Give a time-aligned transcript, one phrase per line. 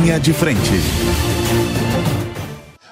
[0.00, 0.80] Linha de Frente.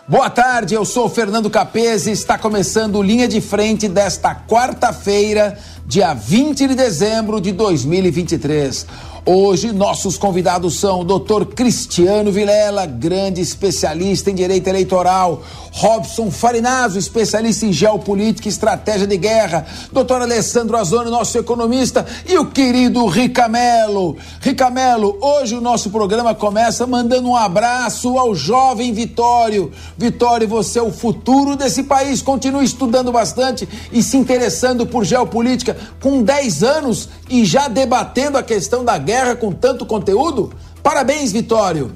[0.06, 6.68] Boa tarde, eu sou Fernando Capese está começando Linha de Frente desta quarta-feira, dia 20
[6.68, 8.86] de dezembro de 2023.
[9.30, 16.98] Hoje, nossos convidados são o doutor Cristiano Vilela, grande especialista em direito eleitoral, Robson Farinazo,
[16.98, 23.04] especialista em geopolítica e estratégia de guerra, doutor Alessandro Azoni, nosso economista, e o querido
[23.04, 24.16] Ricamelo.
[24.40, 29.70] Ricamelo, hoje o nosso programa começa mandando um abraço ao jovem Vitório.
[29.98, 32.22] Vitório, você é o futuro desse país.
[32.22, 38.42] Continue estudando bastante e se interessando por geopolítica com 10 anos e já debatendo a
[38.42, 40.52] questão da guerra guerra com tanto conteúdo?
[40.80, 41.90] Parabéns, Vitório!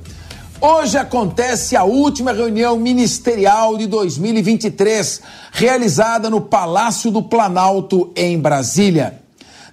[0.60, 5.20] Hoje acontece a última reunião ministerial de 2023,
[5.52, 9.22] realizada no Palácio do Planalto, em Brasília.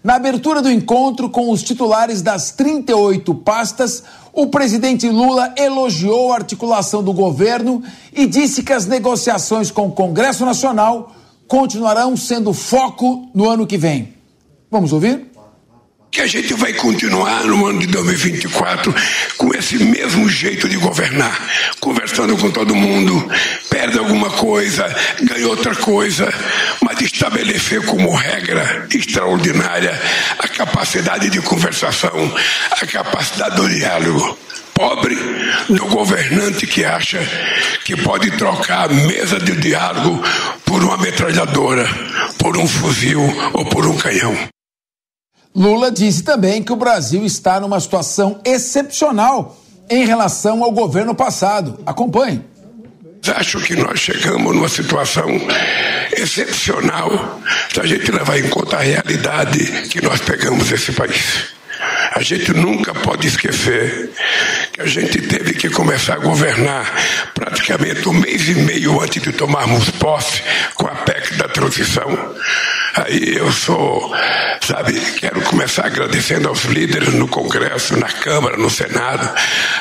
[0.04, 6.36] Na abertura do encontro com os titulares das 38 pastas, o presidente Lula elogiou a
[6.36, 7.82] articulação do governo
[8.14, 11.12] e disse que as negociações com o Congresso Nacional
[11.48, 14.14] continuarão sendo foco no ano que vem.
[14.70, 15.29] Vamos ouvir?
[16.12, 18.94] Que a gente vai continuar no ano de 2024
[19.38, 21.40] com esse mesmo jeito de governar,
[21.80, 23.32] conversando com todo mundo,
[23.70, 24.84] perde alguma coisa,
[25.22, 26.32] ganha outra coisa,
[26.82, 30.00] mas estabelecer como regra extraordinária
[30.40, 32.36] a capacidade de conversação,
[32.72, 34.38] a capacidade do diálogo.
[34.74, 35.14] Pobre
[35.68, 37.20] do governante que acha
[37.84, 40.24] que pode trocar a mesa de diálogo
[40.64, 41.86] por uma metralhadora,
[42.38, 43.22] por um fuzil
[43.52, 44.38] ou por um canhão.
[45.56, 49.58] Lula disse também que o Brasil está numa situação excepcional
[49.90, 51.80] em relação ao governo passado.
[51.86, 52.46] Acompanhe.
[53.36, 55.28] Acho que nós chegamos numa situação
[56.16, 57.40] excepcional
[57.74, 61.59] se a gente levar em conta a realidade que nós pegamos esse país.
[62.12, 64.10] A gente nunca pode esquecer
[64.72, 66.92] que a gente teve que começar a governar
[67.34, 70.42] praticamente um mês e meio antes de tomarmos posse
[70.74, 72.36] com a PEC da transição.
[72.96, 74.12] Aí eu sou,
[74.62, 79.30] sabe, quero começar agradecendo aos líderes no Congresso, na Câmara, no Senado,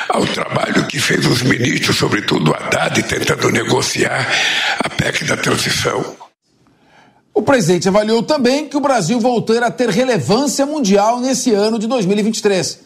[0.09, 4.27] ao trabalho que fez os ministros, sobretudo o Haddad, tentando negociar
[4.81, 6.28] a PEC da transição.
[7.38, 11.87] O presidente avaliou também que o Brasil voltará a ter relevância mundial nesse ano de
[11.87, 12.81] 2023.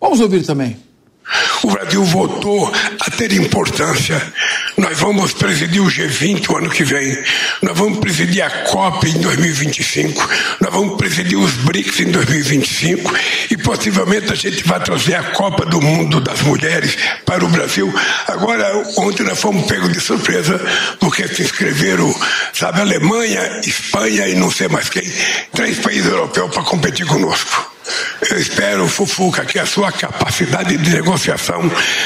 [0.00, 0.76] Vamos ouvir também.
[1.62, 4.20] O Brasil voltou a ter importância.
[4.76, 7.16] Nós vamos presidir o G20 o ano que vem.
[7.62, 10.28] Nós vamos presidir a COP em 2025.
[10.60, 13.14] Nós vamos presidir os BRICS em 2025.
[13.50, 16.96] E possivelmente a gente vai trazer a Copa do Mundo das Mulheres
[17.26, 17.92] para o Brasil.
[18.26, 20.60] Agora, ontem nós fomos pegos de surpresa
[20.98, 22.14] porque se inscreveram,
[22.52, 25.02] sabe, Alemanha, Espanha e não sei mais quem,
[25.54, 27.70] três países europeus para competir conosco.
[28.30, 31.62] Eu espero, Fufuca, que a sua capacidade de negociação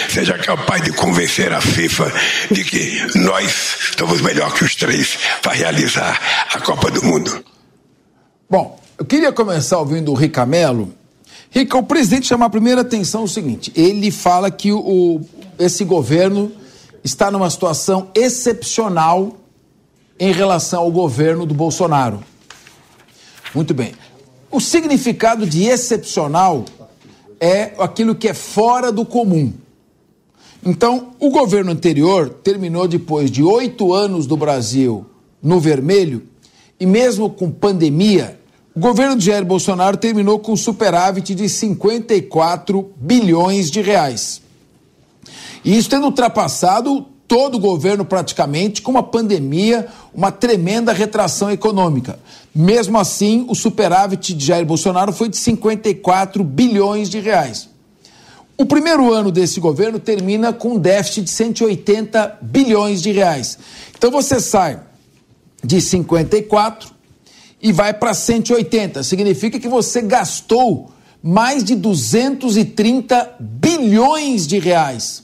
[0.09, 2.13] seja capaz de convencer a FIFA
[2.51, 6.21] de que nós estamos melhor que os três para realizar
[6.53, 7.45] a Copa do Mundo.
[8.49, 10.95] Bom, eu queria começar ouvindo o Ricamelo.
[11.51, 15.21] Rica, o presidente chama a primeira atenção o seguinte: ele fala que o,
[15.59, 16.53] esse governo
[17.03, 19.39] está numa situação excepcional
[20.19, 22.23] em relação ao governo do Bolsonaro.
[23.55, 23.95] Muito bem.
[24.55, 26.65] O significado de excepcional
[27.41, 29.53] é aquilo que é fora do comum.
[30.65, 35.05] Então, o governo anterior terminou depois de oito anos do Brasil
[35.43, 36.23] no vermelho,
[36.79, 38.39] e mesmo com pandemia,
[38.73, 44.41] o governo de Jair Bolsonaro terminou com superávit de 54 bilhões de reais.
[45.65, 52.19] E isso tendo ultrapassado todo o governo praticamente com uma pandemia, uma tremenda retração econômica.
[52.55, 57.69] Mesmo assim, o superávit de Jair Bolsonaro foi de 54 bilhões de reais.
[58.57, 63.59] O primeiro ano desse governo termina com um déficit de 180 bilhões de reais.
[63.97, 64.81] Então você sai
[65.63, 66.93] de 54
[67.61, 69.03] e vai para 180.
[69.03, 75.24] Significa que você gastou mais de 230 bilhões de reais.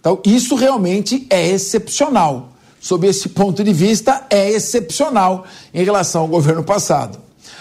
[0.00, 2.48] Então, isso realmente é excepcional
[2.80, 7.18] sob esse ponto de vista, é excepcional em relação ao governo passado.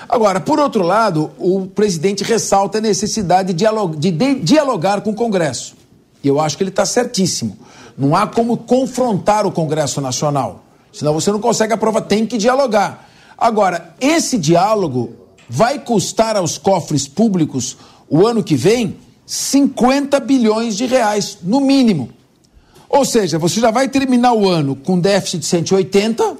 [0.08, 5.76] Agora, por outro lado, o presidente ressalta a necessidade de dialogar com o Congresso.
[6.24, 7.58] E eu acho que ele está certíssimo.
[7.98, 10.64] Não há como confrontar o Congresso Nacional.
[10.94, 13.10] Senão você não consegue aprovar, tem que dialogar.
[13.38, 15.14] Agora, esse diálogo
[15.50, 17.78] vai custar aos cofres públicos
[18.10, 18.96] o ano que vem
[19.26, 22.10] 50 bilhões de reais, no mínimo.
[22.90, 26.38] Ou seja, você já vai terminar o ano com déficit de 180,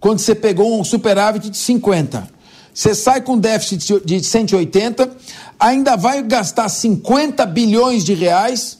[0.00, 2.26] quando você pegou um superávit de 50.
[2.72, 5.10] Você sai com déficit de 180,
[5.58, 8.78] ainda vai gastar 50 bilhões de reais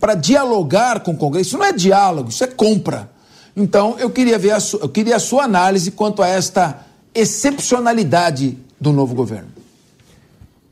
[0.00, 1.50] para dialogar com o Congresso.
[1.50, 3.08] Isso não é diálogo, isso é compra.
[3.56, 6.84] Então, eu queria ver a sua, eu queria a sua análise quanto a esta
[7.14, 9.48] excepcionalidade do novo governo.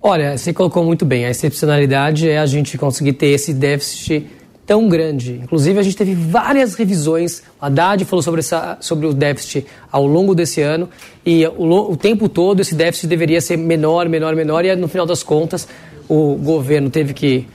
[0.03, 1.25] Olha, você colocou muito bem.
[1.25, 4.27] A excepcionalidade é a gente conseguir ter esse déficit
[4.67, 5.41] tão grande.
[5.43, 7.43] Inclusive, a gente teve várias revisões.
[7.61, 10.89] A Haddad falou sobre, essa, sobre o déficit ao longo desse ano
[11.25, 14.65] e o, o tempo todo esse déficit deveria ser menor, menor, menor.
[14.65, 15.69] E no final das contas,
[16.09, 17.47] o governo teve que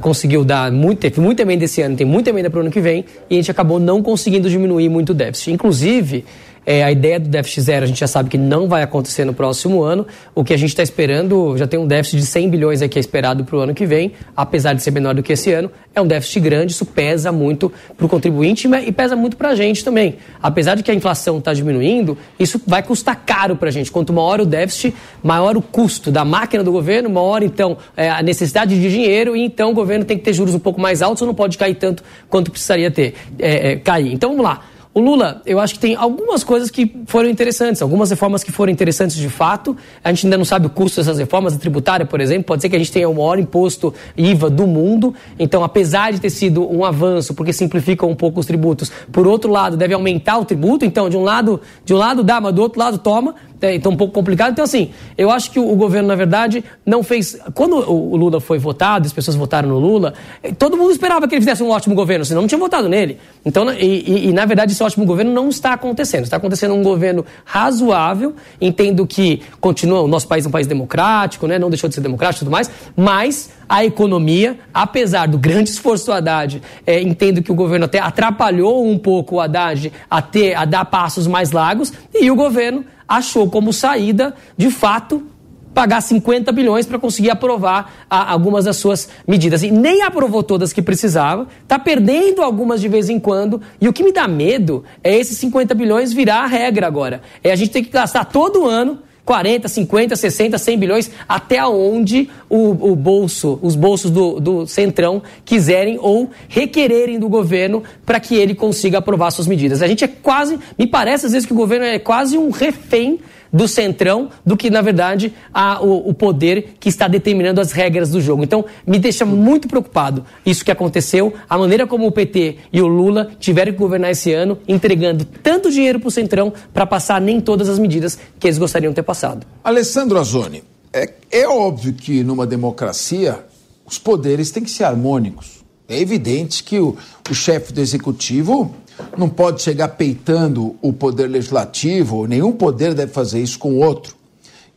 [0.00, 2.80] conseguiu dar muito, teve muita emenda esse ano, tem muita emenda para o ano que
[2.80, 5.52] vem, e a gente acabou não conseguindo diminuir muito o déficit.
[5.52, 6.24] Inclusive,
[6.66, 9.34] é, a ideia do déficit zero a gente já sabe que não vai acontecer no
[9.34, 10.06] próximo ano.
[10.34, 13.44] O que a gente está esperando, já tem um déficit de 100 bilhões aqui esperado
[13.44, 15.70] para o ano que vem, apesar de ser menor do que esse ano.
[15.94, 19.54] É um déficit grande, isso pesa muito para o contribuinte e pesa muito para a
[19.54, 20.16] gente também.
[20.42, 23.92] Apesar de que a inflação está diminuindo, isso vai custar caro para a gente.
[23.92, 28.22] Quanto maior o déficit, maior o custo da máquina do governo, maior então é, a
[28.22, 31.22] necessidade de dinheiro e então o governo tem que ter juros um pouco mais altos
[31.22, 34.12] ou não pode cair tanto quanto precisaria ter, é, é, cair.
[34.12, 34.62] Então vamos lá.
[34.94, 38.72] O Lula, eu acho que tem algumas coisas que foram interessantes, algumas reformas que foram
[38.72, 39.76] interessantes de fato.
[40.04, 42.44] A gente ainda não sabe o custo dessas reformas, a tributária, por exemplo.
[42.44, 45.12] Pode ser que a gente tenha o maior imposto IVA do mundo.
[45.36, 49.50] Então, apesar de ter sido um avanço, porque simplifica um pouco os tributos, por outro
[49.50, 50.84] lado, deve aumentar o tributo.
[50.84, 53.34] Então, de um lado, de um lado dá, mas do outro lado toma.
[53.60, 54.52] É, então, um pouco complicado.
[54.52, 57.38] Então, assim, eu acho que o, governo, na verdade, não fez.
[57.54, 61.26] Quando o, o, Lula foi votado, as pessoas votaram no Lula, eh, todo mundo esperava
[61.26, 63.18] que ele fizesse um ótimo governo, senão não tinha votado nele.
[63.44, 66.24] Então, e, e, e, na verdade, esse ótimo governo não está acontecendo.
[66.24, 68.34] Está acontecendo um governo razoável.
[68.60, 71.58] Entendo que continua, o nosso país é um país democrático, né?
[71.58, 76.06] não deixou de ser democrático e tudo mais, mas a economia, apesar do grande esforço
[76.06, 80.54] do Haddad, é, entendo que o governo até atrapalhou um pouco o Haddad a, ter,
[80.54, 85.26] a dar passos mais largos, e o governo achou como saída, de fato,
[85.74, 89.62] pagar 50 bilhões para conseguir aprovar a, algumas das suas medidas.
[89.62, 93.60] E nem aprovou todas que precisava, está perdendo algumas de vez em quando.
[93.80, 97.20] E o que me dá medo é esses 50 bilhões virar a regra agora.
[97.42, 102.28] É a gente ter que gastar todo ano 40, 50, 60, 100 bilhões, até onde
[102.48, 108.34] o, o bolso, os bolsos do, do Centrão quiserem ou requererem do governo para que
[108.34, 109.80] ele consiga aprovar suas medidas.
[109.80, 113.18] A gente é quase, me parece às vezes que o governo é quase um refém
[113.54, 118.10] do centrão do que, na verdade, a, o, o, poder que está determinando as regras
[118.10, 118.42] do jogo.
[118.42, 122.88] Então, me deixa muito preocupado isso que aconteceu, a maneira como o PT e o
[122.88, 127.40] Lula tiveram que governar esse ano, entregando tanto dinheiro para o centrão para passar nem
[127.40, 129.46] todas as medidas que eles gostariam de ter passado.
[129.62, 133.38] Alessandro Azoni, é, é óbvio que numa democracia
[133.86, 135.62] os poderes têm que ser harmônicos.
[135.88, 136.96] É evidente que o,
[137.30, 138.74] o chefe do executivo
[139.16, 144.16] não pode chegar peitando o poder legislativo, nenhum poder deve fazer isso com o outro.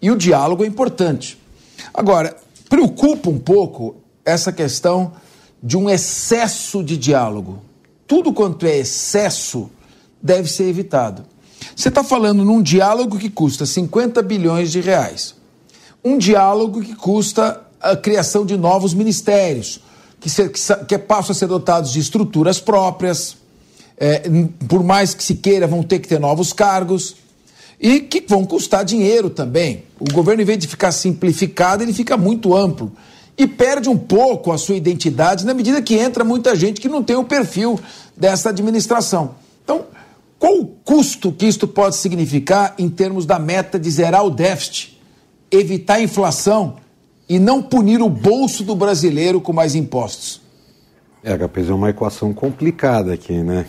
[0.02, 1.38] E o diálogo é importante.
[1.94, 2.36] Agora,
[2.70, 5.14] preocupa um pouco essa questão
[5.62, 7.62] de um excesso de diálogo.
[8.06, 9.70] Tudo quanto é excesso
[10.22, 11.26] deve ser evitado.
[11.76, 15.36] Você está falando num diálogo que custa 50 bilhões de reais.
[16.04, 19.82] Um diálogo que custa a criação de novos ministérios,
[20.20, 23.38] que, que, que passam a ser dotados de estruturas próprias,
[23.98, 24.24] é,
[24.68, 27.16] por mais que se queira, vão ter que ter novos cargos
[27.80, 29.84] e que vão custar dinheiro também.
[30.00, 32.92] O governo, em vez de ficar simplificado, ele fica muito amplo
[33.38, 37.04] e perde um pouco a sua identidade na medida que entra muita gente que não
[37.04, 37.80] tem o perfil
[38.16, 39.36] dessa administração.
[39.64, 39.86] Então,
[40.40, 45.00] qual o custo que isto pode significar em termos da meta de zerar o déficit,
[45.52, 46.78] evitar a inflação
[47.30, 50.42] e não punir o bolso do brasileiro com mais impostos?
[51.24, 53.66] É, HPZ é uma equação complicada aqui, né?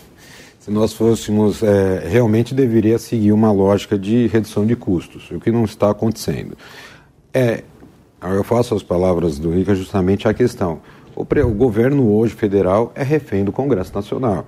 [0.68, 5.50] Se nós fôssemos, é, realmente deveria seguir uma lógica de redução de custos, o que
[5.50, 6.58] não está acontecendo.
[7.32, 7.64] É,
[8.20, 10.82] eu faço as palavras do Rica justamente a questão.
[11.16, 14.46] O, o governo hoje federal é refém do Congresso Nacional.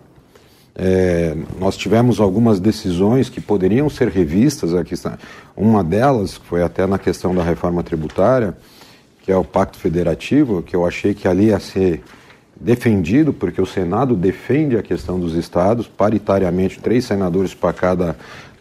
[0.75, 4.95] É, nós tivemos algumas decisões que poderiam ser revistas aqui.
[5.57, 8.55] Uma delas foi até na questão da reforma tributária,
[9.23, 12.03] que é o Pacto Federativo, que eu achei que ali ia ser
[12.61, 18.17] defendido, porque o Senado defende a questão dos estados, paritariamente, três senadores para cada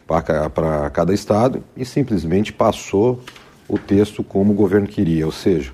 [0.08, 3.22] para cada estado e simplesmente passou
[3.68, 5.72] o texto como o governo queria, ou seja,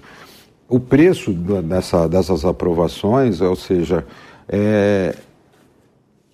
[0.67, 4.05] o preço dessa, dessas aprovações, ou seja,
[4.50, 5.15] é,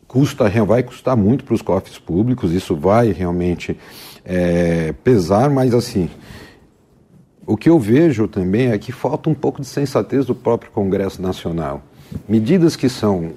[0.08, 3.78] custa, vai custar muito para os cofres públicos, isso vai realmente
[4.26, 6.10] é, pesar, mas assim,
[7.46, 11.22] o que eu vejo também é que falta um pouco de sensatez do próprio Congresso
[11.22, 11.82] Nacional.
[12.28, 13.34] Medidas que são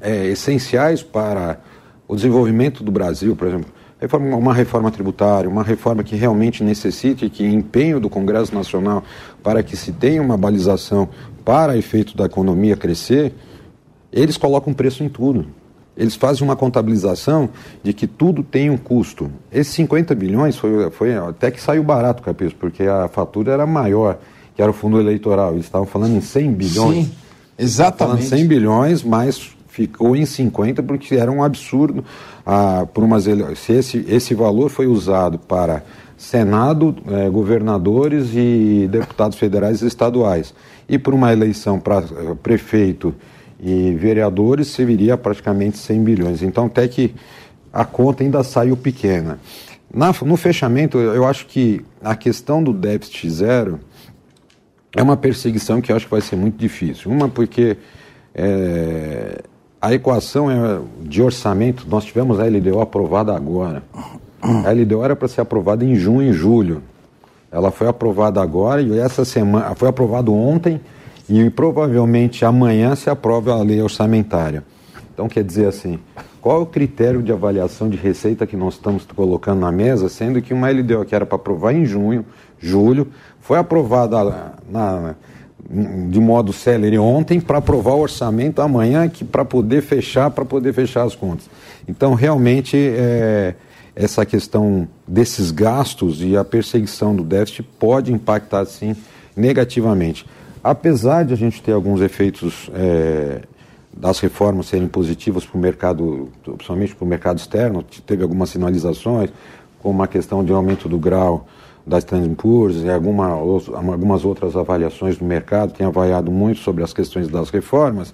[0.00, 1.60] é, essenciais para
[2.08, 7.28] o desenvolvimento do Brasil, por exemplo, reforma, uma reforma tributária, uma reforma que realmente necessite
[7.28, 9.02] que empenho do Congresso Nacional
[9.42, 11.08] para que se tenha uma balização
[11.44, 13.32] para efeito da economia crescer,
[14.12, 15.46] eles colocam preço em tudo.
[15.96, 17.48] Eles fazem uma contabilização
[17.82, 19.30] de que tudo tem um custo.
[19.50, 24.18] Esses 50 bilhões foi, foi até que saiu barato, Capítulo, porque a fatura era maior,
[24.54, 25.52] que era o fundo eleitoral.
[25.52, 27.06] Eles estavam falando em 100 bilhões.
[27.06, 27.12] Sim,
[27.58, 28.28] exatamente.
[28.28, 32.04] Falando 100 bilhões, mas ficou em 50 porque era um absurdo.
[32.44, 35.82] Ah, por umas, se esse, esse valor foi usado para
[36.16, 40.54] Senado, eh, governadores e deputados federais e estaduais,
[40.88, 43.14] e por uma eleição para eh, prefeito
[43.60, 46.42] e vereadores, serviria praticamente 100 bilhões.
[46.42, 47.14] Então, até que
[47.72, 49.38] a conta ainda saiu pequena.
[49.92, 53.80] Na, no fechamento, eu acho que a questão do déficit zero
[54.94, 57.10] é uma perseguição que eu acho que vai ser muito difícil.
[57.10, 57.76] Uma, porque
[58.34, 59.42] é,
[59.80, 63.82] a equação é de orçamento, nós tivemos a LDO aprovada agora.
[64.42, 66.82] A LDO era para ser aprovada em junho e julho.
[67.50, 70.80] Ela foi aprovada agora e essa semana foi aprovado ontem
[71.28, 74.62] e provavelmente amanhã se aprova a lei orçamentária.
[75.12, 75.98] Então quer dizer assim,
[76.40, 80.40] qual é o critério de avaliação de receita que nós estamos colocando na mesa, sendo
[80.40, 82.24] que uma LDO que era para aprovar em junho,
[82.58, 83.08] julho,
[83.40, 85.14] foi aprovada na,
[86.08, 90.72] de modo célere ontem para aprovar o orçamento amanhã que para poder fechar, para poder
[90.72, 91.48] fechar as contas.
[91.88, 93.54] Então, realmente, é,
[93.94, 98.94] essa questão desses gastos e a perseguição do déficit pode impactar, sim,
[99.36, 100.26] negativamente.
[100.66, 103.42] Apesar de a gente ter alguns efeitos é,
[103.96, 109.30] das reformas serem positivas para o mercado, principalmente para o mercado externo, teve algumas sinalizações,
[109.80, 111.46] como a questão de aumento do grau
[111.86, 112.36] da Standard
[112.84, 118.12] e alguma, algumas outras avaliações do mercado têm avaliado muito sobre as questões das reformas,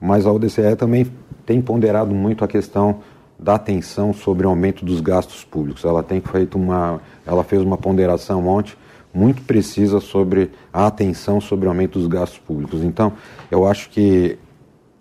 [0.00, 1.04] mas a ODCE também
[1.44, 3.00] tem ponderado muito a questão
[3.36, 5.84] da atenção sobre o aumento dos gastos públicos.
[5.84, 8.76] Ela tem feito uma, ela fez uma ponderação ontem
[9.12, 12.82] muito precisa sobre a atenção sobre o aumento dos gastos públicos.
[12.82, 13.12] Então,
[13.50, 14.38] eu acho que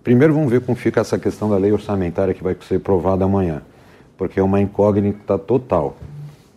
[0.04, 3.62] primeiro vamos ver como fica essa questão da lei orçamentária que vai ser aprovada amanhã,
[4.18, 5.98] porque é uma incógnita total.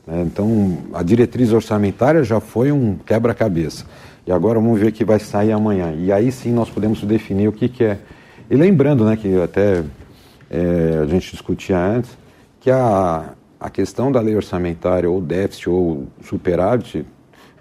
[0.07, 0.23] Né?
[0.27, 3.85] Então, a diretriz orçamentária já foi um quebra-cabeça.
[4.27, 5.93] E agora vamos ver o que vai sair amanhã.
[5.93, 7.99] E aí sim nós podemos definir o que, que é.
[8.49, 9.83] E lembrando, né, que até
[10.51, 12.11] é, a gente discutia antes,
[12.61, 17.05] que a, a questão da lei orçamentária, ou déficit, ou superávit,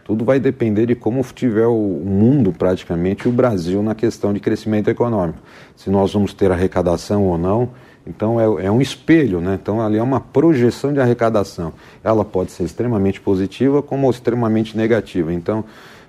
[0.09, 4.39] tudo vai depender de como tiver o mundo, praticamente, e o Brasil na questão de
[4.39, 5.37] crescimento econômico.
[5.75, 7.69] Se nós vamos ter arrecadação ou não,
[8.07, 9.59] então é, é, um espelho, né?
[9.61, 11.73] Então ali é uma projeção de arrecadação.
[12.03, 15.31] Ela pode ser extremamente positiva como extremamente negativa.
[15.31, 15.63] Então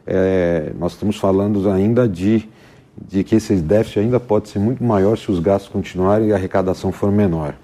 [0.07, 2.49] é, nós estamos falando ainda de,
[2.97, 6.37] de que esse déficit ainda pode ser muito maior se os gastos continuarem e a
[6.37, 7.55] arrecadação for menor.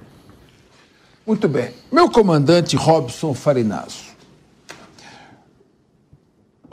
[1.26, 1.70] Muito bem.
[1.90, 4.05] Meu comandante Robson Farinazo.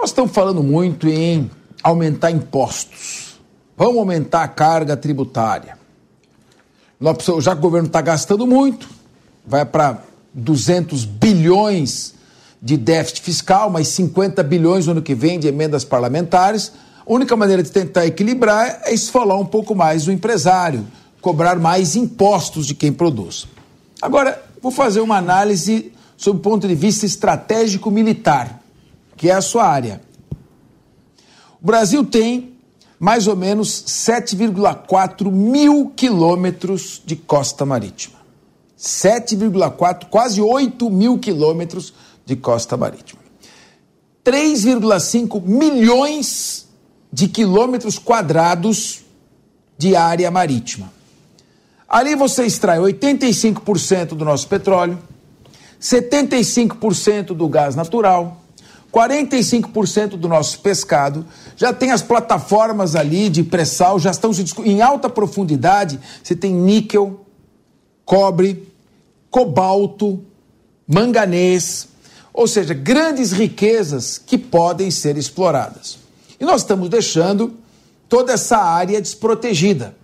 [0.04, 1.50] Nós estamos falando muito em
[1.82, 3.40] aumentar impostos.
[3.78, 5.78] Vamos aumentar a carga tributária
[7.42, 8.90] já que o governo está gastando muito,
[9.46, 10.00] vai para
[10.34, 12.14] 200 bilhões
[12.62, 16.72] de déficit fiscal, mais 50 bilhões no ano que vem de emendas parlamentares.
[17.06, 20.88] A única maneira de tentar equilibrar é esfolar um pouco mais o empresário,
[21.20, 23.48] cobrar mais impostos de quem produz.
[24.02, 28.63] Agora, vou fazer uma análise sob o ponto de vista estratégico militar,
[29.16, 30.02] que é a sua área.
[31.62, 32.54] O Brasil tem
[33.00, 38.18] mais ou menos 7,4 mil quilômetros de costa marítima.
[38.80, 41.94] 7,4, quase 8 mil quilômetros
[42.26, 43.22] de costa marítima.
[44.26, 46.68] 3,5 milhões
[47.12, 49.02] de quilômetros quadrados
[49.78, 50.92] de área marítima.
[51.88, 54.98] Ali você extrai 85% do nosso petróleo,
[55.80, 58.43] 75% do gás natural,
[58.94, 61.26] 45% do nosso pescado,
[61.58, 64.30] já tem as plataformas ali de pré-sal, já estão
[64.64, 67.26] em alta profundidade, você tem níquel,
[68.06, 68.72] cobre,
[69.32, 70.24] cobalto,
[70.88, 71.88] manganês,
[72.32, 75.98] ou seja, grandes riquezas que podem ser exploradas.
[76.40, 77.56] E nós estamos deixando
[78.08, 79.96] toda essa área desprotegida.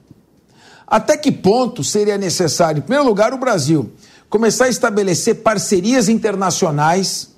[0.88, 3.92] Até que ponto seria necessário, em primeiro lugar, o Brasil
[4.30, 7.29] começar a estabelecer parcerias internacionais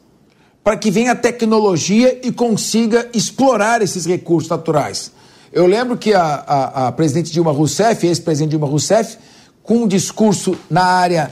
[0.64, 5.12] para que venha a tecnologia e consiga explorar esses recursos naturais.
[5.52, 9.18] Eu lembro que a, a, a presidente Dilma Rousseff, ex-presidente Dilma Rousseff,
[9.64, 11.32] com um discurso na área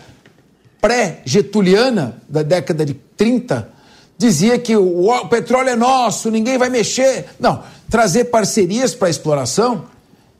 [0.81, 3.69] pré-getuliana da década de 30,
[4.17, 7.27] dizia que o, o petróleo é nosso, ninguém vai mexer.
[7.39, 9.85] Não, trazer parcerias para a exploração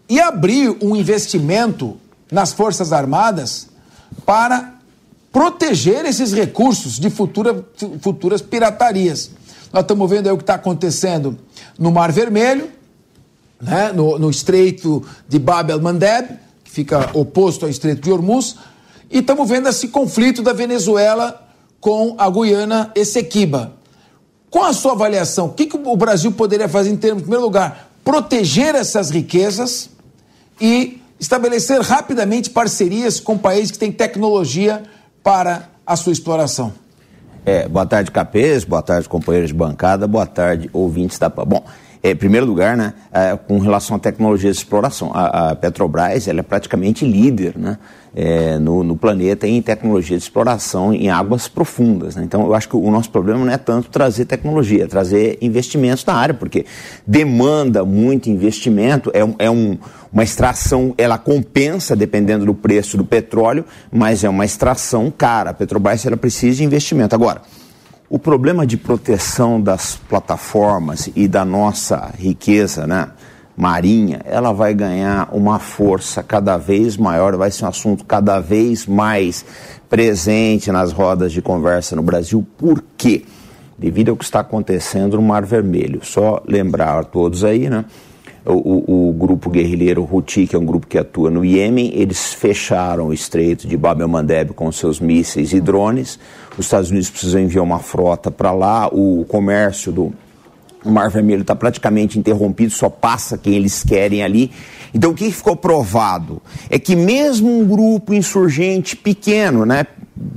[0.08, 1.98] e abrir um investimento
[2.32, 3.70] nas Forças Armadas
[4.26, 4.79] para
[5.32, 7.66] proteger esses recursos de futura,
[8.02, 9.32] futuras piratarias.
[9.72, 11.38] Nós estamos vendo aí o que está acontecendo
[11.78, 12.70] no Mar Vermelho,
[13.62, 18.56] né, no, no Estreito de Bab el-Mandeb, que fica oposto ao Estreito de Hormuz,
[19.12, 21.48] e estamos vendo esse conflito da Venezuela
[21.80, 23.74] com a Guiana Essequiba.
[24.50, 27.46] Com a sua avaliação, o que, que o Brasil poderia fazer em termos, em primeiro
[27.46, 29.90] lugar, proteger essas riquezas
[30.60, 34.84] e estabelecer rapidamente parcerias com países que têm tecnologia
[35.24, 36.74] para a sua exploração?
[37.46, 41.30] É, boa tarde, Capês, boa tarde, companheiros de bancada, boa tarde, ouvintes da...
[41.30, 46.28] Bom, é, em primeiro lugar, né, é, com relação à tecnologia de exploração, a, Petrobras
[46.30, 47.78] ela é praticamente líder né,
[48.16, 52.16] é, no, no, planeta em tecnologia de exploração em águas profundas.
[52.16, 52.24] Né?
[52.24, 56.06] Então, eu acho que o nosso problema não é tanto trazer tecnologia, é trazer investimentos
[56.06, 56.66] na área, porque
[57.06, 59.78] demanda muito investimento, é, é um,
[60.12, 65.50] uma extração, ela compensa dependendo do preço do petróleo, mas é uma extração cara.
[65.50, 67.14] A Petrobras ela precisa de investimento.
[67.14, 67.42] Agora,
[68.10, 73.10] o problema de proteção das plataformas e da nossa riqueza né,
[73.56, 78.88] marinha, ela vai ganhar uma força cada vez maior, vai ser um assunto cada vez
[78.88, 79.46] mais
[79.88, 82.46] presente nas rodas de conversa no Brasil.
[82.58, 83.26] Por quê?
[83.78, 86.00] Devido ao que está acontecendo no Mar Vermelho.
[86.04, 87.86] Só lembrar a todos aí, né?
[88.46, 92.34] O, o, o, grupo guerrilheiro Houthi, que é um grupo que atua no Iêmen, eles
[92.34, 96.18] fecharam o estreito de Bab el-Mandeb com seus mísseis e drones.
[96.60, 98.90] Os Estados Unidos precisam enviar uma frota para lá.
[98.92, 100.14] O comércio do
[100.84, 104.52] Mar Vermelho está praticamente interrompido, só passa quem eles querem ali.
[104.94, 109.88] Então, o que ficou provado é que mesmo um grupo insurgente pequeno, né,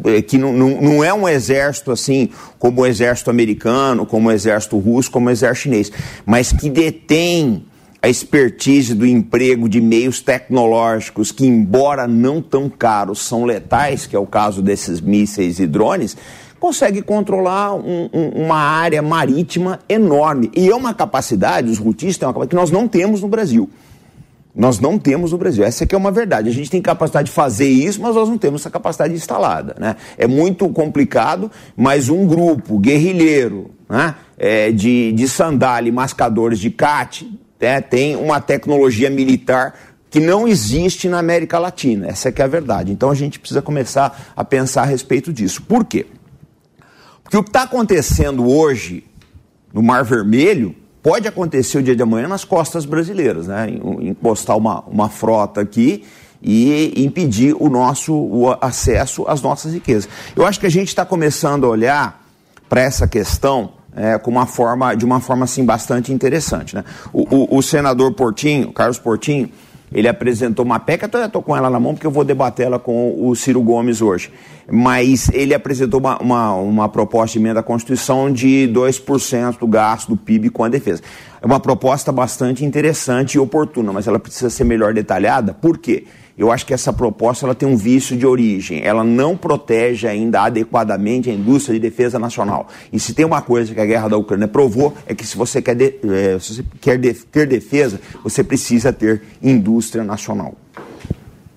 [0.05, 4.33] é, que não, não, não, é um exército assim como o exército americano, como o
[4.33, 5.91] exército russo, como o exército chinês,
[6.25, 7.65] mas que detém
[8.03, 14.17] a expertise do emprego de meios tecnológicos que, embora não tão caros, são letais, que
[14.17, 16.17] é o caso desses mísseis e drones,
[16.59, 20.51] consegue controlar um, um, uma área marítima enorme.
[20.57, 23.71] E é uma capacidade, os rutistas têm uma capacidade que nós não temos no Brasil.
[24.55, 25.65] Nós não temos no Brasil.
[25.65, 26.49] Essa aqui é uma verdade.
[26.49, 29.77] A gente tem capacidade de fazer isso, mas nós não temos essa capacidade instalada.
[29.79, 29.95] Né?
[30.19, 36.69] É muito complicado, mas um grupo guerrilheiro né, é, de, de sandália e mascadores de
[36.69, 39.79] CAT né, tem uma tecnologia militar
[40.11, 42.09] que não existe na América Latina.
[42.09, 42.91] Essa é que é a verdade.
[42.93, 45.63] Então a gente precisa começar a pensar a respeito disso.
[45.63, 46.07] Por quê?
[47.23, 49.05] Porque o que está acontecendo hoje
[49.73, 53.69] no Mar Vermelho pode acontecer o dia de amanhã nas costas brasileiras, né?
[54.01, 56.05] Encostar uma, uma frota aqui
[56.43, 60.09] e impedir o nosso o acesso às nossas riquezas.
[60.37, 62.27] Eu acho que a gente está começando a olhar
[62.69, 66.75] para essa questão é, com uma forma, de uma forma assim, bastante interessante.
[66.75, 66.85] Né?
[67.13, 69.51] O, o, o senador Portinho, Carlos Portinho,
[69.95, 72.79] ele apresentou uma PEC, eu estou com ela na mão porque eu vou debater ela
[72.79, 74.31] com o Ciro Gomes hoje.
[74.71, 80.09] Mas ele apresentou uma, uma, uma proposta de emenda à Constituição de 2% do gasto
[80.09, 81.03] do PIB com a defesa.
[81.43, 85.53] É uma proposta bastante interessante e oportuna, mas ela precisa ser melhor detalhada.
[85.53, 86.07] Por quê?
[86.37, 88.81] Eu acho que essa proposta ela tem um vício de origem.
[88.83, 92.69] Ela não protege ainda adequadamente a indústria de defesa nacional.
[92.93, 95.61] E se tem uma coisa que a guerra da Ucrânia provou, é que se você
[95.61, 100.55] quer, de, é, se você quer de, ter defesa, você precisa ter indústria nacional.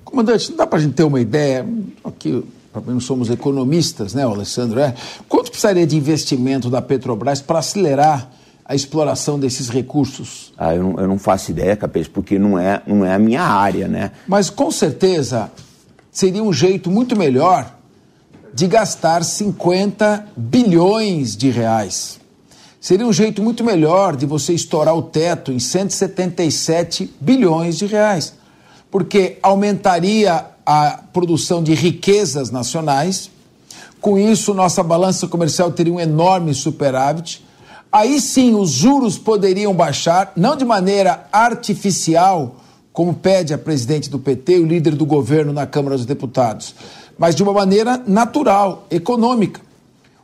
[0.04, 1.66] Comandante, não dá para a gente ter uma ideia?
[2.04, 2.44] Aqui,
[2.86, 4.80] não somos economistas, né, Alessandro?
[4.80, 4.94] É.
[5.30, 8.30] Quanto precisaria de investimento da Petrobras para acelerar
[8.66, 10.52] a exploração desses recursos?
[10.58, 13.44] Ah, eu não, eu não faço ideia, Capês, porque não é, não é a minha
[13.44, 14.12] área, né?
[14.28, 15.52] Mas com certeza
[16.12, 17.76] seria um jeito muito melhor
[18.52, 22.20] de gastar 50 bilhões de reais.
[22.82, 28.34] Seria um jeito muito melhor de você estourar o teto em 177 bilhões de reais,
[28.90, 33.30] porque aumentaria a produção de riquezas nacionais.
[34.02, 37.45] Com isso, nossa balança comercial teria um enorme superávit
[37.96, 42.58] Aí sim os juros poderiam baixar, não de maneira artificial,
[42.92, 46.76] como pede a presidente do PT, o líder do governo na Câmara dos Deputados,
[47.18, 49.62] mas de uma maneira natural, econômica.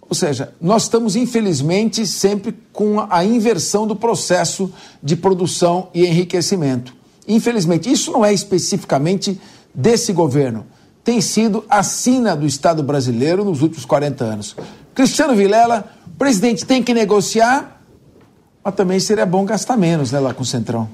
[0.01, 4.69] Ou seja, nós estamos, infelizmente, sempre com a inversão do processo
[5.01, 6.93] de produção e enriquecimento.
[7.25, 9.39] Infelizmente, isso não é especificamente
[9.73, 10.65] desse governo.
[11.05, 14.57] tem sido a sina do Estado brasileiro nos últimos 40 anos.
[14.93, 15.89] Cristiano Vilela,
[16.21, 17.81] presidente tem que negociar,
[18.63, 20.87] mas também seria bom gastar menos né, lá com o Centrão.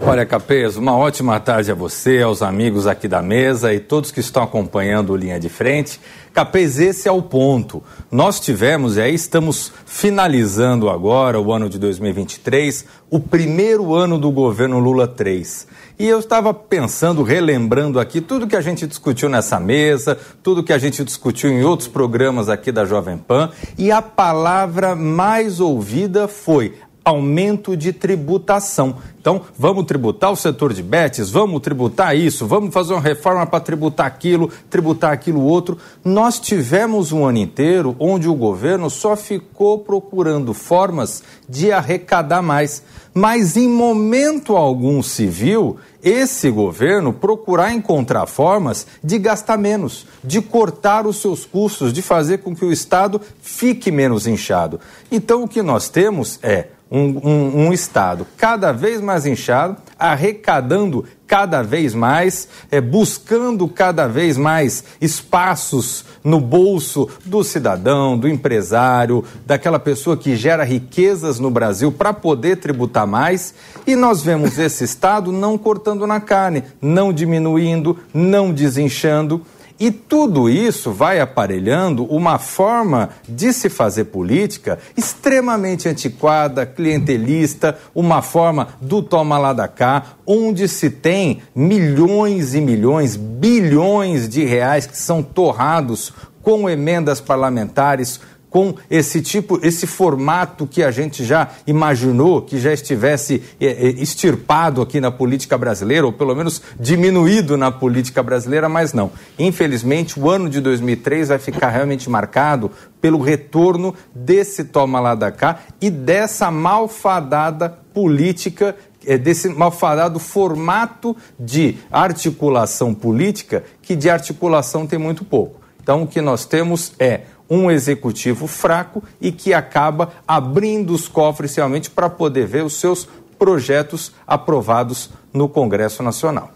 [0.00, 4.20] Olha, Capês, uma ótima tarde a você, aos amigos aqui da mesa e todos que
[4.20, 5.98] estão acompanhando o Linha de Frente.
[6.34, 7.82] Capês, esse é o ponto.
[8.10, 14.30] Nós tivemos, e aí estamos finalizando agora o ano de 2023, o primeiro ano do
[14.30, 15.66] governo Lula 3.
[15.98, 20.74] E eu estava pensando, relembrando aqui tudo que a gente discutiu nessa mesa, tudo que
[20.74, 26.28] a gente discutiu em outros programas aqui da Jovem Pan, e a palavra mais ouvida
[26.28, 26.74] foi
[27.06, 28.96] aumento de tributação.
[29.20, 33.60] Então, vamos tributar o setor de bets, vamos tributar isso, vamos fazer uma reforma para
[33.60, 35.78] tributar aquilo, tributar aquilo outro.
[36.04, 42.82] Nós tivemos um ano inteiro onde o governo só ficou procurando formas de arrecadar mais.
[43.14, 50.42] Mas em momento algum se viu esse governo procurar encontrar formas de gastar menos, de
[50.42, 54.78] cortar os seus custos, de fazer com que o Estado fique menos inchado.
[55.10, 61.04] Então, o que nós temos é um, um, um, Estado cada vez mais inchado, arrecadando
[61.26, 69.24] cada vez mais, é, buscando cada vez mais espaços no bolso do cidadão, do empresário,
[69.44, 73.54] daquela pessoa que gera riquezas no Brasil para poder tributar mais.
[73.86, 79.42] E nós vemos esse Estado não cortando na carne, não diminuindo, não desinchando.
[79.78, 88.22] E tudo isso vai aparelhando uma forma de se fazer política extremamente antiquada, clientelista, uma
[88.22, 94.86] forma do toma lá da cá, onde se tem milhões e milhões, bilhões de reais
[94.86, 96.12] que são torrados
[96.42, 98.20] com emendas parlamentares,
[98.56, 103.88] com esse tipo, esse formato que a gente já imaginou que já estivesse é, é,
[103.90, 109.12] extirpado aqui na política brasileira, ou pelo menos diminuído na política brasileira, mas não.
[109.38, 115.30] Infelizmente, o ano de 2003 vai ficar realmente marcado pelo retorno desse toma lá da
[115.30, 124.86] cá e dessa malfadada política é, desse malfadado formato de articulação política, que de articulação
[124.86, 125.66] tem muito pouco.
[125.86, 131.54] Então, o que nós temos é um executivo fraco e que acaba abrindo os cofres
[131.54, 136.50] realmente para poder ver os seus projetos aprovados no Congresso Nacional.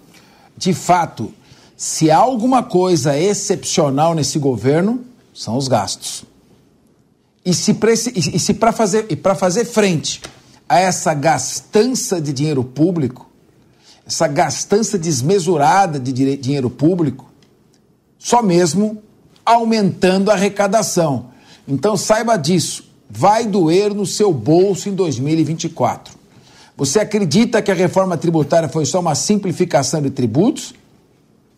[0.57, 1.33] De fato,
[1.77, 6.25] se há alguma coisa excepcional nesse governo, são os gastos.
[7.45, 7.75] E se,
[8.15, 10.21] e se para fazer, fazer frente
[10.69, 13.31] a essa gastança de dinheiro público,
[14.07, 17.31] essa gastança desmesurada de dinheiro público,
[18.19, 19.03] só mesmo
[19.55, 21.27] aumentando a arrecadação.
[21.67, 26.15] Então saiba disso, vai doer no seu bolso em 2024.
[26.77, 30.73] Você acredita que a reforma tributária foi só uma simplificação de tributos?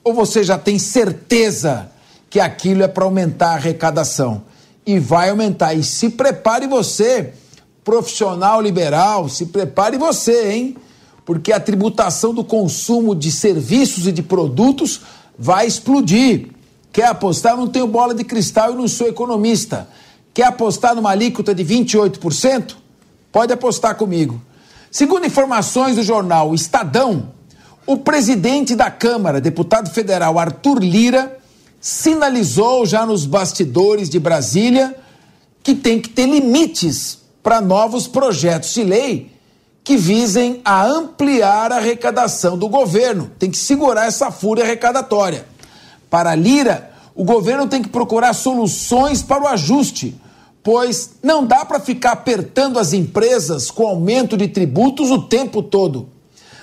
[0.02, 1.90] Ou você já tem certeza
[2.28, 4.42] que aquilo é para aumentar a arrecadação?
[4.84, 5.74] E vai aumentar.
[5.74, 7.32] E se prepare você,
[7.84, 10.76] profissional liberal, se prepare você, hein?
[11.24, 15.02] Porque a tributação do consumo de serviços e de produtos
[15.38, 16.48] vai explodir.
[16.92, 17.56] Quer apostar?
[17.56, 19.88] Não tenho bola de cristal e não sou economista.
[20.34, 22.76] Quer apostar numa alíquota de 28%?
[23.30, 24.40] Pode apostar comigo.
[24.90, 27.32] Segundo informações do jornal Estadão,
[27.86, 31.38] o presidente da Câmara, deputado federal Arthur Lira,
[31.80, 34.94] sinalizou já nos bastidores de Brasília
[35.62, 39.32] que tem que ter limites para novos projetos de lei
[39.82, 43.32] que visem a ampliar a arrecadação do governo.
[43.38, 45.46] Tem que segurar essa fúria arrecadatória.
[46.12, 50.14] Para Lira, o governo tem que procurar soluções para o ajuste,
[50.62, 56.10] pois não dá para ficar apertando as empresas com aumento de tributos o tempo todo.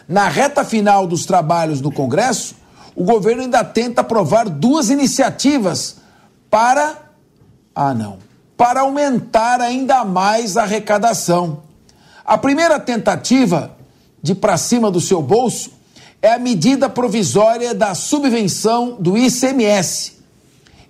[0.07, 2.57] Na reta final dos trabalhos no Congresso,
[2.95, 5.95] o governo ainda tenta aprovar duas iniciativas
[6.47, 7.09] para.
[7.73, 8.19] Ah, não.
[8.55, 11.63] Para aumentar ainda mais a arrecadação.
[12.23, 13.75] A primeira tentativa
[14.21, 15.78] de para cima do seu bolso
[16.21, 20.13] é a medida provisória da subvenção do ICMS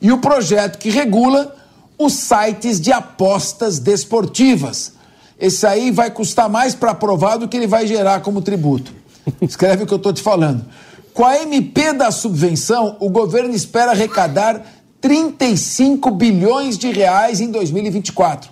[0.02, 1.56] e o projeto que regula
[1.98, 4.94] os sites de apostas desportivas.
[5.40, 8.94] Esse aí vai custar mais para aprovar do que ele vai gerar como tributo.
[9.42, 10.66] Escreve o que eu estou te falando.
[11.14, 14.66] Com a MP da subvenção, o governo espera arrecadar
[15.02, 18.52] 35 bilhões de reais em 2024.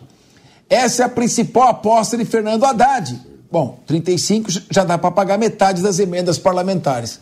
[0.69, 5.81] Essa é a principal aposta de Fernando Haddad Bom, 35 já dá para pagar metade
[5.81, 7.19] das emendas parlamentares.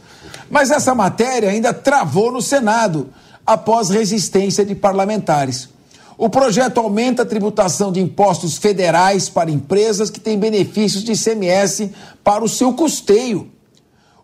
[0.50, 3.10] Mas essa matéria ainda travou no Senado,
[3.46, 5.70] após resistência de parlamentares.
[6.18, 11.92] O projeto aumenta a tributação de impostos federais para empresas que têm benefícios de ICMS
[12.24, 13.52] para o seu custeio.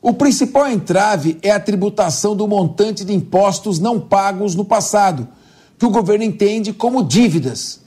[0.01, 5.27] O principal entrave é a tributação do montante de impostos não pagos no passado,
[5.77, 7.80] que o governo entende como dívidas.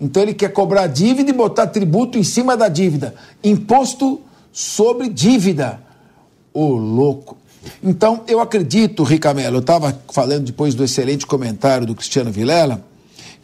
[0.00, 3.14] Então ele quer cobrar dívida e botar tributo em cima da dívida.
[3.42, 4.20] Imposto
[4.52, 5.80] sobre dívida.
[6.52, 7.36] Ô louco.
[7.82, 12.84] Então eu acredito, Ricamelo, eu estava falando depois do excelente comentário do Cristiano Vilela,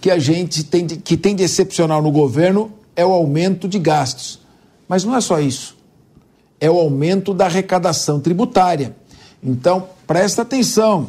[0.00, 3.78] que a gente tem de, que tem de excepcional no governo é o aumento de
[3.78, 4.40] gastos.
[4.88, 5.76] Mas não é só isso.
[6.60, 8.94] É o aumento da arrecadação tributária.
[9.42, 11.08] Então, presta atenção.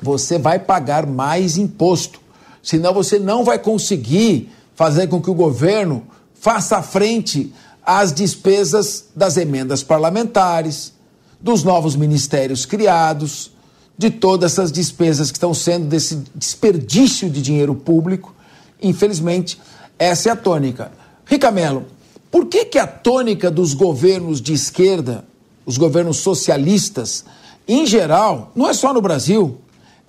[0.00, 2.20] Você vai pagar mais imposto.
[2.62, 7.52] Senão você não vai conseguir fazer com que o governo faça frente
[7.84, 10.94] às despesas das emendas parlamentares,
[11.38, 13.50] dos novos ministérios criados,
[13.98, 18.34] de todas essas despesas que estão sendo desse desperdício de dinheiro público.
[18.82, 19.60] Infelizmente,
[19.98, 20.90] essa é a tônica.
[21.26, 21.84] Ricamelo,
[22.30, 25.26] por que, que a tônica dos governos de esquerda,
[25.66, 27.26] os governos socialistas,
[27.68, 29.58] em geral, não é só no Brasil,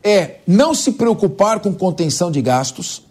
[0.01, 3.03] é não se preocupar com contenção de gastos,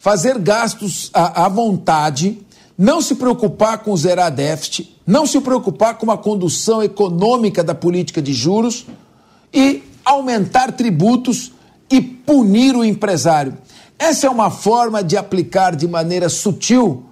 [0.00, 2.40] fazer gastos à, à vontade,
[2.76, 8.22] não se preocupar com zerar déficit, não se preocupar com a condução econômica da política
[8.22, 8.86] de juros
[9.52, 11.52] e aumentar tributos
[11.90, 13.58] e punir o empresário.
[13.98, 17.04] Essa é uma forma de aplicar de maneira sutil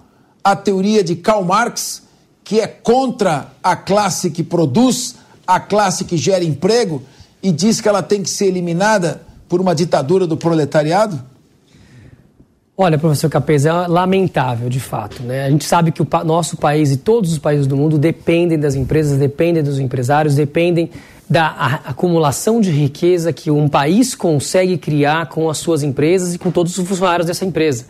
[0.43, 2.01] a teoria de Karl Marx,
[2.43, 7.03] que é contra a classe que produz, a classe que gera emprego
[7.43, 11.23] e diz que ela tem que ser eliminada por uma ditadura do proletariado?
[12.81, 15.21] Olha, professor Capes, é lamentável, de fato.
[15.21, 15.43] Né?
[15.43, 18.73] A gente sabe que o nosso país e todos os países do mundo dependem das
[18.73, 20.89] empresas, dependem dos empresários, dependem
[21.29, 26.51] da acumulação de riqueza que um país consegue criar com as suas empresas e com
[26.51, 27.83] todos os funcionários dessa empresa.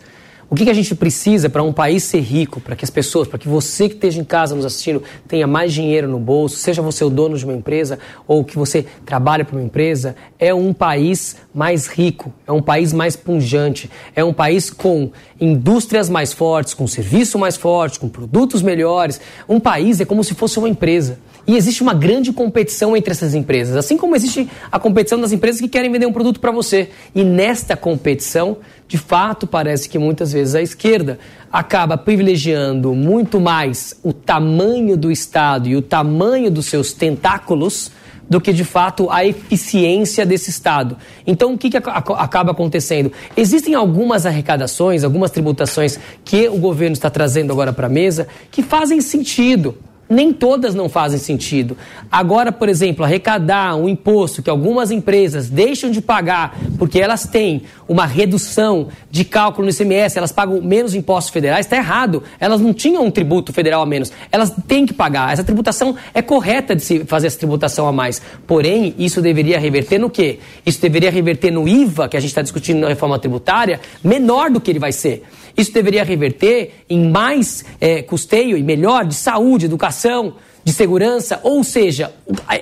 [0.50, 3.28] O que, que a gente precisa para um país ser rico, para que as pessoas,
[3.28, 6.82] para que você que esteja em casa nos assistindo tenha mais dinheiro no bolso, seja
[6.82, 10.72] você o dono de uma empresa ou que você trabalhe para uma empresa, é um
[10.72, 16.74] país mais rico, é um país mais punjante, é um país com indústrias mais fortes,
[16.74, 19.20] com serviço mais forte, com produtos melhores.
[19.48, 21.20] Um país é como se fosse uma empresa.
[21.46, 25.60] E existe uma grande competição entre essas empresas, assim como existe a competição das empresas
[25.60, 26.90] que querem vender um produto para você.
[27.14, 31.18] E nesta competição, de fato, parece que muitas vezes a esquerda
[31.52, 37.90] acaba privilegiando muito mais o tamanho do Estado e o tamanho dos seus tentáculos
[38.28, 40.96] do que de fato a eficiência desse Estado.
[41.26, 43.10] Então, o que, que acaba acontecendo?
[43.36, 48.62] Existem algumas arrecadações, algumas tributações que o governo está trazendo agora para a mesa que
[48.62, 49.76] fazem sentido
[50.10, 51.76] nem todas não fazem sentido.
[52.10, 57.62] Agora, por exemplo, arrecadar um imposto que algumas empresas deixam de pagar porque elas têm
[57.88, 62.24] uma redução de cálculo no ICMS, elas pagam menos impostos federais, está errado.
[62.40, 64.12] Elas não tinham um tributo federal a menos.
[64.32, 65.32] Elas têm que pagar.
[65.32, 68.20] Essa tributação é correta de se fazer essa tributação a mais.
[68.46, 70.40] Porém, isso deveria reverter no quê?
[70.66, 74.60] Isso deveria reverter no IVA, que a gente está discutindo na reforma tributária, menor do
[74.60, 75.24] que ele vai ser.
[75.60, 81.64] Isso deveria reverter em mais é, custeio e melhor de saúde, educação, de segurança, ou
[81.64, 82.12] seja,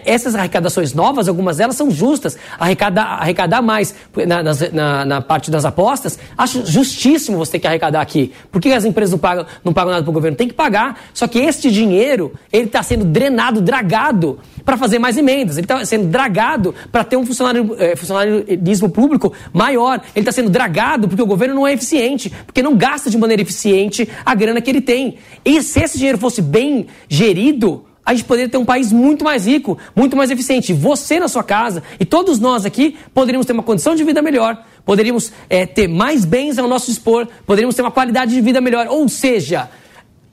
[0.05, 3.95] essas arrecadações novas, algumas delas são justas, arrecadar, arrecadar mais
[4.27, 8.33] na, na, na, parte das apostas, acho justíssimo você ter que arrecadar aqui.
[8.51, 10.37] Por que as empresas não pagam, não pagam nada para o governo?
[10.37, 15.17] Tem que pagar, só que este dinheiro, ele está sendo drenado, dragado para fazer mais
[15.17, 20.33] emendas, ele está sendo dragado para ter um funcionário, é, funcionarismo público maior, ele está
[20.33, 24.35] sendo dragado porque o governo não é eficiente, porque não gasta de maneira eficiente a
[24.35, 25.17] grana que ele tem.
[25.45, 29.47] E se esse dinheiro fosse bem gerido, a gente poderia ter um país muito mais
[29.47, 30.73] rico, muito mais eficiente.
[30.73, 34.65] Você na sua casa e todos nós aqui poderíamos ter uma condição de vida melhor,
[34.83, 38.87] poderíamos é, ter mais bens ao nosso dispor, poderíamos ter uma qualidade de vida melhor.
[38.89, 39.69] Ou seja,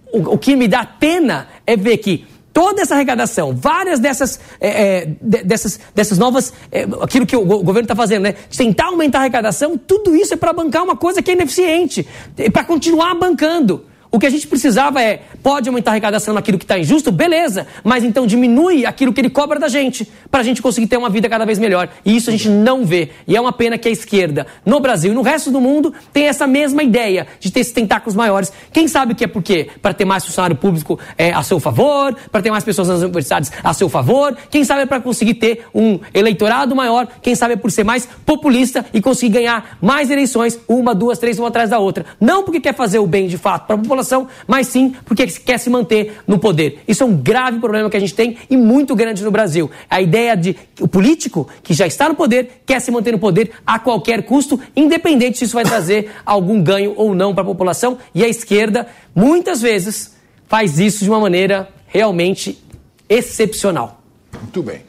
[0.09, 4.69] o, o que me dá pena é ver que toda essa arrecadação, várias dessas, é,
[4.69, 8.35] é, dessas, dessas novas, é, aquilo que o governo está fazendo, né?
[8.55, 12.07] Tentar aumentar a arrecadação, tudo isso é para bancar uma coisa que é ineficiente,
[12.53, 13.83] para continuar bancando.
[14.15, 17.11] O que a gente precisava é, pode aumentar a arrecadação naquilo que está injusto?
[17.11, 20.95] Beleza, mas então diminui aquilo que ele cobra da gente, para a gente conseguir ter
[20.95, 21.89] uma vida cada vez melhor.
[22.05, 23.09] E isso a gente não vê.
[23.27, 26.27] E é uma pena que a esquerda, no Brasil e no resto do mundo, tem
[26.27, 28.53] essa mesma ideia de ter esses tentáculos maiores.
[28.71, 29.67] Quem sabe que é por quê?
[29.81, 33.51] Para ter mais funcionário público é, a seu favor, para ter mais pessoas nas universidades
[33.61, 37.57] a seu favor, quem sabe é para conseguir ter um eleitorado maior, quem sabe é
[37.57, 41.79] por ser mais populista e conseguir ganhar mais eleições, uma, duas, três, uma atrás da
[41.79, 42.05] outra.
[42.17, 44.04] Não porque quer fazer o bem de fato para a população
[44.47, 46.81] mas sim porque quer se manter no poder.
[46.87, 49.69] Isso é um grave problema que a gente tem e muito grande no Brasil.
[49.89, 53.19] A ideia de que o político que já está no poder quer se manter no
[53.19, 57.47] poder a qualquer custo, independente se isso vai trazer algum ganho ou não para a
[57.47, 57.97] população.
[58.13, 60.15] E a esquerda, muitas vezes,
[60.47, 62.63] faz isso de uma maneira realmente
[63.09, 64.01] excepcional.
[64.41, 64.81] Muito bem.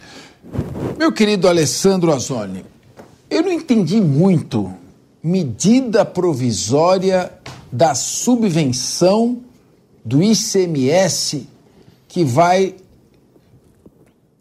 [0.98, 2.64] Meu querido Alessandro Azoni,
[3.28, 4.72] eu não entendi muito
[5.22, 7.32] medida provisória
[7.76, 9.42] da subvenção
[10.02, 11.46] do ICMS
[12.08, 12.74] que vai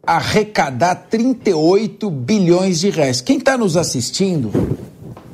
[0.07, 3.19] arrecadar 38 bilhões de reais.
[3.19, 4.77] Quem está nos assistindo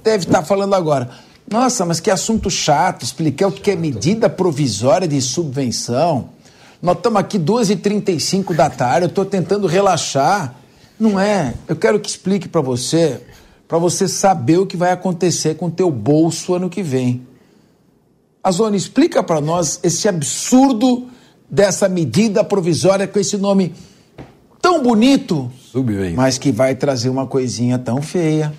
[0.03, 1.11] deve estar tá falando agora.
[1.47, 6.29] Nossa, mas que assunto chato, expliquei o que é medida provisória de subvenção.
[6.81, 10.55] Nós estamos aqui 2h35 da tarde, eu estou tentando relaxar.
[10.99, 11.53] Não é.
[11.67, 13.21] Eu quero que explique para você,
[13.67, 17.29] para você saber o que vai acontecer com o teu bolso ano que vem.
[18.43, 21.07] Azone, explica para nós esse absurdo
[21.49, 23.73] dessa medida provisória com esse nome
[24.61, 25.51] tão bonito,
[26.15, 28.53] mas que vai trazer uma coisinha tão feia.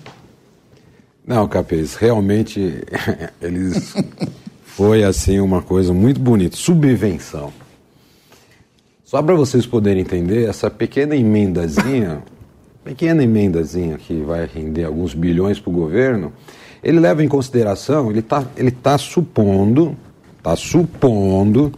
[1.25, 2.83] Não, Capês, realmente
[3.41, 3.93] eles
[4.63, 7.51] foi assim uma coisa muito bonita, subvenção.
[9.03, 12.23] Só para vocês poderem entender, essa pequena emendazinha,
[12.83, 16.33] pequena emendazinha que vai render alguns bilhões para o governo,
[16.83, 19.95] ele leva em consideração, ele está ele tá supondo,
[20.37, 21.71] está supondo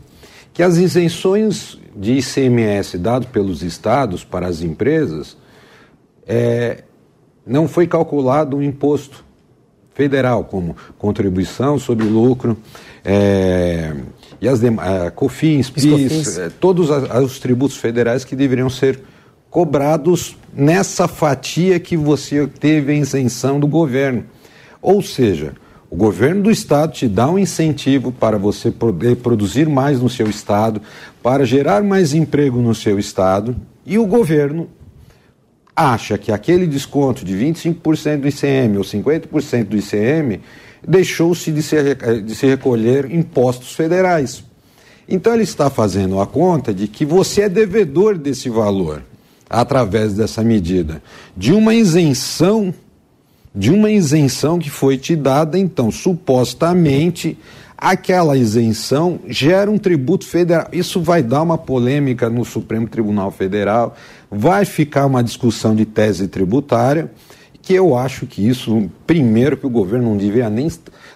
[0.53, 5.37] que as isenções de ICMS dado pelos estados para as empresas
[6.25, 6.83] é,
[7.45, 9.23] não foi calculado um imposto
[9.93, 12.57] federal, como contribuição sobre lucro,
[13.03, 13.95] é,
[14.41, 18.99] e as demais, COFINS, PIS, é, todos os tributos federais que deveriam ser
[19.55, 24.25] cobrados nessa fatia que você teve a isenção do governo.
[24.81, 25.53] Ou seja,
[25.89, 30.29] o governo do estado te dá um incentivo para você poder produzir mais no seu
[30.29, 30.81] estado,
[31.23, 34.67] para gerar mais emprego no seu estado, e o governo
[35.73, 40.41] acha que aquele desconto de 25% do ICM ou 50% do ICM
[40.85, 41.77] deixou-se de se,
[42.25, 44.43] de se recolher impostos federais.
[45.07, 49.01] Então ele está fazendo a conta de que você é devedor desse valor
[49.49, 51.01] através dessa medida,
[51.35, 52.73] de uma isenção,
[53.53, 57.37] de uma isenção que foi te dada, então, supostamente
[57.77, 60.67] aquela isenção gera um tributo federal.
[60.71, 63.95] Isso vai dar uma polêmica no Supremo Tribunal Federal,
[64.31, 67.11] vai ficar uma discussão de tese tributária,
[67.61, 70.69] que eu acho que isso, primeiro, que o governo não devia nem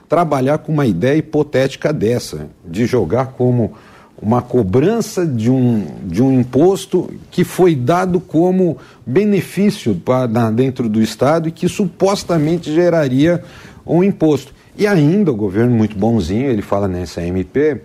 [0.08, 3.74] trabalhar com uma ideia hipotética dessa, de jogar como
[4.22, 11.02] uma cobrança de um, de um imposto que foi dado como benefício para dentro do
[11.02, 13.44] Estado e que supostamente geraria
[13.86, 14.54] um imposto.
[14.78, 17.82] E ainda o governo, muito bonzinho, ele fala nessa MP,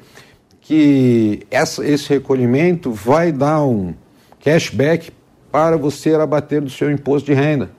[0.60, 3.94] que essa, esse recolhimento vai dar um
[4.42, 5.12] cashback
[5.52, 7.70] para você abater do seu imposto de renda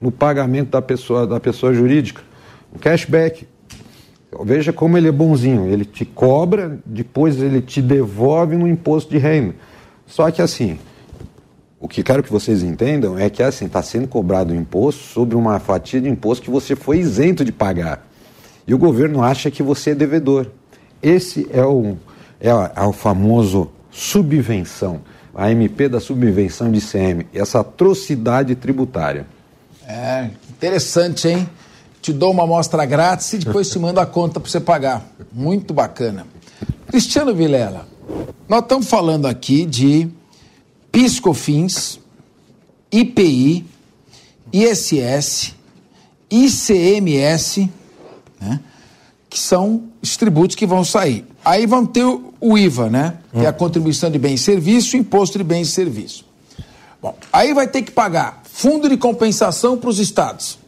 [0.00, 2.22] no pagamento da pessoa, da pessoa jurídica.
[2.74, 3.46] Um cashback.
[4.44, 5.66] Veja como ele é bonzinho.
[5.66, 9.54] Ele te cobra, depois ele te devolve no imposto de renda.
[10.06, 10.78] Só que assim,
[11.80, 15.58] o que quero que vocês entendam é que assim, está sendo cobrado imposto sobre uma
[15.58, 18.06] fatia de imposto que você foi isento de pagar.
[18.66, 20.46] E o governo acha que você é devedor.
[21.02, 21.96] Esse é o,
[22.40, 25.00] é, é o famoso subvenção,
[25.34, 29.26] a MP da subvenção de ICM, essa atrocidade tributária.
[29.86, 31.48] É, interessante, hein?
[32.08, 35.06] Te dou uma amostra grátis e depois te mando a conta para você pagar.
[35.30, 36.26] Muito bacana.
[36.86, 37.86] Cristiano Vilela,
[38.48, 40.08] nós estamos falando aqui de
[40.90, 42.00] PiscoFins,
[42.90, 43.66] IPI,
[44.50, 45.54] ISS,
[46.30, 47.70] ICMS,
[48.40, 48.60] né?
[49.28, 51.26] que são os tributos que vão sair.
[51.44, 53.18] Aí vão ter o IVA, né?
[53.34, 56.24] Que é a contribuição de bens e serviço, imposto de bens e serviço.
[57.02, 60.58] Bom, aí vai ter que pagar fundo de compensação para os estados,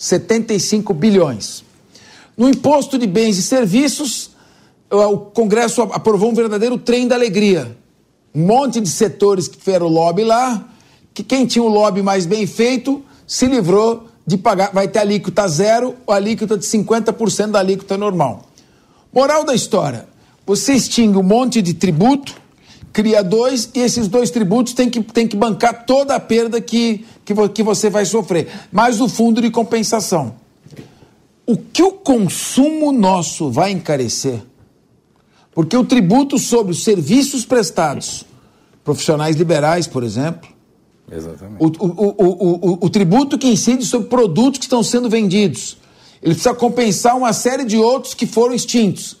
[0.00, 1.62] 75 bilhões.
[2.34, 4.30] No imposto de bens e serviços,
[4.90, 7.76] o Congresso aprovou um verdadeiro trem da alegria.
[8.34, 10.66] Um monte de setores que fizeram lobby lá,
[11.12, 15.46] que quem tinha o lobby mais bem feito se livrou de pagar, vai ter alíquota
[15.46, 18.46] zero ou alíquota de 50% da alíquota normal.
[19.12, 20.08] Moral da história:
[20.46, 22.39] você extingue um monte de tributo,
[22.92, 27.04] cria dois, e esses dois tributos têm que, têm que bancar toda a perda que,
[27.24, 30.34] que, que você vai sofrer, mais o fundo de compensação.
[31.46, 34.42] O que o consumo nosso vai encarecer?
[35.52, 38.24] Porque o tributo sobre os serviços prestados,
[38.84, 40.48] profissionais liberais, por exemplo,
[41.10, 41.58] Exatamente.
[41.58, 45.76] o, o, o, o, o tributo que incide sobre produtos que estão sendo vendidos.
[46.22, 49.16] Ele precisa compensar uma série de outros que foram extintos.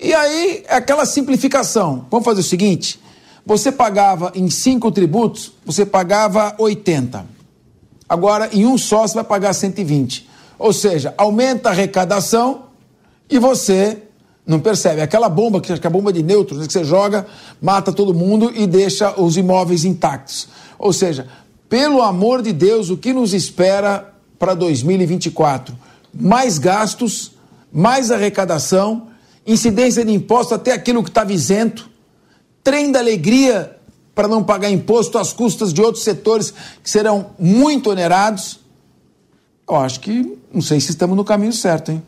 [0.00, 2.06] E aí, aquela simplificação.
[2.10, 3.00] Vamos fazer o seguinte:
[3.48, 7.24] você pagava em cinco tributos, você pagava 80.
[8.06, 10.28] Agora, em um só, você vai pagar 120.
[10.58, 12.64] Ou seja, aumenta a arrecadação
[13.28, 14.02] e você
[14.46, 15.02] Não percebe.
[15.02, 17.26] Aquela bomba, que é a bomba de nêutrons, que você joga,
[17.60, 20.48] mata todo mundo e deixa os imóveis intactos.
[20.78, 21.26] Ou seja,
[21.68, 25.76] pelo amor de Deus, o que nos espera para 2024?
[26.14, 27.32] Mais gastos,
[27.70, 29.08] mais arrecadação,
[29.46, 31.90] incidência de imposto até aquilo que estava isento,
[32.62, 33.76] trem da alegria
[34.14, 36.52] para não pagar imposto às custas de outros setores
[36.82, 38.60] que serão muito onerados.
[39.68, 42.02] Eu acho que não sei se estamos no caminho certo, hein?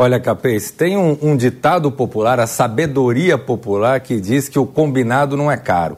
[0.00, 5.36] Olha, Capês, tem um, um, ditado popular, a sabedoria popular, que diz que o combinado
[5.36, 5.96] não é caro.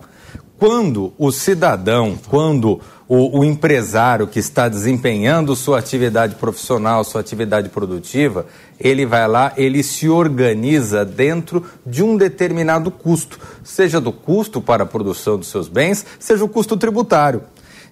[0.59, 2.80] Quando o cidadão, quando
[3.13, 8.47] o, o, empresário que está desempenhando sua atividade profissional, sua atividade produtiva,
[8.79, 14.85] ele vai lá, ele se organiza dentro de um determinado custo, seja do custo para
[14.85, 17.43] a produção dos seus bens, seja o custo tributário.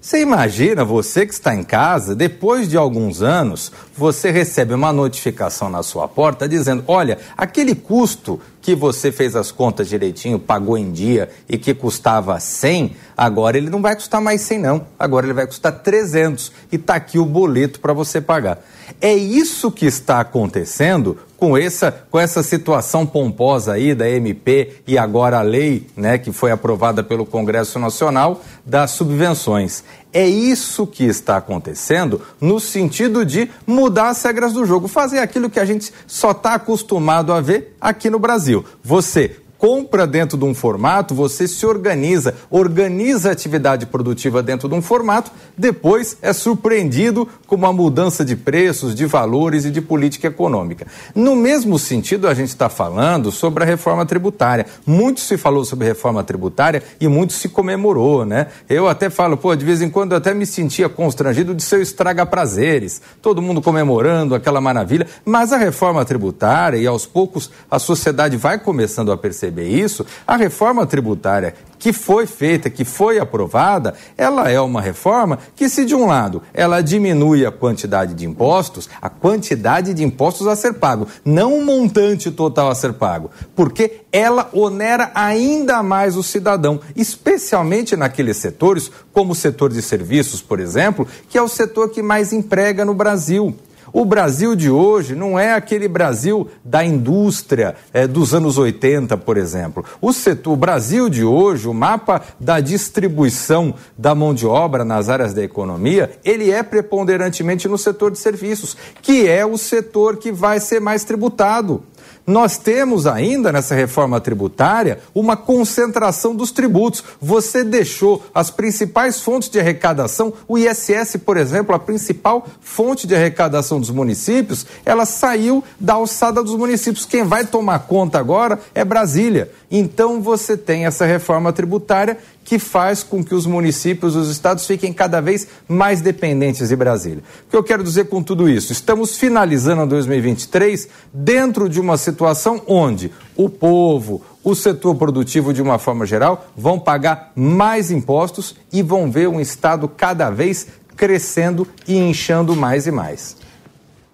[0.00, 5.68] Você imagina, você que está em casa, depois de alguns anos, você recebe uma notificação
[5.68, 10.92] na sua porta dizendo: olha, aquele custo que você fez as contas direitinho, pagou em
[10.92, 15.32] dia e que custava 100, agora ele não vai custar mais 100 não, agora ele
[15.32, 18.62] vai custar 300 e está aqui o boleto para você pagar.
[19.00, 24.98] É isso que está acontecendo com essa, com essa situação pomposa aí da MP e
[24.98, 29.84] agora a lei né, que foi aprovada pelo Congresso Nacional das subvenções.
[30.12, 35.50] É isso que está acontecendo no sentido de mudar as regras do jogo, fazer aquilo
[35.50, 38.64] que a gente só está acostumado a ver aqui no Brasil.
[38.82, 44.74] Você compra dentro de um formato, você se organiza, organiza a atividade produtiva dentro de
[44.74, 50.28] um formato, depois é surpreendido com uma mudança de preços, de valores e de política
[50.28, 50.86] econômica.
[51.14, 54.66] No mesmo sentido, a gente está falando sobre a reforma tributária.
[54.86, 58.46] Muito se falou sobre reforma tributária e muito se comemorou, né?
[58.68, 61.80] Eu até falo, pô, de vez em quando eu até me sentia constrangido de ser
[61.80, 67.78] estraga prazeres, todo mundo comemorando aquela maravilha, mas a reforma tributária e aos poucos a
[67.78, 73.20] sociedade vai começando a perceber perceber isso, a reforma tributária que foi feita, que foi
[73.20, 78.26] aprovada, ela é uma reforma que, se de um lado ela diminui a quantidade de
[78.26, 83.30] impostos, a quantidade de impostos a ser pago, não o montante total a ser pago,
[83.54, 90.42] porque ela onera ainda mais o cidadão, especialmente naqueles setores, como o setor de serviços,
[90.42, 93.56] por exemplo, que é o setor que mais emprega no Brasil.
[93.92, 99.36] O Brasil de hoje não é aquele Brasil da indústria é, dos anos 80, por
[99.36, 99.84] exemplo.
[100.00, 105.08] O, setor, o Brasil de hoje, o mapa da distribuição da mão de obra nas
[105.08, 110.30] áreas da economia, ele é preponderantemente no setor de serviços, que é o setor que
[110.30, 111.82] vai ser mais tributado.
[112.28, 117.02] Nós temos ainda nessa reforma tributária uma concentração dos tributos.
[117.18, 123.14] Você deixou as principais fontes de arrecadação, o ISS, por exemplo, a principal fonte de
[123.14, 127.06] arrecadação dos municípios, ela saiu da alçada dos municípios.
[127.06, 129.50] Quem vai tomar conta agora é Brasília.
[129.70, 132.18] Então você tem essa reforma tributária
[132.48, 137.22] que faz com que os municípios, os estados fiquem cada vez mais dependentes de Brasília.
[137.46, 138.72] O que eu quero dizer com tudo isso?
[138.72, 145.78] Estamos finalizando 2023 dentro de uma situação onde o povo, o setor produtivo de uma
[145.78, 151.98] forma geral, vão pagar mais impostos e vão ver um estado cada vez crescendo e
[151.98, 153.36] inchando mais e mais.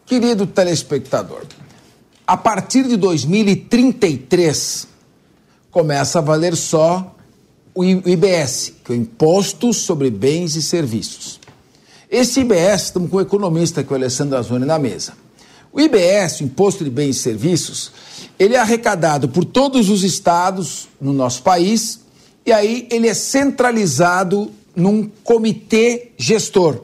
[0.05, 1.43] Querido telespectador,
[2.27, 4.89] a partir de 2033
[5.71, 7.14] começa a valer só
[7.75, 11.41] o IBS, que é o Imposto sobre Bens e Serviços.
[12.09, 15.15] Esse IBS, estamos com o economista, que é o Alessandro Azoni, na mesa.
[15.73, 17.91] O IBS, o Imposto de Bens e Serviços,
[18.39, 22.01] ele é arrecadado por todos os estados no nosso país
[22.47, 26.81] e aí ele é centralizado num comitê gestor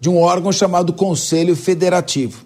[0.00, 2.44] de um órgão chamado Conselho Federativo.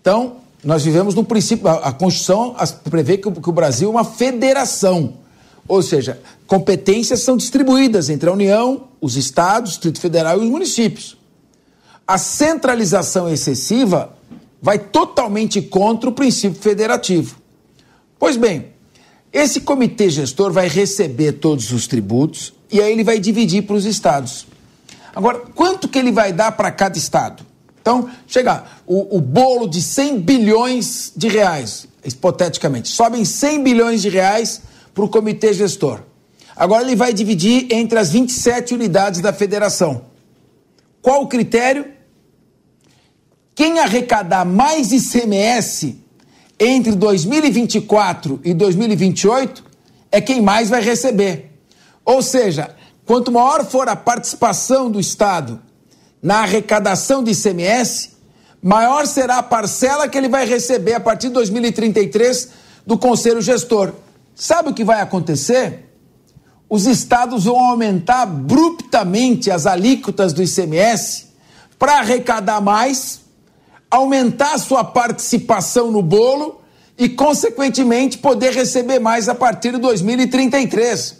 [0.00, 2.56] Então, nós vivemos no princípio, a, Constituição
[2.90, 5.14] prevê que o Brasil é uma federação.
[5.70, 10.50] Ou seja, competências são distribuídas entre a União, os estados, o Distrito Federal e os
[10.50, 11.16] municípios.
[12.04, 14.12] A centralização excessiva
[14.60, 17.36] vai totalmente contra o princípio federativo.
[18.18, 18.72] Pois bem,
[19.32, 23.84] esse comitê gestor vai receber todos os tributos e aí ele vai dividir para os
[23.84, 24.48] estados.
[25.14, 27.46] Agora, quanto que ele vai dar para cada estado?
[27.80, 34.08] Então, chega o, o, bolo de 100 bilhões de reais, hipoteticamente, sobem 100 bilhões de
[34.08, 34.62] reais
[34.94, 36.02] para o comitê gestor.
[36.56, 40.02] Agora ele vai dividir entre as 27 unidades da federação.
[41.00, 41.86] Qual o critério?
[43.54, 45.98] Quem arrecadar mais ICMS
[46.58, 49.64] entre 2024 e 2028
[50.12, 51.50] é quem mais vai receber.
[52.04, 52.74] Ou seja,
[53.06, 55.60] quanto maior for a participação do Estado
[56.22, 58.10] na arrecadação de ICMS,
[58.62, 62.50] maior será a parcela que ele vai receber a partir de 2033
[62.86, 63.92] do conselho gestor.
[64.40, 65.92] Sabe o que vai acontecer?
[66.66, 71.26] Os estados vão aumentar abruptamente as alíquotas do ICMS
[71.78, 73.20] para arrecadar mais,
[73.90, 76.62] aumentar sua participação no bolo
[76.96, 81.18] e, consequentemente, poder receber mais a partir de 2033.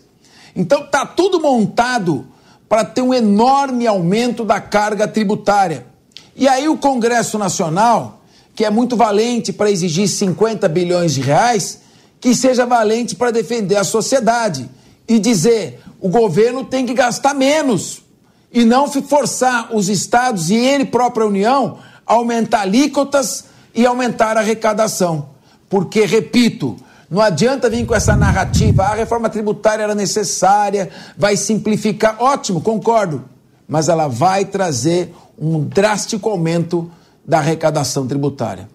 [0.57, 2.27] Então, está tudo montado
[2.71, 5.87] para ter um enorme aumento da carga tributária.
[6.35, 8.23] E aí, o Congresso Nacional,
[8.55, 11.81] que é muito valente para exigir 50 bilhões de reais,
[12.21, 14.69] que seja valente para defender a sociedade
[15.09, 18.03] e dizer o governo tem que gastar menos
[18.53, 23.45] e não forçar os estados e ele própria União a aumentar alíquotas
[23.75, 25.31] e aumentar a arrecadação.
[25.69, 26.77] Porque, repito,
[27.09, 32.17] não adianta vir com essa narrativa, a reforma tributária era necessária, vai simplificar.
[32.21, 33.25] Ótimo, concordo.
[33.69, 36.91] Mas ela vai trazer um drástico aumento
[37.25, 38.69] da arrecadação tributária.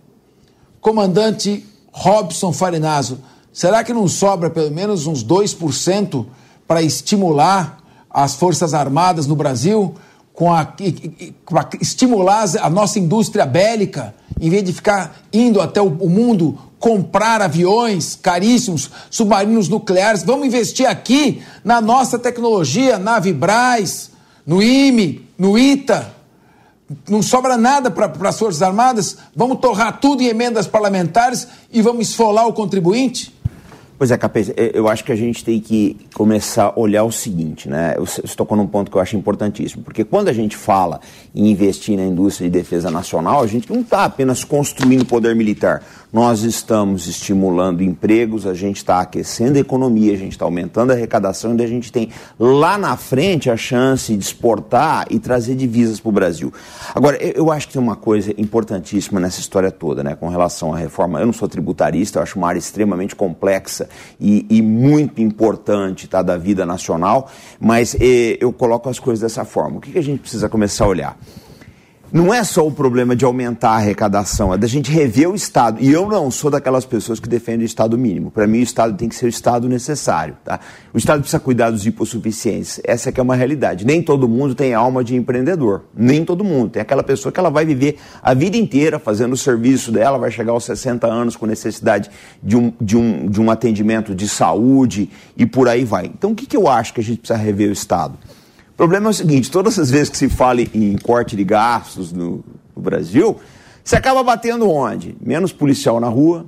[0.80, 3.20] Comandante Robson Farinazo,
[3.56, 6.26] será que não sobra pelo menos uns 2%
[6.68, 7.78] para estimular
[8.10, 9.95] as Forças Armadas no Brasil,
[10.34, 10.66] com a,
[11.45, 16.10] com a, estimular a nossa indústria bélica, em vez de ficar indo até o, o
[16.10, 20.22] mundo comprar aviões caríssimos, submarinos nucleares.
[20.22, 24.12] Vamos investir aqui na nossa tecnologia, na Vibraz,
[24.45, 26.14] no IME, no ITA.
[27.08, 29.16] Não sobra nada para as Forças Armadas.
[29.34, 33.35] Vamos torrar tudo em emendas parlamentares e vamos esfolar o contribuinte?
[33.98, 37.70] Pois é, Capês, eu acho que a gente tem que começar a olhar o seguinte,
[37.70, 37.96] né?
[37.98, 41.00] Você tocou num ponto que eu acho importantíssimo, porque quando a gente fala
[41.34, 45.82] em investir na indústria de defesa nacional, a gente não está apenas construindo poder militar,
[46.12, 50.93] nós estamos estimulando empregos, a gente está aquecendo a economia, a gente está aumentando a
[50.93, 56.02] arrecadação e a gente tem lá na frente a chance de exportar e trazer divisas
[56.02, 56.54] para o Brasil.
[56.93, 60.78] Agora, eu acho que tem uma coisa importantíssima nessa história toda, né, com relação à
[60.78, 61.20] reforma.
[61.20, 63.85] Eu não sou tributarista, eu acho uma área extremamente complexa
[64.20, 67.30] e, e muito importante tá, da vida nacional,
[67.60, 69.78] mas e, eu coloco as coisas dessa forma.
[69.78, 71.18] O que, que a gente precisa começar a olhar?
[72.12, 75.82] Não é só o problema de aumentar a arrecadação, é da gente rever o Estado.
[75.82, 78.32] E eu não sou daquelas pessoas que defendem o Estado mínimo.
[78.32, 80.38] Para mim, o Estado tem que ser o Estado necessário.
[80.43, 80.60] Tá?
[80.93, 82.80] O Estado precisa cuidar dos hipossuficientes.
[82.84, 83.86] Essa é que é uma realidade.
[83.86, 85.84] Nem todo mundo tem alma de empreendedor.
[85.95, 86.72] Nem todo mundo.
[86.72, 90.32] Tem aquela pessoa que ela vai viver a vida inteira fazendo o serviço dela, vai
[90.32, 92.10] chegar aos 60 anos com necessidade
[92.41, 96.06] de um, de um, de um atendimento de saúde e por aí vai.
[96.06, 98.18] Então, o que, que eu acho que a gente precisa rever o Estado?
[98.76, 102.11] O problema é o seguinte: todas as vezes que se fala em corte de gastos
[102.11, 102.43] no,
[102.76, 103.38] no Brasil,
[103.82, 105.15] você acaba batendo onde?
[105.21, 106.45] Menos policial na rua,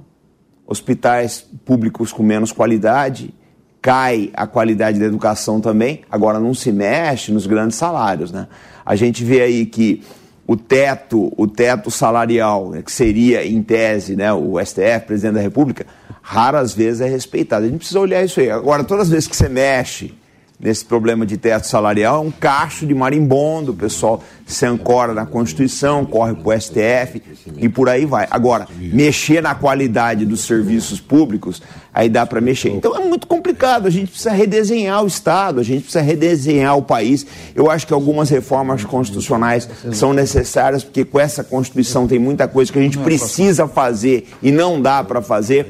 [0.66, 3.34] hospitais públicos com menos qualidade,
[3.82, 6.02] cai a qualidade da educação também.
[6.12, 8.50] Agora não se mexe nos grandes salários, né?
[8.86, 10.04] A gente vê aí que
[10.46, 15.42] o teto, o teto salarial, né, que seria em tese, né, o STF, presidente da
[15.42, 15.86] República,
[16.22, 17.66] raras vezes é respeitado.
[17.66, 18.50] A gente precisa olhar isso aí.
[18.50, 20.14] Agora, todas as vezes que você mexe
[20.60, 25.26] nesse problema de teto salarial é um cacho de marimbondo, o pessoal se ancora na
[25.26, 27.22] Constituição, corre para o STF
[27.58, 28.28] e por aí vai.
[28.32, 31.62] Agora, mexer na qualidade dos serviços públicos,
[31.94, 32.70] aí dá para mexer.
[32.70, 36.82] Então é muito complicado, a gente precisa redesenhar o Estado, a gente precisa redesenhar o
[36.82, 37.26] país.
[37.54, 42.72] Eu acho que algumas reformas constitucionais são necessárias, porque com essa Constituição tem muita coisa
[42.72, 45.68] que a gente precisa fazer e não dá para fazer.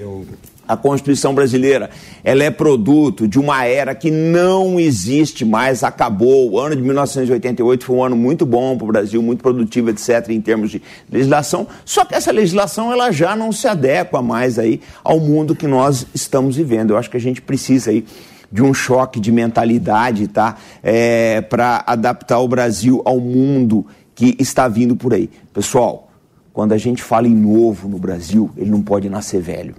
[0.68, 1.90] A Constituição brasileira,
[2.24, 6.52] ela é produto de uma era que não existe mais, acabou.
[6.52, 10.30] O ano de 1988 foi um ano muito bom para o Brasil, muito produtivo, etc.,
[10.30, 11.68] em termos de legislação.
[11.86, 16.06] Só que essa legislação ela já não se adequa mais aí ao mundo que nós
[16.14, 16.92] estamos vivendo.
[16.92, 18.06] Eu acho que a gente precisa aí
[18.52, 20.56] de um choque de mentalidade, tá?
[20.82, 25.30] É, para adaptar o Brasil ao mundo que está vindo por aí.
[25.54, 26.10] Pessoal,
[26.54, 29.76] quando a gente fala em novo no Brasil, ele não pode nascer velho.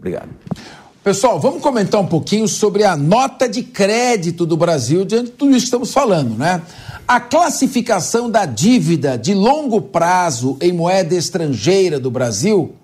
[0.00, 0.30] Obrigado.
[1.04, 5.50] Pessoal, vamos comentar um pouquinho sobre a nota de crédito do Brasil diante de tudo
[5.52, 6.60] isso que estamos falando, né?
[7.06, 12.74] A classificação da dívida de longo prazo em moeda estrangeira do Brasil,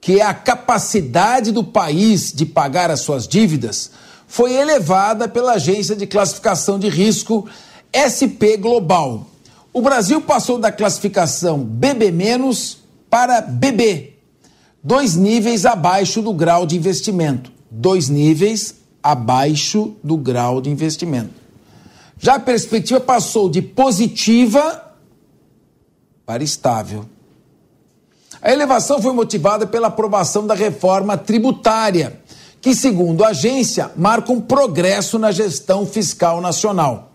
[0.00, 3.90] que é a capacidade do país de pagar as suas dívidas,
[4.26, 7.46] foi elevada pela agência de classificação de risco
[7.92, 9.26] SP Global.
[9.72, 12.12] O Brasil passou da classificação BB-
[13.10, 14.11] para BB,
[14.82, 17.52] dois níveis abaixo do grau de investimento.
[17.70, 21.34] Dois níveis abaixo do grau de investimento.
[22.18, 24.94] Já a perspectiva passou de positiva
[26.24, 27.04] para estável.
[28.40, 32.20] A elevação foi motivada pela aprovação da reforma tributária,
[32.60, 37.11] que, segundo a agência, marca um progresso na gestão fiscal nacional.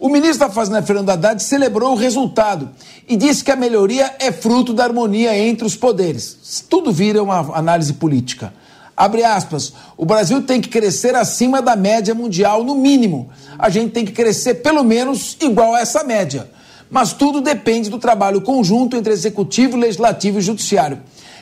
[0.00, 2.70] O ministro da Fazenda, Fernando Haddad, celebrou o resultado
[3.08, 6.64] e disse que a melhoria é fruto da harmonia entre os poderes.
[6.70, 8.52] Tudo vira uma análise política.
[8.96, 13.28] Abre aspas, o Brasil tem que crescer acima da média mundial, no mínimo.
[13.58, 16.48] A gente tem que crescer pelo menos igual a essa média.
[16.88, 21.00] Mas tudo depende do trabalho conjunto entre executivo, legislativo e judiciário.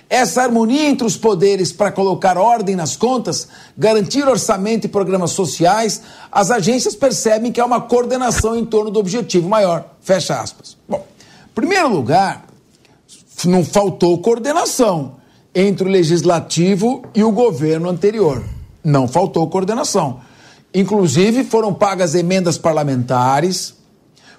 [0.08, 6.00] Essa harmonia entre os poderes para colocar ordem nas contas, garantir orçamento e programas sociais,
[6.30, 9.84] as agências percebem que há uma coordenação em torno do objetivo maior.
[10.00, 10.76] Fecha aspas.
[10.88, 11.04] Bom,
[11.50, 12.46] em primeiro lugar,
[13.44, 15.16] não faltou coordenação
[15.52, 18.44] entre o legislativo e o governo anterior.
[18.84, 20.20] Não faltou coordenação.
[20.72, 23.74] Inclusive, foram pagas emendas parlamentares,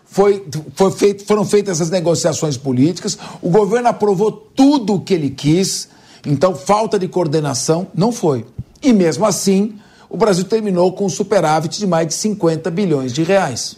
[0.09, 5.29] foi, foi feito, foram feitas as negociações políticas, o governo aprovou tudo o que ele
[5.29, 5.89] quis,
[6.25, 8.45] então falta de coordenação não foi.
[8.81, 9.75] E mesmo assim,
[10.09, 13.77] o Brasil terminou com um superávit de mais de 50 bilhões de reais.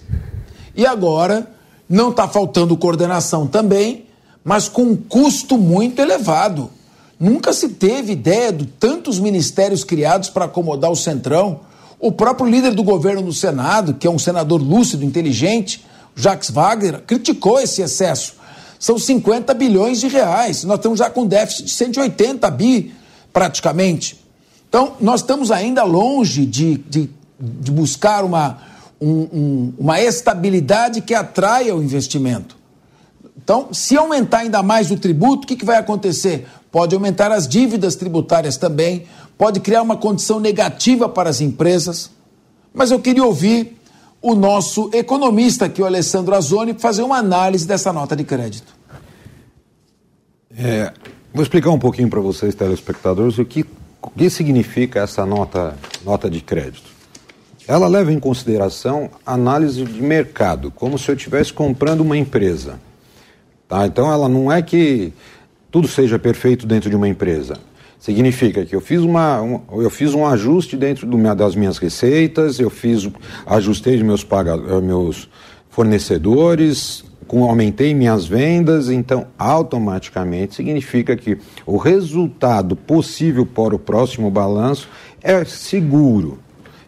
[0.75, 1.49] E agora,
[1.89, 4.05] não está faltando coordenação também,
[4.43, 6.69] mas com um custo muito elevado.
[7.19, 11.61] Nunca se teve ideia de tantos ministérios criados para acomodar o Centrão.
[11.99, 15.83] O próprio líder do governo no Senado, que é um senador lúcido, inteligente,
[16.15, 18.35] Jacques Wagner, criticou esse excesso.
[18.79, 20.63] São 50 bilhões de reais.
[20.63, 22.93] Nós estamos já com déficit de 180 bi,
[23.33, 24.23] praticamente.
[24.67, 28.59] Então, nós estamos ainda longe de, de, de buscar uma,
[29.01, 32.57] um, um, uma estabilidade que atraia o investimento.
[33.41, 36.47] Então, se aumentar ainda mais o tributo, o que, que vai acontecer?
[36.71, 39.05] Pode aumentar as dívidas tributárias também,
[39.37, 42.11] pode criar uma condição negativa para as empresas.
[42.71, 43.78] Mas eu queria ouvir
[44.21, 48.73] o nosso economista aqui, o Alessandro Azoni, fazer uma análise dessa nota de crédito.
[50.57, 50.91] É,
[51.33, 53.65] vou explicar um pouquinho para vocês, telespectadores, o que,
[54.01, 56.89] o que significa essa nota, nota de crédito.
[57.67, 62.79] Ela leva em consideração análise de mercado, como se eu estivesse comprando uma empresa.
[63.67, 63.85] Tá?
[63.85, 65.13] Então, ela não é que
[65.69, 67.59] tudo seja perfeito dentro de uma empresa.
[67.99, 72.57] Significa que eu fiz, uma, um, eu fiz um ajuste dentro do, das minhas receitas,
[72.57, 73.09] eu fiz,
[73.45, 75.29] ajustei meus, paga, eh, meus
[75.69, 84.31] fornecedores, com, aumentei minhas vendas, então automaticamente significa que o resultado possível para o próximo
[84.31, 84.87] balanço
[85.21, 86.39] é seguro.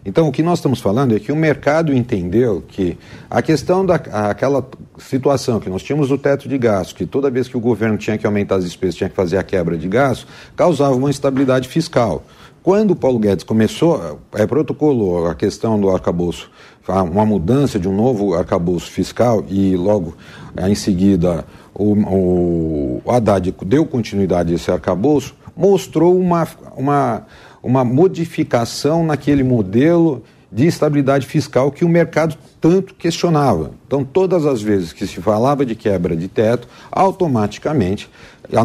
[0.04, 2.98] Então, o que nós estamos falando é que o mercado entendeu que
[3.30, 7.56] a questão daquela situação que nós tínhamos o teto de gasto, que toda vez que
[7.56, 10.26] o governo tinha que aumentar as despesas, tinha que fazer a quebra de gasto,
[10.56, 12.24] causava uma instabilidade fiscal.
[12.64, 16.50] Quando o Paulo Guedes começou, é, protocolou a questão do arcabouço,
[16.88, 20.16] uma mudança de um novo arcabouço fiscal e logo
[20.56, 27.26] é, em seguida o, o, o Haddad deu continuidade a esse arcabouço, mostrou uma, uma
[27.64, 33.72] uma modificação naquele modelo de estabilidade fiscal que o mercado tanto questionava.
[33.88, 38.10] Então, todas as vezes que se falava de quebra de teto, automaticamente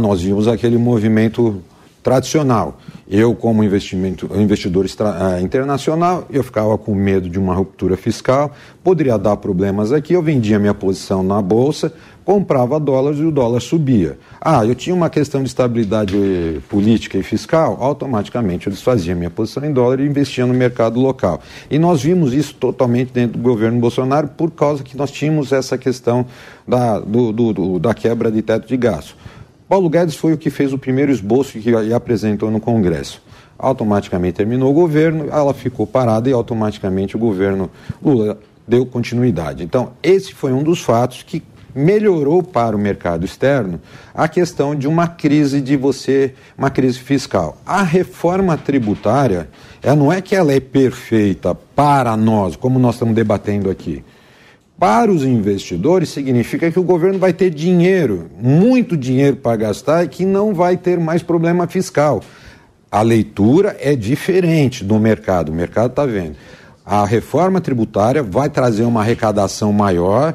[0.01, 1.63] nós vimos aquele movimento
[2.03, 2.79] tradicional.
[3.09, 9.19] Eu, como investimento, investidor uh, internacional, eu ficava com medo de uma ruptura fiscal, poderia
[9.19, 11.93] dar problemas aqui, eu vendia minha posição na bolsa,
[12.27, 14.19] comprava dólares e o dólar subia.
[14.41, 19.65] Ah, eu tinha uma questão de estabilidade política e fiscal, automaticamente eu desfazia minha posição
[19.65, 21.41] em dólar e investia no mercado local.
[21.71, 25.79] E nós vimos isso totalmente dentro do governo Bolsonaro por causa que nós tínhamos essa
[25.79, 26.27] questão
[26.67, 29.17] da, do, do, do, da quebra de teto de gasto.
[29.69, 33.23] Paulo Guedes foi o que fez o primeiro esboço que apresentou no Congresso.
[33.57, 37.71] Automaticamente terminou o governo, ela ficou parada e automaticamente o governo
[38.03, 39.63] Lula deu continuidade.
[39.63, 41.41] Então, esse foi um dos fatos que
[41.77, 43.79] melhorou para o mercado externo
[44.15, 47.59] a questão de uma crise de você, uma crise fiscal.
[47.67, 49.49] A reforma tributária,
[49.83, 54.03] ela não é que ela é perfeita para nós, como nós estamos debatendo aqui.
[54.79, 60.09] Para os investidores, significa que o governo vai ter dinheiro, muito dinheiro para gastar e
[60.09, 62.23] que não vai ter mais problema fiscal.
[62.91, 66.37] A leitura é diferente do mercado, o mercado está vendo.
[66.85, 70.35] A reforma tributária vai trazer uma arrecadação maior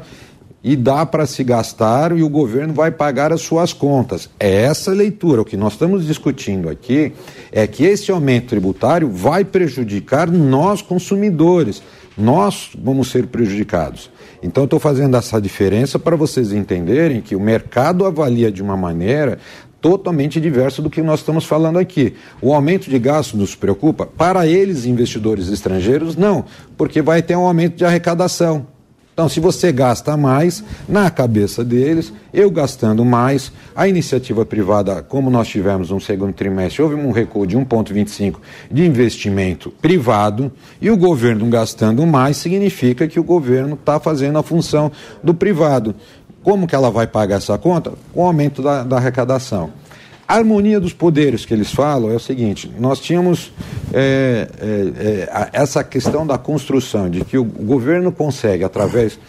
[0.63, 4.29] e dá para se gastar e o governo vai pagar as suas contas.
[4.39, 5.41] É essa leitura.
[5.41, 7.13] O que nós estamos discutindo aqui
[7.51, 11.81] é que esse aumento tributário vai prejudicar nós consumidores.
[12.17, 14.11] Nós vamos ser prejudicados.
[14.43, 19.39] Então, estou fazendo essa diferença para vocês entenderem que o mercado avalia de uma maneira
[19.79, 22.13] totalmente diversa do que nós estamos falando aqui.
[22.39, 24.05] O aumento de gastos nos preocupa?
[24.05, 26.45] Para eles, investidores estrangeiros, não,
[26.77, 28.67] porque vai ter um aumento de arrecadação.
[29.13, 35.29] Então, se você gasta mais, na cabeça deles, eu gastando mais, a iniciativa privada, como
[35.29, 38.37] nós tivemos no segundo trimestre, houve um recuo de 1,25
[38.71, 40.49] de investimento privado,
[40.81, 44.89] e o governo gastando mais, significa que o governo está fazendo a função
[45.21, 45.93] do privado.
[46.41, 47.91] Como que ela vai pagar essa conta?
[48.13, 49.80] Com o aumento da, da arrecadação.
[50.31, 53.51] A harmonia dos poderes que eles falam é o seguinte: nós tínhamos
[53.93, 59.19] é, é, é, essa questão da construção, de que o governo consegue, através.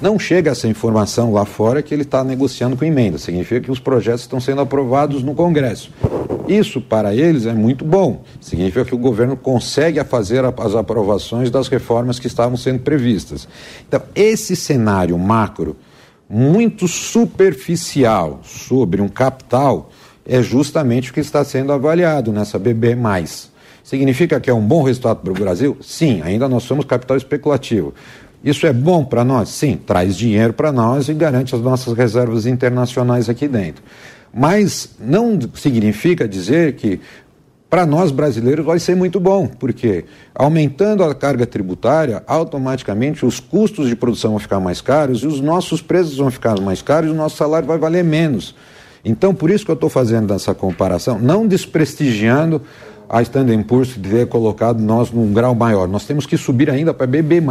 [0.00, 3.78] Não chega essa informação lá fora que ele está negociando com emenda, significa que os
[3.78, 5.92] projetos estão sendo aprovados no Congresso.
[6.48, 11.68] Isso, para eles, é muito bom, significa que o governo consegue fazer as aprovações das
[11.68, 13.48] reformas que estavam sendo previstas.
[13.86, 15.76] Então, esse cenário macro,
[16.28, 19.90] muito superficial sobre um capital
[20.26, 22.96] é justamente o que está sendo avaliado nessa BB.
[23.82, 25.76] Significa que é um bom resultado para o Brasil?
[25.80, 27.92] Sim, ainda nós somos capital especulativo.
[28.44, 29.48] Isso é bom para nós?
[29.48, 33.82] Sim, traz dinheiro para nós e garante as nossas reservas internacionais aqui dentro.
[34.34, 37.00] Mas não significa dizer que
[37.68, 40.04] para nós brasileiros vai ser muito bom, porque
[40.34, 45.40] aumentando a carga tributária, automaticamente os custos de produção vão ficar mais caros e os
[45.40, 48.54] nossos preços vão ficar mais caros e o nosso salário vai valer menos.
[49.04, 52.62] Então, por isso que eu estou fazendo essa comparação, não desprestigiando
[53.08, 55.86] a Standard Poor's ter colocado nós num grau maior.
[55.86, 57.42] Nós temos que subir ainda para BB,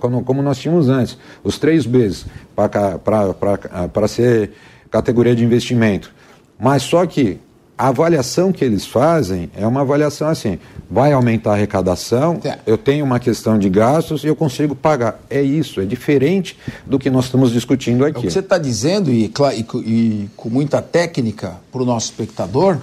[0.00, 4.52] como nós tínhamos antes, os três Bs, para ser
[4.90, 6.10] categoria de investimento.
[6.58, 7.38] Mas só que
[7.80, 10.58] a avaliação que eles fazem é uma avaliação assim:
[10.90, 12.58] vai aumentar a arrecadação, é.
[12.66, 15.18] eu tenho uma questão de gastos e eu consigo pagar.
[15.30, 18.18] É isso, é diferente do que nós estamos discutindo aqui.
[18.18, 22.76] O que você está dizendo, e, e, e com muita técnica para o nosso espectador,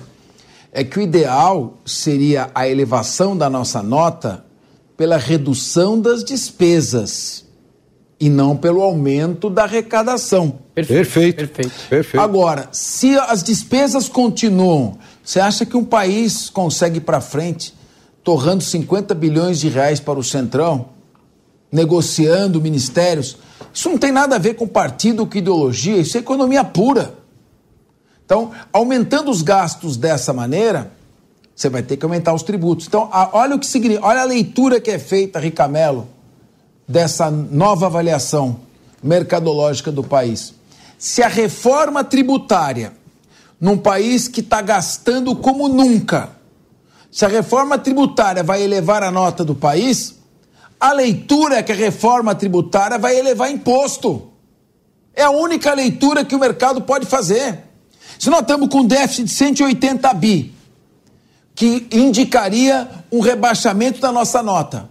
[0.74, 4.44] é que o ideal seria a elevação da nossa nota
[4.98, 7.46] pela redução das despesas
[8.20, 10.60] e não pelo aumento da arrecadação.
[10.74, 11.36] Perfeito.
[11.36, 11.74] Perfeito.
[11.90, 12.22] Perfeito.
[12.22, 17.76] Agora, se as despesas continuam, você acha que um país consegue ir para frente
[18.24, 20.90] torrando 50 bilhões de reais para o Centrão,
[21.72, 23.38] negociando ministérios?
[23.74, 27.14] Isso não tem nada a ver com partido ou com ideologia, isso é economia pura.
[28.26, 30.92] Então, aumentando os gastos dessa maneira,
[31.56, 32.88] você vai ter que aumentar os tributos.
[32.88, 36.17] Então, olha o que significa, olha a leitura que é feita, Ricamelo
[36.88, 38.62] dessa nova avaliação
[39.04, 40.54] mercadológica do país.
[40.98, 42.94] Se a reforma tributária,
[43.60, 46.32] num país que está gastando como nunca,
[47.12, 50.16] se a reforma tributária vai elevar a nota do país,
[50.80, 54.30] a leitura é que a reforma tributária vai elevar imposto.
[55.16, 57.64] É a única leitura que o mercado pode fazer.
[58.20, 60.54] Se nós estamos com déficit de 180 bi,
[61.56, 64.88] que indicaria um rebaixamento da nossa nota,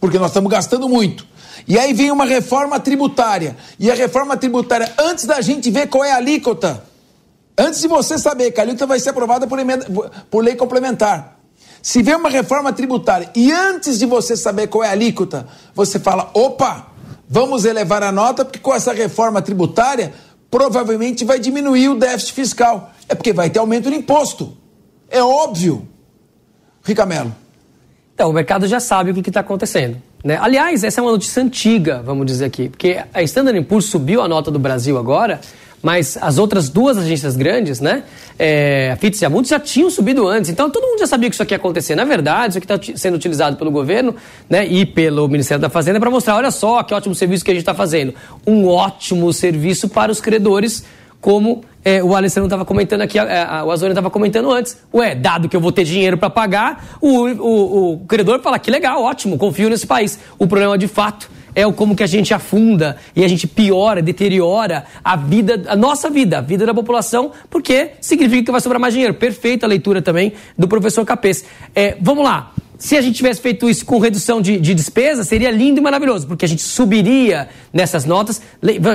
[0.00, 1.26] porque nós estamos gastando muito.
[1.66, 3.56] E aí vem uma reforma tributária.
[3.78, 6.84] E a reforma tributária, antes da gente ver qual é a alíquota,
[7.56, 9.86] antes de você saber que a alíquota vai ser aprovada por, emenda,
[10.30, 11.38] por lei complementar.
[11.82, 15.98] Se vem uma reforma tributária e antes de você saber qual é a alíquota, você
[15.98, 16.86] fala: opa,
[17.28, 20.12] vamos elevar a nota, porque com essa reforma tributária
[20.50, 22.92] provavelmente vai diminuir o déficit fiscal.
[23.08, 24.56] É porque vai ter aumento no imposto.
[25.10, 25.86] É óbvio.
[26.82, 27.34] Ricamelo.
[28.14, 30.00] Então, o mercado já sabe o que está acontecendo.
[30.24, 30.38] Né?
[30.40, 34.26] Aliás, essa é uma notícia antiga, vamos dizer aqui, porque a Standard Poor's subiu a
[34.26, 35.38] nota do Brasil agora,
[35.82, 38.04] mas as outras duas agências grandes, né,
[38.38, 40.48] é, a Fitz e a Moody's, já tinham subido antes.
[40.48, 41.94] Então, todo mundo já sabia que isso aqui ia acontecer.
[41.94, 44.16] Na verdade, isso aqui está sendo utilizado pelo governo
[44.48, 47.54] né, e pelo Ministério da Fazenda para mostrar, olha só, que ótimo serviço que a
[47.54, 48.14] gente está fazendo.
[48.46, 50.84] Um ótimo serviço para os credores,
[51.24, 54.76] como é, o Alessandro estava comentando aqui, a, a, o Azoni estava comentando antes.
[54.92, 58.70] Ué, dado que eu vou ter dinheiro para pagar, o, o, o credor fala que
[58.70, 60.18] legal, ótimo, confio nesse país.
[60.38, 64.02] O problema de fato é o como que a gente afunda e a gente piora,
[64.02, 68.78] deteriora a vida, a nossa vida, a vida da população, porque significa que vai sobrar
[68.78, 69.14] mais dinheiro.
[69.14, 71.42] Perfeita a leitura também do professor Capês.
[71.74, 72.52] É, vamos lá.
[72.84, 76.26] Se a gente tivesse feito isso com redução de, de despesa, seria lindo e maravilhoso,
[76.26, 78.42] porque a gente subiria nessas notas.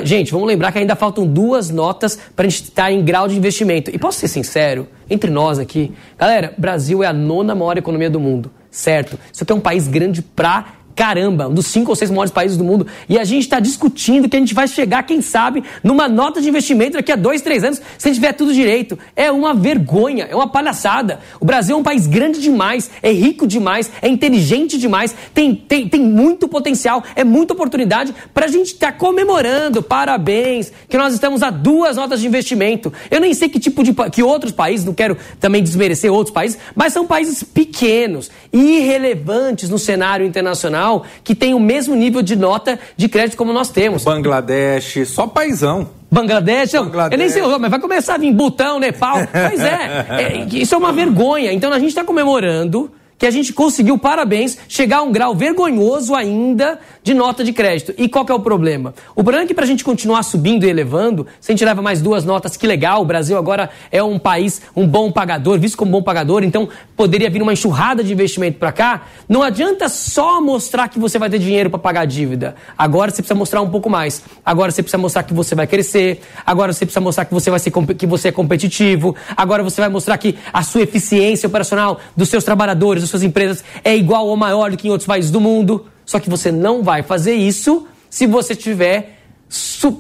[0.04, 3.36] Gente, vamos lembrar que ainda faltam duas notas para a gente estar em grau de
[3.36, 3.90] investimento.
[3.90, 8.20] E posso ser sincero, entre nós aqui, galera, Brasil é a nona maior economia do
[8.20, 9.18] mundo, certo?
[9.34, 12.58] Isso aqui é um país grande pra Caramba, um dos cinco ou seis maiores países
[12.58, 12.86] do mundo.
[13.08, 16.50] E a gente está discutindo que a gente vai chegar, quem sabe, numa nota de
[16.50, 19.00] investimento daqui a dois, três anos, se a gente tiver tudo direito.
[19.16, 21.22] É uma vergonha, é uma palhaçada.
[21.40, 25.88] O Brasil é um país grande demais, é rico demais, é inteligente demais, tem, tem,
[25.88, 29.82] tem muito potencial, é muita oportunidade para a gente estar tá comemorando.
[29.82, 32.92] Parabéns, que nós estamos a duas notas de investimento.
[33.10, 33.94] Eu nem sei que tipo de.
[34.12, 39.80] que outros países, não quero também desmerecer outros países, mas são países pequenos, irrelevantes no
[39.80, 40.89] cenário internacional
[41.24, 44.04] que tem o mesmo nível de nota de crédito como nós temos.
[44.04, 45.90] Bangladesh, só paisão.
[46.12, 47.12] Bangladesh, Bangladesh.
[47.12, 49.20] Eu, nem sei, mas vai começar a vir Butão, Nepal.
[49.32, 51.54] Pois é, é isso é uma vergonha.
[51.54, 56.16] Então a gente está comemorando que a gente conseguiu, parabéns, chegar a um grau vergonhoso
[56.16, 57.94] ainda de nota de crédito.
[57.98, 58.94] E qual que é o problema?
[59.14, 61.82] O problema é que para a gente continuar subindo e elevando, se a gente leva
[61.82, 65.78] mais duas notas, que legal, o Brasil agora é um país, um bom pagador, visto
[65.78, 69.02] como bom pagador, então poderia vir uma enxurrada de investimento para cá.
[69.28, 72.56] Não adianta só mostrar que você vai ter dinheiro para pagar a dívida.
[72.78, 74.24] Agora você precisa mostrar um pouco mais.
[74.46, 76.22] Agora você precisa mostrar que você vai crescer.
[76.46, 79.14] Agora você precisa mostrar que você, vai ser, que você é competitivo.
[79.36, 83.96] Agora você vai mostrar que a sua eficiência operacional dos seus trabalhadores, suas empresas é
[83.96, 85.86] igual ou maior do que em outros países do mundo.
[86.06, 89.20] Só que você não vai fazer isso se você tiver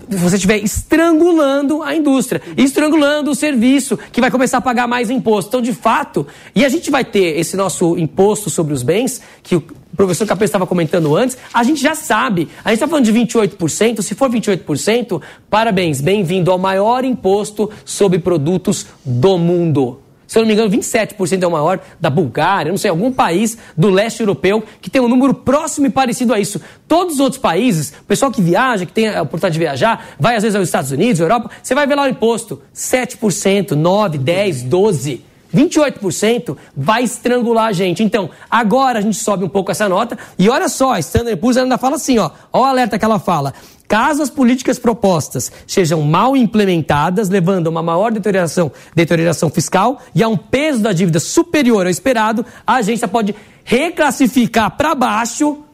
[0.08, 5.50] você estiver estrangulando a indústria, estrangulando o serviço, que vai começar a pagar mais imposto.
[5.50, 9.56] Então, de fato, e a gente vai ter esse nosso imposto sobre os bens, que
[9.56, 9.64] o
[9.96, 12.48] professor Capês estava comentando antes, a gente já sabe.
[12.64, 18.20] A gente está falando de 28%, se for 28%, parabéns, bem-vindo ao maior imposto sobre
[18.20, 20.00] produtos do mundo.
[20.30, 23.58] Se eu não me engano, 27% é o maior da Bulgária, não sei, algum país
[23.76, 26.62] do leste europeu que tem um número próximo e parecido a isso.
[26.88, 30.36] Todos os outros países, o pessoal que viaja, que tem a oportunidade de viajar, vai
[30.36, 34.70] às vezes aos Estados Unidos, Europa, você vai ver lá o imposto: 7%, 9%, 10%,
[34.70, 35.22] 12%.
[35.52, 38.04] 28% vai estrangular a gente.
[38.04, 40.16] Então, agora a gente sobe um pouco essa nota.
[40.38, 42.30] E olha só, a Standard Poor's ainda fala assim, ó.
[42.54, 43.52] Ó o alerta que ela fala.
[43.90, 50.22] Caso as políticas propostas sejam mal implementadas, levando a uma maior deterioração, deterioração fiscal e
[50.22, 53.34] a um peso da dívida superior ao esperado, a agência pode
[53.64, 55.66] reclassificar para baixo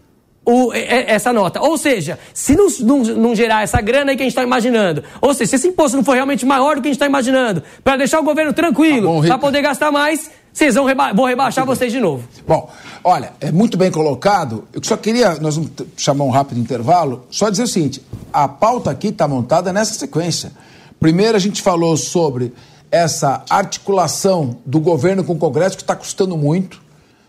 [0.46, 1.60] o, essa nota.
[1.62, 5.04] Ou seja, se não, não, não, gerar essa grana aí que a gente está imaginando,
[5.20, 7.64] ou seja, se esse imposto não for realmente maior do que a gente está imaginando,
[7.84, 11.66] para deixar o governo tranquilo, tá para poder gastar mais, vocês vão, reba vão rebaixar
[11.66, 12.24] vocês de novo.
[12.48, 12.72] Bom,
[13.04, 14.66] olha, é muito bem colocado.
[14.72, 18.92] Eu só queria, nós vamos chamar um rápido intervalo, só dizer o seguinte: a pauta
[18.92, 20.52] aqui está montada nessa sequência.
[21.00, 22.54] Primeiro a gente falou sobre
[22.90, 26.82] essa articulação do governo com o Congresso, que está custando muito,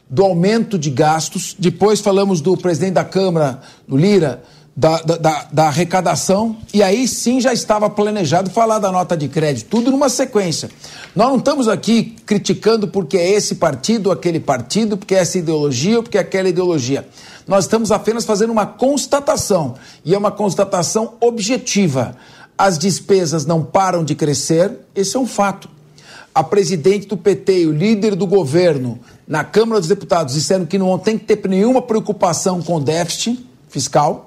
[0.09, 1.55] do aumento de gastos.
[1.59, 4.43] Depois falamos do presidente da Câmara, do Lira,
[4.77, 9.71] da, da, da, arrecadação, e aí sim já estava planejado falar da nota de crédito,
[9.71, 10.69] tudo numa sequência.
[11.15, 15.97] Nós não estamos aqui criticando porque é esse partido, aquele partido, porque é essa ideologia
[15.97, 17.09] ou porque é aquela ideologia.
[17.47, 22.15] Nós estamos apenas fazendo uma constatação, e é uma constatação objetiva.
[22.59, 25.71] As despesas não param de crescer, esse é um fato.
[26.35, 30.79] A presidente do PT e o líder do governo na Câmara dos Deputados disseram que
[30.79, 34.27] não tem que ter nenhuma preocupação com déficit fiscal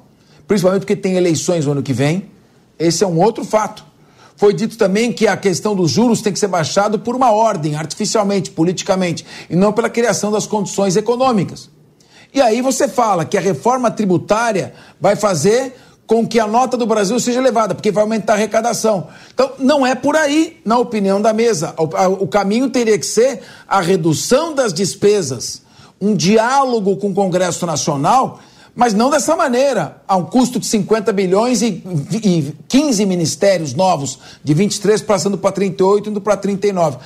[0.49, 2.25] principalmente porque tem eleições no ano que vem.
[2.79, 3.85] Esse é um outro fato.
[4.35, 7.75] Foi dito também que a questão dos juros tem que ser baixado por uma ordem,
[7.75, 11.69] artificialmente, politicamente, e não pela criação das condições econômicas.
[12.33, 15.75] E aí você fala que a reforma tributária vai fazer
[16.09, 19.09] com que a nota do Brasil seja elevada, porque vai aumentar a arrecadação.
[19.31, 21.75] Então, não é por aí, na opinião da mesa.
[21.77, 25.61] O, caminho teria que ser a redução das despesas,
[26.01, 28.39] um diálogo com o Congresso Nacional
[28.75, 30.01] mas não dessa maneira.
[30.07, 31.83] Há um custo de 50 bilhões e,
[32.23, 36.97] e 15 ministérios novos, de 23 passando para 38, indo para 39.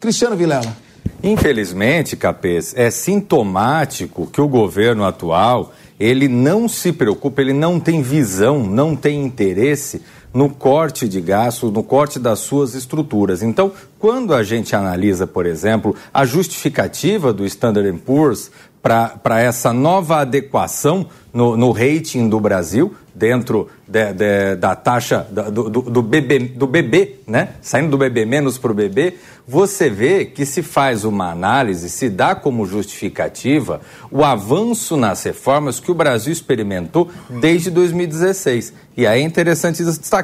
[0.00, 0.76] Cristiano Vilela.
[1.22, 5.72] Infelizmente, Capês, é sintomático que o governo atual
[6.02, 10.02] ele não se preocupa, ele não tem visão, não tem interesse
[10.34, 13.40] no corte de gastos, no corte das suas estruturas.
[13.40, 18.50] Então, quando a gente analisa, por exemplo, a justificativa do Standard Poor's
[18.82, 25.68] para essa nova adequação no, no, rating do Brasil, dentro de, de, da taxa do,
[25.68, 27.50] do, BB, do BB, né?
[27.60, 29.14] saindo do BB menos para o BB,
[29.46, 33.80] você vê que se faz uma análise, se dá como justificativa
[34.10, 37.10] o avanço nas reformas que o Brasil experimentou
[37.40, 38.72] desde 2016.
[38.96, 39.82] E aí é interessante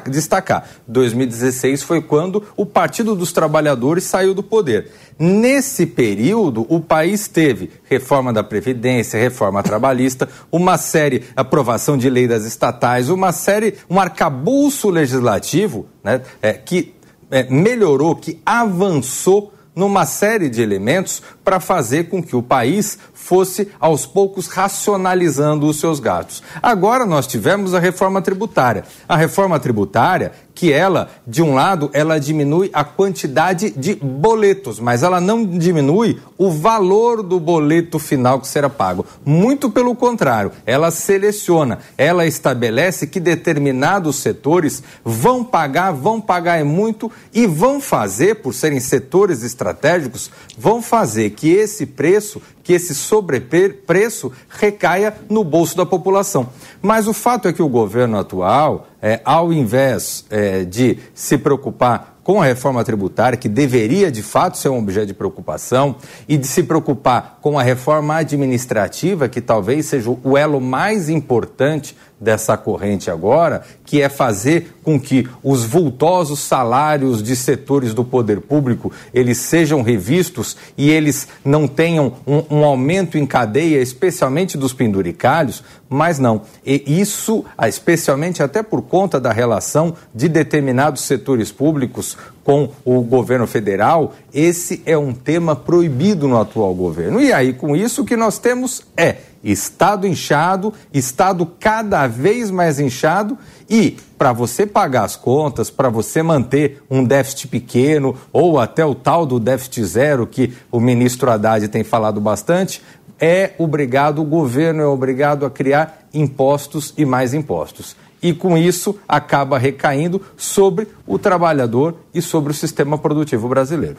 [0.09, 4.91] destacar: 2016 foi quando o Partido dos Trabalhadores saiu do poder.
[5.17, 10.98] Nesse período, o país teve reforma da Previdência, reforma trabalhista, uma série,
[11.35, 16.93] aprovação de lei das estatais, uma série, um arcabouço legislativo né, é, que
[17.31, 22.99] é, melhorou, que avançou numa série de elementos para fazer com que o país
[23.29, 26.41] fosse aos poucos racionalizando os seus gastos.
[26.63, 28.83] Agora nós tivemos a reforma tributária.
[29.07, 35.03] A reforma tributária que ela, de um lado, ela diminui a quantidade de boletos, mas
[35.03, 39.05] ela não diminui o valor do boleto final que será pago.
[39.23, 47.09] Muito pelo contrário, ela seleciona, ela estabelece que determinados setores vão pagar, vão pagar muito
[47.33, 54.31] e vão fazer, por serem setores estratégicos, vão fazer que esse preço, que esse sobrepreço
[54.47, 56.49] recaia no bolso da população.
[56.83, 62.19] Mas o fato é que o governo atual, é, ao invés é, de se preocupar
[62.23, 65.95] com a reforma tributária, que deveria de fato ser um objeto de preocupação,
[66.27, 71.97] e de se preocupar com a reforma administrativa, que talvez seja o elo mais importante
[72.19, 78.41] dessa corrente agora, que é fazer com que os vultosos salários de setores do poder
[78.41, 84.73] público eles sejam revistos e eles não tenham um, um aumento em cadeia, especialmente dos
[84.73, 86.41] penduricalhos, mas não.
[86.65, 93.47] E isso, especialmente até por conta da relação de determinados setores públicos com o governo
[93.47, 97.21] federal, esse é um tema proibido no atual governo.
[97.21, 102.79] E aí, com isso, o que nós temos é Estado inchado, Estado cada vez mais
[102.79, 103.37] inchado
[103.69, 108.93] e para você pagar as contas, para você manter um déficit pequeno ou até o
[108.93, 112.81] tal do déficit zero que o ministro Haddad tem falado bastante,
[113.19, 117.95] é obrigado, o governo é obrigado a criar impostos e mais impostos.
[118.21, 123.97] E com isso acaba recaindo sobre o trabalhador e sobre o sistema produtivo brasileiro.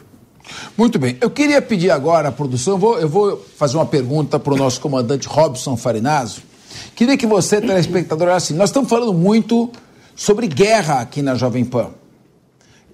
[0.76, 1.16] Muito bem.
[1.20, 4.80] Eu queria pedir agora à produção, vou, eu vou fazer uma pergunta para o nosso
[4.80, 6.42] comandante Robson Farinazzo.
[6.94, 9.70] Queria que você, telespectador, assim, nós estamos falando muito
[10.14, 11.90] sobre guerra aqui na Jovem Pan.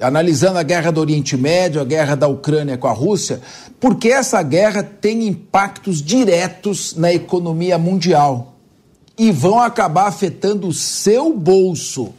[0.00, 3.40] Analisando a guerra do Oriente Médio, a guerra da Ucrânia com a Rússia,
[3.80, 8.54] porque essa guerra tem impactos diretos na economia mundial
[9.18, 12.12] e vão acabar afetando o seu bolso.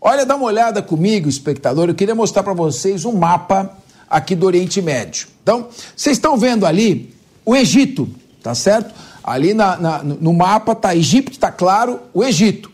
[0.00, 1.88] Olha, dá uma olhada comigo, espectador.
[1.88, 3.78] Eu queria mostrar para vocês um mapa
[4.12, 5.26] aqui do Oriente Médio.
[5.42, 8.08] Então, vocês estão vendo ali o Egito,
[8.42, 8.94] tá certo?
[9.24, 12.70] Ali na, na, no mapa tá Egito, tá claro, o Egito.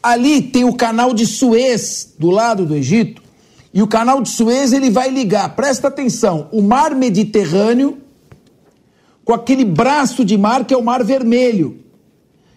[0.00, 3.20] Ali tem o canal de Suez do lado do Egito,
[3.74, 7.98] e o canal de Suez ele vai ligar, presta atenção, o mar Mediterrâneo
[9.24, 11.78] com aquele braço de mar que é o Mar Vermelho.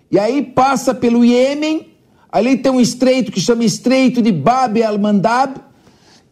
[0.10, 1.90] E aí passa pelo Iêmen,
[2.32, 5.60] ali tem um estreito que chama Estreito de Bab el-Mandab,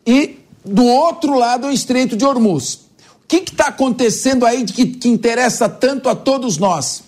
[0.05, 2.81] e do outro lado é o Estreito de Hormuz.
[3.23, 7.03] O que está acontecendo aí que, que interessa tanto a todos nós?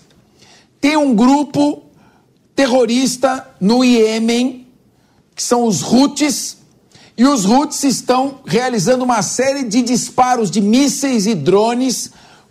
[0.80, 1.82] Tem um grupo
[2.54, 4.66] terrorista no Iêmen,
[5.34, 6.58] que são os Houthis,
[7.16, 12.10] e os Houthis estão realizando uma série de disparos de mísseis e drones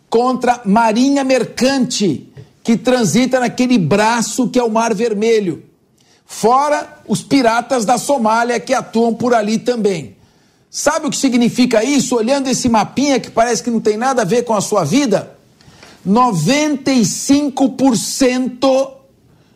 [0.09, 2.31] contra marinha mercante
[2.63, 5.63] que transita naquele braço que é o Mar Vermelho.
[6.25, 10.15] Fora os piratas da Somália que atuam por ali também.
[10.75, 12.15] Sabe o que significa isso?
[12.15, 15.37] Olhando esse mapinha que parece que não tem nada a ver com a sua vida,
[16.07, 18.91] 95%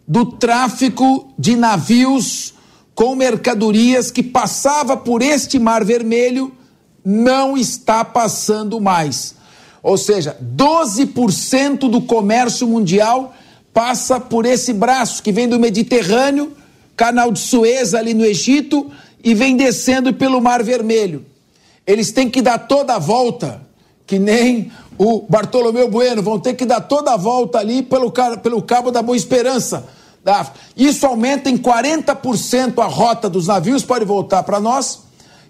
[0.08, 2.54] do tráfico de navios
[2.94, 6.52] com mercadorias que passava por este Mar Vermelho
[7.04, 9.34] não está passando mais.
[9.82, 13.34] Ou seja, 12% do comércio mundial
[13.74, 16.56] passa por esse braço que vem do Mediterrâneo,
[16.96, 18.92] Canal de Suez ali no Egito
[19.24, 21.26] e vem descendo pelo Mar Vermelho.
[21.86, 23.62] Eles têm que dar toda a volta,
[24.06, 28.12] que nem o Bartolomeu Bueno, vão ter que dar toda a volta ali pelo,
[28.42, 29.88] pelo Cabo da Boa Esperança.
[30.76, 35.00] Isso aumenta em 40% a rota dos navios, pode voltar para nós.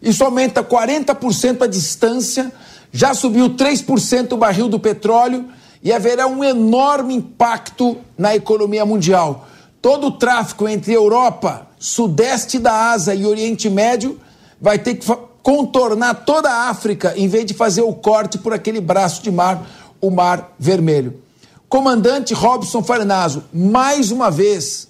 [0.02, 2.52] Isso aumenta 40% a distância,
[2.92, 5.46] já subiu 3% o barril do petróleo
[5.84, 9.48] e haverá um enorme impacto na economia mundial.
[9.82, 14.20] Todo o tráfego entre Europa, sudeste da Ásia e Oriente Médio
[14.60, 15.06] vai ter que
[15.44, 19.66] contornar toda a África em vez de fazer o corte por aquele braço de mar,
[20.02, 21.22] o Mar Vermelho.
[21.70, 24.88] Comandante Robson Farnaso, mais uma vez,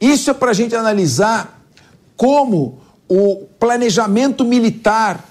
[0.00, 1.62] isso é para a gente analisar
[2.16, 5.24] como o planejamento militar,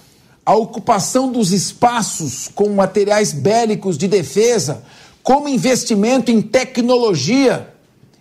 [0.45, 4.84] a ocupação dos espaços com materiais bélicos de defesa,
[5.22, 7.74] como investimento em tecnologia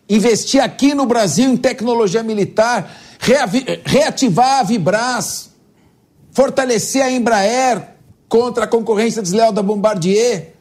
[0.09, 2.97] investir aqui no Brasil em tecnologia militar,
[3.85, 5.51] reativar a Vibras,
[6.31, 7.97] fortalecer a Embraer
[8.29, 10.55] contra a concorrência desleal da Bombardier,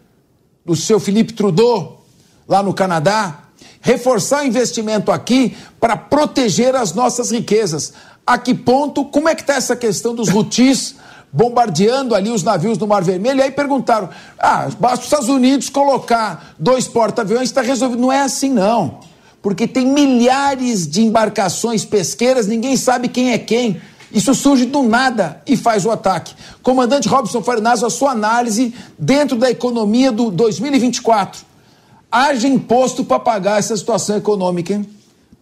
[0.65, 2.03] do seu Felipe Trudeau,
[2.47, 3.43] lá no Canadá,
[3.81, 7.93] reforçar o investimento aqui para proteger as nossas riquezas.
[8.25, 10.95] A que ponto, como é que está essa questão dos rutis
[11.31, 13.39] bombardeando ali os navios do Mar Vermelho?
[13.39, 18.01] E aí perguntaram, ah, basta os Estados Unidos colocar dois porta-aviões, está resolvido.
[18.01, 18.99] Não é assim, não
[19.45, 23.79] porque tem milhares de embarcações pesqueiras, ninguém sabe quem é quem.
[24.11, 26.33] Isso surge do nada e faz o ataque.
[26.63, 31.43] Comandante Robson Farnaso, a sua análise dentro da economia do 2024.
[32.11, 34.89] Haja imposto para pagar essa situação econômica, hein?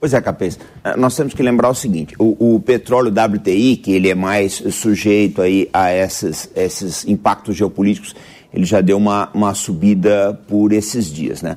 [0.01, 0.59] Pois é, Capês.
[0.83, 4.61] Eh, nós temos que lembrar o seguinte: o, o, petróleo WTI, que ele é mais
[4.71, 8.13] sujeito aí a esses, esses impactos geopolíticos,
[8.53, 11.55] ele já deu uma, uma subida por esses dias, né?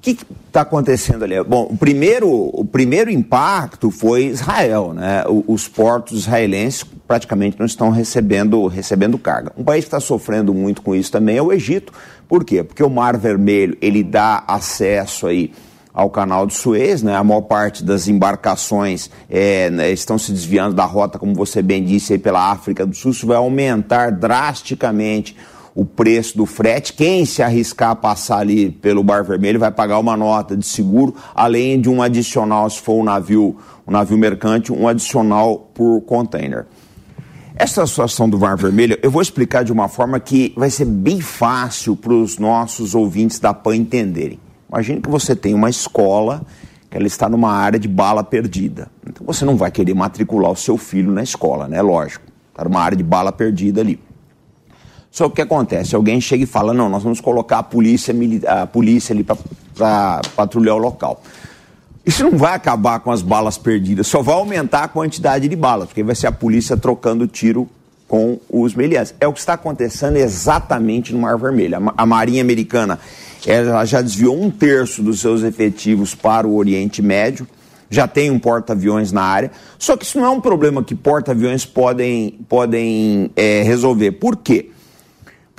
[0.00, 1.34] O que está acontecendo ali?
[1.44, 5.22] Bom, o primeiro, o primeiro impacto foi Israel, né?
[5.46, 9.52] Os portos israelenses praticamente não estão recebendo, recebendo carga.
[9.58, 11.92] Um país que está sofrendo muito com isso também é o Egito.
[12.26, 12.62] Por quê?
[12.62, 15.52] Porque o Mar Vermelho ele dá acesso aí
[15.92, 17.14] ao canal de Suez, né?
[17.14, 21.84] A maior parte das embarcações é, né, estão se desviando da rota, como você bem
[21.84, 23.10] disse, aí pela África do Sul.
[23.10, 25.36] Isso vai aumentar drasticamente
[25.74, 26.92] o preço do frete.
[26.92, 31.14] Quem se arriscar a passar ali pelo Bar Vermelho vai pagar uma nota de seguro,
[31.34, 33.56] além de um adicional, se for um navio,
[33.86, 36.66] um navio mercante, um adicional por container.
[37.54, 41.20] Essa situação do Mar Vermelho eu vou explicar de uma forma que vai ser bem
[41.20, 44.40] fácil para os nossos ouvintes da PAN entenderem.
[44.70, 46.42] Imagine que você tem uma escola
[46.88, 48.88] que ela está numa área de bala perdida.
[49.06, 51.82] Então você não vai querer matricular o seu filho na escola, né?
[51.82, 52.24] Lógico.
[52.50, 54.00] Está numa área de bala perdida ali.
[55.10, 55.94] Só que o que acontece?
[55.94, 58.14] Alguém chega e fala: não, nós vamos colocar a polícia,
[58.46, 61.22] a polícia ali para patrulhar o local.
[62.04, 65.88] Isso não vai acabar com as balas perdidas, só vai aumentar a quantidade de balas,
[65.88, 67.68] porque vai ser a polícia trocando tiro
[68.08, 69.14] com os meliantes.
[69.20, 71.92] É o que está acontecendo exatamente no Mar Vermelho.
[71.96, 72.98] A, Marinha Americana
[73.46, 77.46] ela já desviou um terço dos seus efetivos para o Oriente Médio,
[77.88, 79.50] já tem um porta-aviões na área.
[79.78, 84.12] Só que isso não é um problema que porta-aviões podem, podem é, resolver.
[84.12, 84.70] Por quê?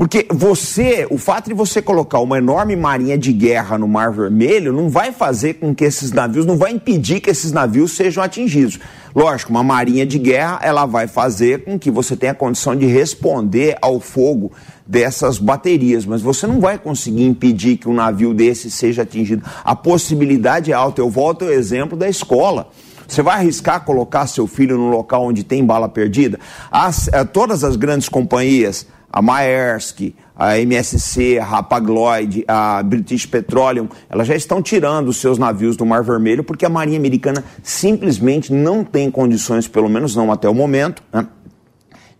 [0.01, 4.73] Porque você, o fato de você colocar uma enorme marinha de guerra no Mar Vermelho
[4.73, 8.79] não vai fazer com que esses navios, não vai impedir que esses navios sejam atingidos.
[9.15, 13.77] Lógico, uma marinha de guerra, ela vai fazer com que você tenha condição de responder
[13.79, 14.51] ao fogo
[14.87, 19.43] dessas baterias, mas você não vai conseguir impedir que um navio desse seja atingido.
[19.63, 20.99] A possibilidade é alta.
[20.99, 22.71] Eu volto ao exemplo da escola.
[23.07, 26.39] Você vai arriscar colocar seu filho no local onde tem bala perdida?
[26.71, 33.88] As, eh, todas as grandes companhias a Maersk, a MSC, a Hapag-Lloyd, a British Petroleum,
[34.09, 38.53] elas já estão tirando os seus navios do Mar Vermelho porque a Marinha Americana simplesmente
[38.53, 41.28] não tem condições, pelo menos não até o momento, né,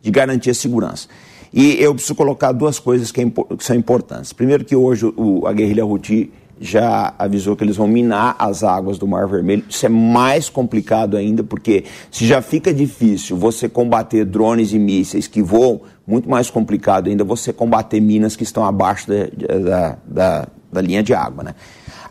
[0.02, 1.08] de garantir a segurança.
[1.54, 3.26] E eu preciso colocar duas coisas que, é,
[3.60, 4.32] são importantes.
[4.32, 5.06] Primeiro que hoje
[5.46, 6.32] a guerrilha Houthi
[6.62, 9.64] já avisou que eles vão minar as águas do Mar Vermelho.
[9.68, 15.28] Isso é mais complicado ainda, porque se já fica difícil você combater drones e mísseis
[15.28, 20.47] que voam, muito mais complicado ainda você combater minas que estão abaixo da, da, da,
[20.72, 21.43] da linha de água.
[21.43, 21.56] Né?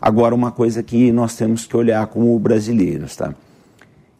[0.01, 3.33] Agora, uma coisa que nós temos que olhar como brasileiros, tá?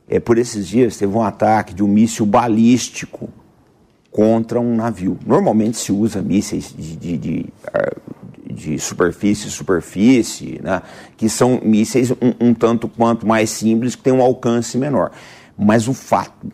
[0.07, 3.29] É, por esses dias teve um ataque de um míssil balístico
[4.11, 5.17] contra um navio.
[5.25, 7.95] Normalmente se usa mísseis de, de, de, ah,
[8.53, 10.81] de superfície superfície, né,
[11.15, 15.11] que são mísseis um, um, tanto quanto mais simples, que têm um alcance menor.
[15.57, 16.51] Mas o fato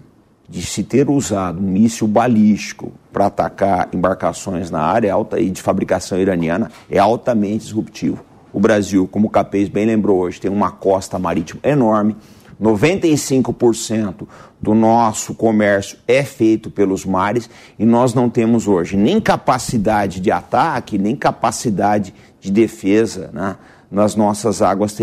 [0.47, 5.59] de se ter usado um míssil balístico para atacar embarcações na área alta e de
[5.59, 8.23] fabricação iraniana é altamente disruptivo.
[8.53, 12.15] O Brasil, como o Capês bem lembrou hoje, tem uma costa marítima enorme,
[12.61, 14.27] 95%
[14.61, 17.49] do nosso comércio é feito pelos mares
[17.79, 23.55] e nós não temos hoje nem capacidade de ataque, nem capacidade de defesa né,
[23.89, 24.95] nas nossas águas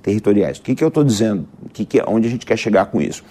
[0.00, 0.56] territoriais.
[0.56, 1.46] O que, que eu estou dizendo?
[1.74, 3.22] Que que, onde a gente quer chegar com isso?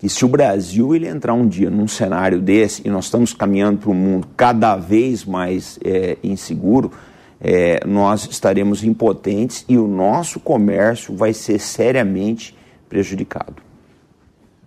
[0.00, 3.78] Que se o Brasil ele entrar um dia num cenário desse, e nós estamos caminhando
[3.78, 6.90] para um mundo cada vez mais é, inseguro,
[7.38, 12.56] é, nós estaremos impotentes e o nosso comércio vai ser seriamente
[12.88, 13.56] prejudicado.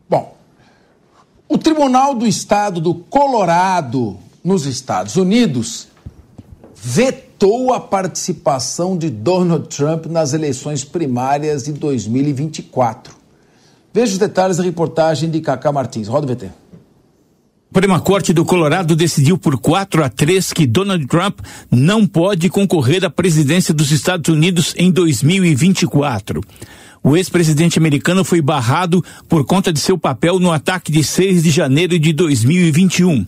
[0.07, 0.37] Bom,
[1.49, 5.87] o Tribunal do Estado do Colorado, nos Estados Unidos,
[6.75, 13.22] vetou a participação de Donald Trump nas eleições primárias de 2024.
[13.93, 16.07] Veja os detalhes da reportagem de Cacá Martins.
[16.07, 16.49] Roda o VT.
[17.67, 21.39] Suprema Corte do Colorado decidiu por 4 a 3 que Donald Trump
[21.71, 26.41] não pode concorrer à presidência dos Estados Unidos em 2024.
[27.03, 31.51] O ex-presidente americano foi barrado por conta de seu papel no ataque de 6 de
[31.51, 33.25] janeiro de 2021.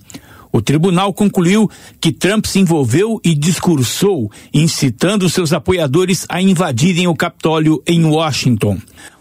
[0.51, 1.69] O tribunal concluiu
[1.99, 8.77] que Trump se envolveu e discursou, incitando seus apoiadores a invadirem o Capitólio em Washington.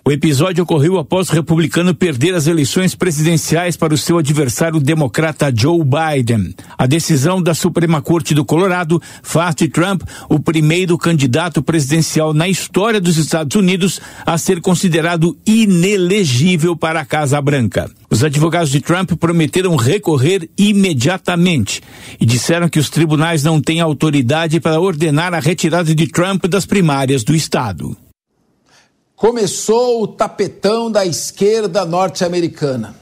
[0.07, 5.51] O episódio ocorreu após o republicano perder as eleições presidenciais para o seu adversário democrata
[5.57, 6.55] Joe Biden.
[6.77, 12.47] A decisão da Suprema Corte do Colorado faz de Trump o primeiro candidato presidencial na
[12.47, 17.91] história dos Estados Unidos a ser considerado inelegível para a Casa Branca.
[18.11, 21.81] Os advogados de Trump prometeram recorrer imediatamente
[22.21, 26.67] e disseram que os tribunais não têm autoridade para ordenar a retirada de Trump das
[26.67, 27.97] primárias do estado.
[29.17, 32.95] Começou o tapetão da esquerda norte-americana.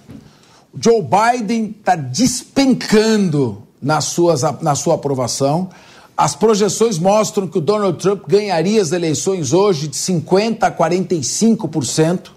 [0.78, 5.68] Joe Biden está despencando nas suas, na sua aprovação.
[6.16, 12.30] As projeções mostram que o Donald Trump ganharia as eleições hoje de 50% a 45%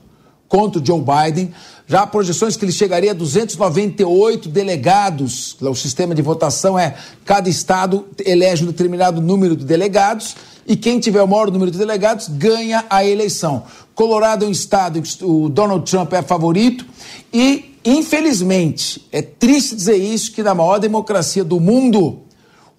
[0.47, 1.53] contra o Joe Biden.
[1.87, 5.55] Já há projeções que ele chegaria a 298 delegados.
[5.61, 10.35] O sistema de votação é cada estado elege um determinado número de delegados
[10.65, 13.63] e quem tiver o maior número de delegados ganha a eleição.
[13.93, 16.85] Colorado é um estado que o Donald Trump é favorito
[17.31, 22.21] e, infelizmente, é triste dizer isso, que na maior democracia do mundo,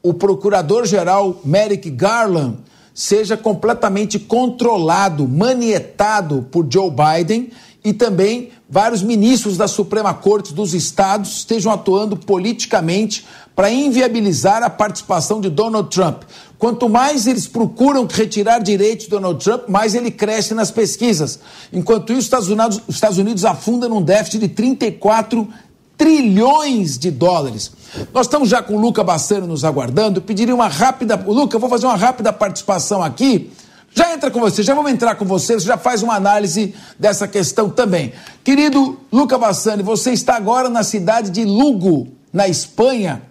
[0.02, 2.58] o procurador-geral Merrick Garland
[2.92, 7.50] seja completamente controlado, manietado por Joe Biden
[7.86, 14.68] e também vários ministros da Suprema Corte dos estados estejam atuando politicamente para inviabilizar a
[14.68, 16.24] participação de Donald Trump.
[16.58, 21.38] Quanto mais eles procuram retirar direitos de Donald Trump, mais ele cresce nas pesquisas.
[21.72, 25.48] Enquanto isso, os Estados Unidos, os Estados Unidos afunda num déficit de 34
[25.96, 27.70] trilhões de dólares.
[28.12, 30.18] Nós estamos já com o Luca Bassano nos aguardando.
[30.18, 31.14] Eu pediria uma rápida.
[31.14, 33.52] Luca, vou fazer uma rápida participação aqui.
[33.96, 37.26] Já entra com você, já vamos entrar com você, você já faz uma análise dessa
[37.26, 38.12] questão também.
[38.44, 43.22] Querido Luca Bassani, você está agora na cidade de Lugo, na Espanha.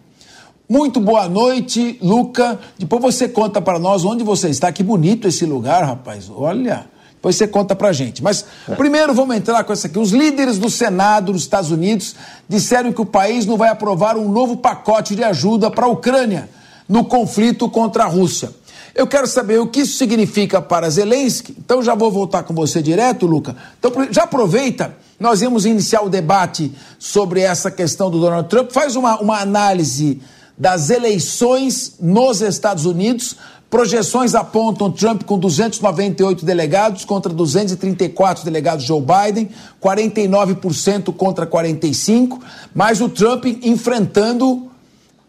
[0.67, 2.59] Muito boa noite, Luca.
[2.79, 4.71] Depois você conta para nós onde você está.
[4.71, 6.31] Que bonito esse lugar, rapaz.
[6.35, 6.87] Olha.
[7.13, 8.23] Depois você conta pra gente.
[8.23, 8.43] Mas
[8.75, 9.99] primeiro vamos entrar com essa aqui.
[9.99, 12.15] Os líderes do Senado dos Estados Unidos
[12.49, 16.49] disseram que o país não vai aprovar um novo pacote de ajuda para a Ucrânia
[16.89, 18.49] no conflito contra a Rússia.
[18.95, 21.53] Eu quero saber o que isso significa para Zelensky.
[21.59, 23.55] Então já vou voltar com você direto, Luca.
[23.77, 24.95] Então já aproveita.
[25.19, 28.71] Nós íamos iniciar o debate sobre essa questão do Donald Trump.
[28.71, 30.21] Faz uma, uma análise
[30.57, 33.35] das eleições nos Estados Unidos
[33.75, 39.49] Projeções apontam Trump com 298 delegados contra 234 delegados Joe Biden,
[39.83, 42.39] 49% contra 45%,
[42.73, 44.64] mas o Trump enfrentando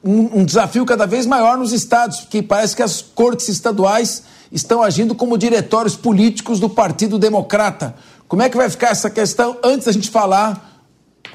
[0.07, 4.83] um, um, desafio cada vez maior nos estados, porque parece que as cortes estaduais estão
[4.83, 7.95] agindo como diretórios políticos do Partido Democrata.
[8.29, 10.83] Como é que vai ficar essa questão antes da gente falar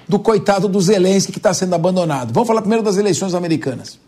[0.07, 2.33] do coitado do Zelensky que está sendo abandonado?
[2.33, 3.99] Vamos falar primeiro das eleições americanas.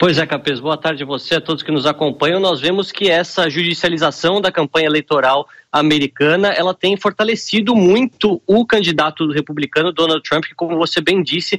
[0.00, 2.38] Pois é, Capes, boa tarde a você, a todos que nos acompanham.
[2.38, 9.28] Nós vemos que essa judicialização da campanha eleitoral americana, ela tem fortalecido muito o candidato
[9.32, 11.58] republicano Donald Trump, que como você bem disse,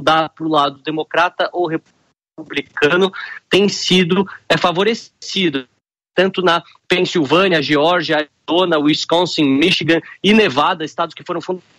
[0.00, 3.12] dá para o lado democrata ou republicano
[3.50, 5.66] tem sido é, favorecido
[6.14, 11.72] tanto na Pensilvânia, Geórgia, Arizona, Wisconsin, Michigan e Nevada, estados que foram fundamentais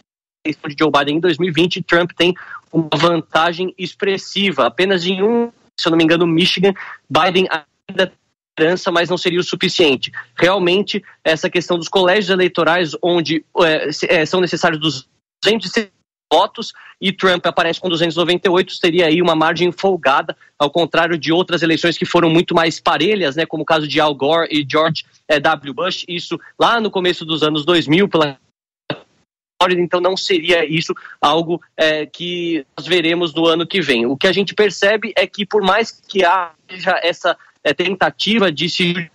[0.45, 2.33] de Joe Biden em 2020, Trump tem
[2.71, 4.65] uma vantagem expressiva.
[4.65, 6.73] Apenas em um, se eu não me engano, Michigan,
[7.09, 8.11] Biden ainda
[8.57, 10.11] liderança, mas não seria o suficiente.
[10.35, 14.79] Realmente, essa questão dos colégios eleitorais, onde é, é são necessários
[15.43, 15.71] 200
[16.33, 21.61] votos e Trump aparece com 298, seria aí uma margem folgada, ao contrário de outras
[21.61, 25.05] eleições que foram muito mais parelhas, né, como o caso de Al Gore e George
[25.27, 25.73] é, W.
[25.75, 28.39] Bush, isso lá no começo dos anos 2000, pela
[29.79, 34.05] então não seria isso algo é, que nós veremos no ano que vem.
[34.05, 38.67] O que a gente percebe é que, por mais que haja essa é, tentativa de
[38.69, 39.09] se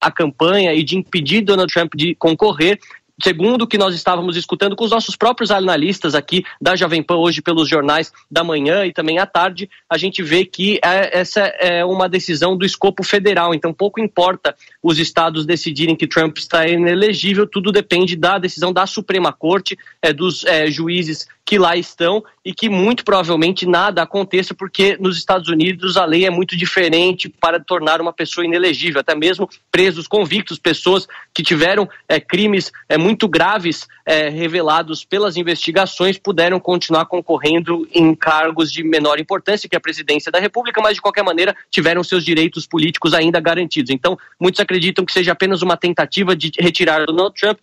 [0.00, 2.80] a campanha e de impedir Donald Trump de concorrer,
[3.22, 7.16] segundo o que nós estávamos escutando com os nossos próprios analistas aqui da Jovem Pan
[7.16, 11.40] hoje pelos jornais da manhã e também à tarde, a gente vê que é, essa
[11.40, 16.66] é uma decisão do escopo federal, então pouco importa os estados decidirem que Trump está
[16.66, 22.22] inelegível, tudo depende da decisão da Suprema Corte, é, dos é, juízes que lá estão
[22.44, 27.28] e que muito provavelmente nada aconteça, porque nos Estados Unidos a lei é muito diferente
[27.28, 32.96] para tornar uma pessoa inelegível, até mesmo presos convictos, pessoas que tiveram é, crimes é,
[32.96, 39.76] muito graves é, revelados pelas investigações, puderam continuar concorrendo em cargos de menor importância que
[39.76, 43.90] a presidência da República, mas de qualquer maneira tiveram seus direitos políticos ainda garantidos.
[43.90, 47.58] Então, muitos acreditam que seja apenas uma tentativa de retirar Donald Trump,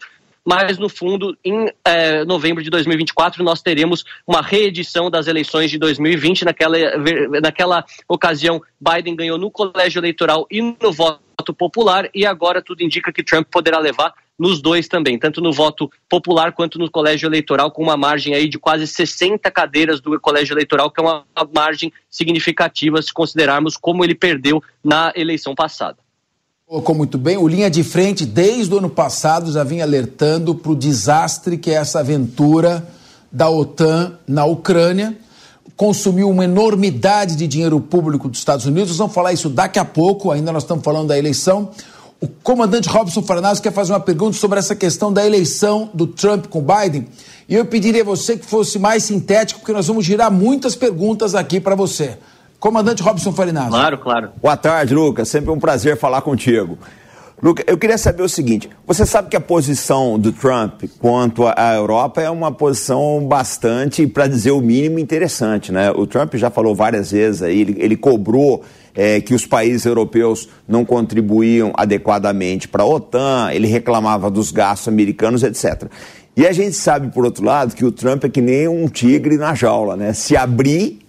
[0.49, 5.77] mas no fundo, em é, novembro de 2024, nós teremos uma reedição das eleições de
[5.77, 6.43] 2020.
[6.43, 6.75] Naquela,
[7.39, 13.13] naquela ocasião, Biden ganhou no colégio eleitoral e no voto popular, e agora tudo indica
[13.13, 17.69] que Trump poderá levar nos dois também, tanto no voto popular quanto no colégio eleitoral,
[17.69, 21.93] com uma margem aí de quase 60 cadeiras do colégio eleitoral, que é uma margem
[22.09, 25.97] significativa se considerarmos como ele perdeu na eleição passada.
[26.69, 27.35] Colocou muito bem.
[27.35, 31.71] O Linha de Frente, desde o ano passado, já vinha alertando para o desastre que
[31.71, 32.87] é essa aventura
[33.31, 35.17] da OTAN na Ucrânia.
[35.75, 38.89] Consumiu uma enormidade de dinheiro público dos Estados Unidos.
[38.89, 41.71] Nós vamos falar isso daqui a pouco, ainda nós estamos falando da eleição.
[42.21, 46.45] o comandante Robson Farnazzo quer fazer uma pergunta sobre essa questão da eleição do Trump
[46.45, 47.07] com Biden.
[47.47, 51.33] E eu pediria a você que fosse mais sintético, porque nós vamos girar muitas perguntas
[51.33, 52.19] aqui para você.
[52.59, 53.69] Comandante Robson Farinazzo.
[53.69, 54.29] Claro, claro.
[54.41, 55.29] Boa tarde, Lucas.
[55.29, 56.77] Sempre um prazer falar contigo.
[57.41, 61.73] Lucas, eu queria saber o seguinte: você sabe que a posição do Trump quanto à
[61.73, 65.89] Europa é uma posição bastante, para dizer o mínimo, interessante, né?
[65.91, 68.61] O Trump já falou várias vezes aí, ele, ele cobrou
[68.93, 74.89] é, que os países europeus não contribuíam adequadamente para a OTAN, ele reclamava dos gastos
[74.89, 75.85] americanos, etc.
[76.35, 79.37] E a gente sabe, por outro lado, que o Trump é que nem um tigre
[79.37, 80.11] na jaula, né?
[80.11, 80.99] Se abrir,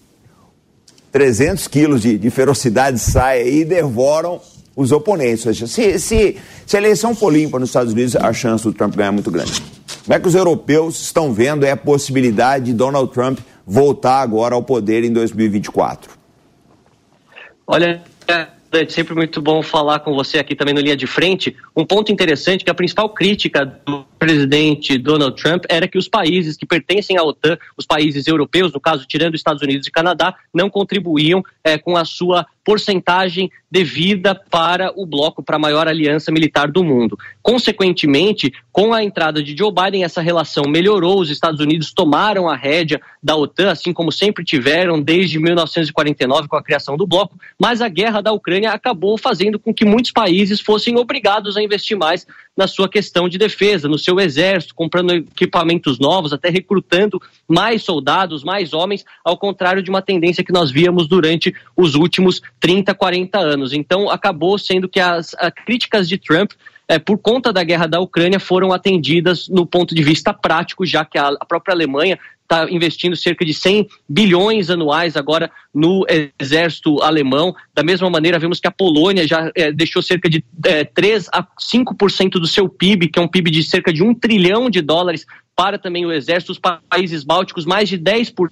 [1.12, 4.41] 300 quilos de, de ferocidade saem e devoram
[4.77, 5.47] os oponentes.
[5.47, 8.73] Ou seja, se, se, se a eleição for limpa nos Estados Unidos, a chance do
[8.73, 9.61] Trump ganhar é muito grande.
[10.05, 14.55] Como é que os europeus estão vendo é a possibilidade de Donald Trump voltar agora
[14.55, 16.19] ao poder em 2024?
[17.66, 18.03] Olha,
[18.88, 21.56] sempre muito bom falar com você aqui também no Linha de Frente.
[21.76, 26.56] Um ponto interessante que a principal crítica do presidente Donald Trump era que os países
[26.56, 30.34] que pertencem à OTAN, os países europeus, no caso tirando os Estados Unidos e Canadá,
[30.55, 36.32] não contribuíam é, com a sua porcentagem devida para o bloco, para a maior aliança
[36.32, 37.19] militar do mundo.
[37.43, 42.57] Consequentemente, com a entrada de Joe Biden, essa relação melhorou, os Estados Unidos tomaram a
[42.57, 47.81] rédea da OTAN, assim como sempre tiveram desde 1949 com a criação do bloco, mas
[47.81, 52.27] a guerra da Ucrânia acabou fazendo com que muitos países fossem obrigados a investir mais
[52.56, 58.44] na sua questão de defesa, no seu exército, comprando equipamentos novos, até recrutando mais soldados,
[58.44, 63.39] mais homens, ao contrário de uma tendência que nós víamos durante os últimos 30, 40
[63.39, 63.72] anos.
[63.72, 66.52] Então, acabou sendo que as, as críticas de Trump
[66.90, 71.05] é, por conta da guerra da Ucrânia, foram atendidas no ponto de vista prático, já
[71.05, 72.18] que a própria Alemanha
[72.51, 76.05] está investindo cerca de 100 bilhões anuais agora no
[76.39, 77.55] exército alemão.
[77.72, 81.44] Da mesma maneira, vemos que a Polônia já é, deixou cerca de é, 3 a
[81.44, 85.24] 5% do seu PIB, que é um PIB de cerca de um trilhão de dólares,
[85.55, 86.51] para também o exército.
[86.51, 88.51] Os países bálticos, mais de 10%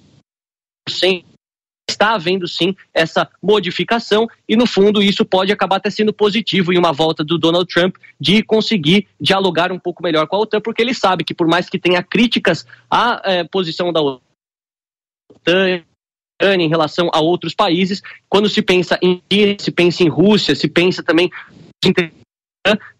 [1.89, 6.77] está havendo sim essa modificação e no fundo isso pode acabar até sendo positivo em
[6.77, 10.81] uma volta do Donald Trump de conseguir dialogar um pouco melhor com a OTAN, porque
[10.81, 15.83] ele sabe que por mais que tenha críticas à é, posição da OTAN
[16.41, 19.21] em relação a outros países, quando se pensa em
[19.59, 21.29] se pensa em Rússia, se pensa também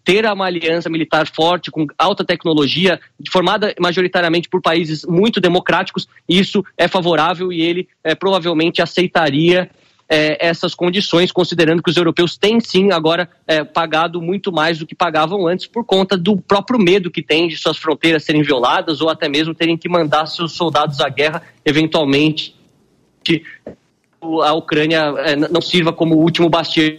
[0.10, 3.00] ter uma aliança militar forte, com alta tecnologia,
[3.32, 9.70] formada majoritariamente por países muito democráticos, isso é favorável e ele é, provavelmente aceitaria
[10.10, 14.88] é, essas condições, considerando que os europeus têm sim agora é, pagado muito mais do
[14.88, 19.02] que pagavam antes por conta do próprio medo que têm de suas fronteiras serem violadas
[19.02, 22.56] ou até mesmo terem que mandar seus soldados à guerra, eventualmente
[24.44, 26.98] a Ucrânia é, não sirva como último bastião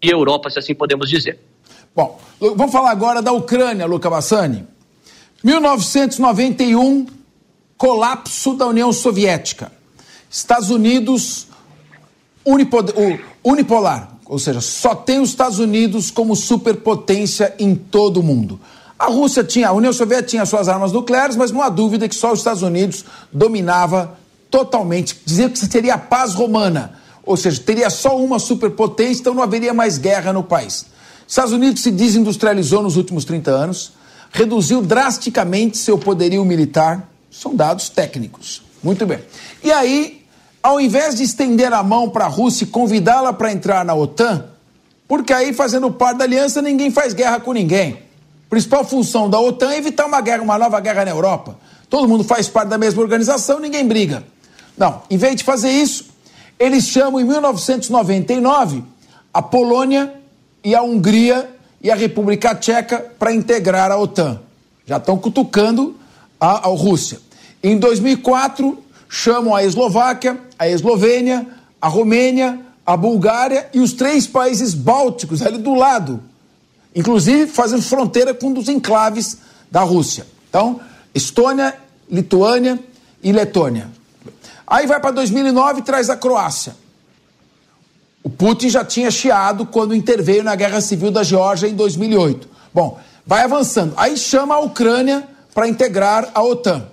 [0.00, 1.49] e Europa, se assim podemos dizer.
[1.94, 4.66] Bom, vamos falar agora da Ucrânia, Luca Bassani.
[5.42, 7.06] 1991,
[7.76, 9.72] colapso da União Soviética.
[10.30, 11.48] Estados Unidos
[13.44, 18.60] unipolar, ou seja, só tem os Estados Unidos como superpotência em todo o mundo.
[18.98, 22.14] A Rússia tinha, a União Soviética tinha suas armas nucleares, mas não há dúvida que
[22.14, 24.18] só os Estados Unidos dominava
[24.50, 25.20] totalmente.
[25.24, 29.74] Dizia que seria a paz romana ou seja, teria só uma superpotência, então não haveria
[29.74, 30.86] mais guerra no país.
[31.30, 33.92] Estados Unidos se desindustrializou nos últimos 30 anos,
[34.32, 38.62] reduziu drasticamente seu poderio militar, são dados técnicos.
[38.82, 39.20] Muito bem.
[39.62, 40.26] E aí,
[40.60, 44.46] ao invés de estender a mão para a Rússia e convidá-la para entrar na OTAN,
[45.06, 47.92] porque aí, fazendo parte da aliança, ninguém faz guerra com ninguém.
[48.46, 51.56] A principal função da OTAN é evitar uma guerra, uma nova guerra na Europa.
[51.88, 54.24] Todo mundo faz parte da mesma organização, ninguém briga.
[54.76, 56.06] Não, em vez de fazer isso,
[56.58, 58.82] eles chamam em 1999
[59.32, 60.19] a Polônia
[60.62, 61.48] e a Hungria
[61.82, 64.40] e a República Tcheca para integrar a OTAN.
[64.86, 65.96] Já estão cutucando
[66.38, 67.20] a, a Rússia.
[67.62, 71.46] Em 2004, chamam a Eslováquia, a Eslovênia,
[71.80, 76.22] a Romênia, a Bulgária e os três países bálticos ali do lado,
[76.94, 79.38] inclusive fazendo fronteira com um dos enclaves
[79.70, 80.26] da Rússia.
[80.48, 80.80] Então,
[81.14, 81.74] Estônia,
[82.10, 82.78] Lituânia
[83.22, 83.88] e Letônia.
[84.66, 86.74] Aí vai para 2009 e traz a Croácia.
[88.22, 92.48] O Putin já tinha chiado quando interveio na guerra civil da Geórgia em 2008.
[92.72, 93.94] Bom, vai avançando.
[93.96, 96.86] Aí chama a Ucrânia para integrar a OTAN.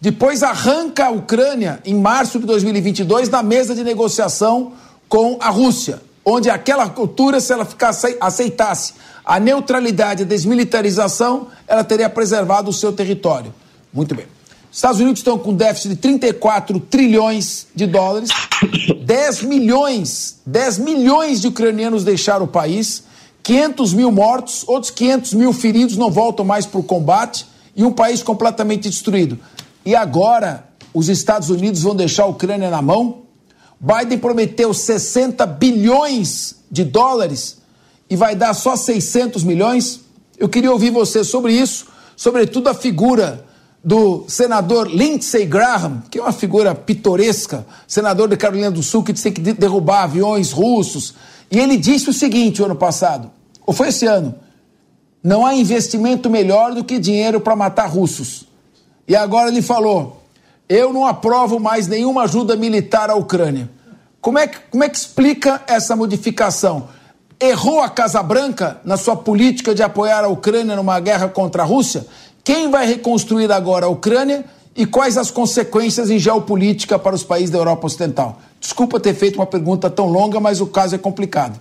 [0.00, 4.72] Depois arranca a Ucrânia em março de 2022 na mesa de negociação
[5.08, 11.48] com a Rússia, onde aquela cultura, se ela ficasse, aceitasse a neutralidade e a desmilitarização,
[11.66, 13.54] ela teria preservado o seu território.
[13.92, 14.26] Muito bem.
[14.74, 18.28] Estados Unidos estão com déficit de 34 trilhões de dólares.
[19.06, 23.04] 10 milhões, 10 milhões de ucranianos deixaram o país.
[23.44, 27.46] 500 mil mortos, outros 500 mil feridos não voltam mais para o combate
[27.76, 29.38] e um país completamente destruído.
[29.86, 33.22] E agora os Estados Unidos vão deixar a Ucrânia na mão?
[33.78, 37.58] Biden prometeu 60 bilhões de dólares
[38.10, 40.00] e vai dar só 600 milhões?
[40.36, 41.86] Eu queria ouvir você sobre isso,
[42.16, 43.53] sobretudo a figura
[43.84, 49.12] do senador Lindsey Graham, que é uma figura pitoresca, senador de Carolina do Sul, que
[49.12, 51.14] disse que derrubar aviões russos.
[51.50, 53.30] E ele disse o seguinte o ano passado:
[53.66, 54.34] ou foi esse ano?
[55.22, 58.46] Não há investimento melhor do que dinheiro para matar russos.
[59.06, 60.22] E agora ele falou:
[60.68, 63.70] eu não aprovo mais nenhuma ajuda militar à Ucrânia.
[64.20, 66.88] Como é que, como é que explica essa modificação?
[67.38, 71.66] Errou a Casa Branca na sua política de apoiar a Ucrânia numa guerra contra a
[71.66, 72.06] Rússia?
[72.44, 74.44] Quem vai reconstruir agora a Ucrânia
[74.76, 78.38] e quais as consequências em geopolítica para os países da Europa Ocidental?
[78.60, 81.58] Desculpa ter feito uma pergunta tão longa, mas o caso é complicado.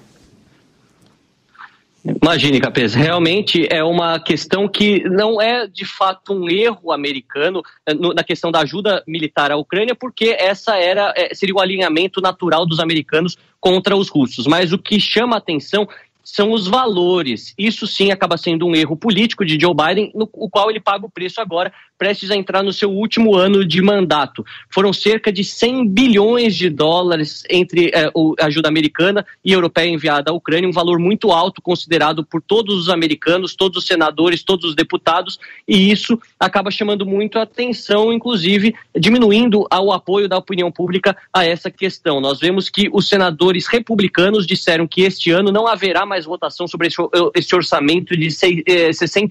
[2.22, 7.93] Imagine, Capes, realmente é uma questão que não é de fato um erro americano eh,
[7.93, 12.65] na questão da ajuda militar à Ucrânia, porque essa era eh, seria o alinhamento natural
[12.65, 14.45] dos americanos contra os russos.
[14.47, 15.88] Mas o que chama atenção
[16.24, 17.54] são os valores.
[17.58, 21.06] Isso sim acaba sendo um erro político de Joe Biden, no o qual ele paga
[21.06, 24.45] o preço agora, prestes a entrar no seu último ano de mandato.
[24.69, 28.11] Foram cerca de 100 bilhões de dólares entre eh,
[28.41, 32.75] a ajuda americana e europeia enviada à Ucrânia, um valor muito alto considerado por todos
[32.75, 38.11] os americanos, todos os senadores, todos os deputados, e isso acaba chamando muito a atenção,
[38.11, 42.19] inclusive diminuindo o apoio da opinião pública a essa questão.
[42.19, 46.89] Nós vemos que os senadores republicanos disseram que este ano não haverá mais votação sobre
[47.34, 48.65] esse orçamento de 60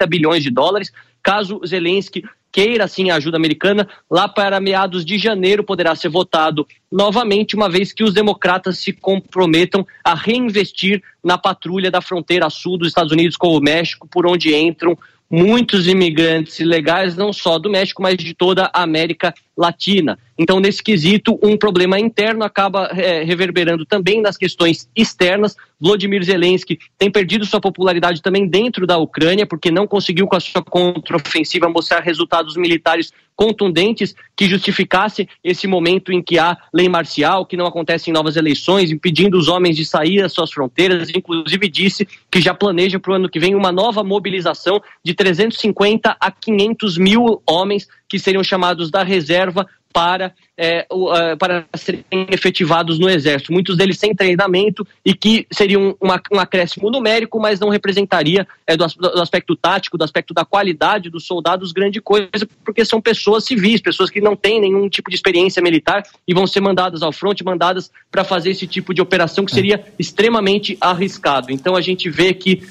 [0.03, 0.91] eh, bilhões de dólares,
[1.23, 6.67] caso Zelensky queira assim a ajuda americana, lá para meados de janeiro poderá ser votado
[6.91, 12.77] novamente, uma vez que os democratas se comprometam a reinvestir na patrulha da fronteira sul
[12.77, 14.97] dos Estados Unidos com o México, por onde entram
[15.33, 20.19] muitos imigrantes ilegais, não só do México, mas de toda a América Latina.
[20.39, 25.57] Então, nesse quesito, um problema interno acaba é, reverberando também nas questões externas.
[25.81, 30.41] Vladimir Zelensky tem perdido sua popularidade também dentro da Ucrânia, porque não conseguiu, com a
[30.41, 37.47] sua contraofensiva, mostrar resultados militares contundentes que justificasse esse momento em que há lei marcial,
[37.47, 41.09] que não acontecem novas eleições, impedindo os homens de sair das suas fronteiras.
[41.15, 46.17] Inclusive disse que já planeja para o ano que vem uma nova mobilização de 350
[46.19, 52.99] a 500 mil homens que seriam chamados da reserva para, é, uh, para serem efetivados
[52.99, 53.53] no Exército.
[53.53, 58.77] Muitos deles sem treinamento e que seriam uma, um acréscimo numérico, mas não representaria é,
[58.77, 63.45] do, do, aspecto tático, do aspecto da qualidade dos soldados, grande coisa, porque são pessoas
[63.45, 67.13] civis, pessoas que não têm nenhum tipo de experiência militar e vão ser mandadas ao
[67.13, 71.53] fronte, mandadas para fazer esse tipo de operação que seria extremamente arriscado.
[71.53, 72.63] Então a gente vê que,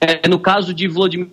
[0.00, 1.28] é, no caso de Vladimir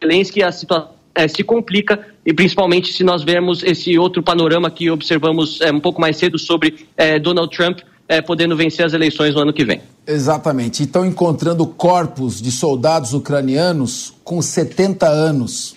[0.00, 4.90] Zelensky, a situação é, se complica, e principalmente se nós vermos esse outro panorama que
[4.90, 7.80] observamos é, um pouco mais cedo sobre é, Donald Trump
[8.26, 9.80] podendo vencer as eleições no ano que vem.
[10.06, 10.82] Exatamente.
[10.82, 15.74] Estão encontrando corpos de soldados ucranianos com 70 anos.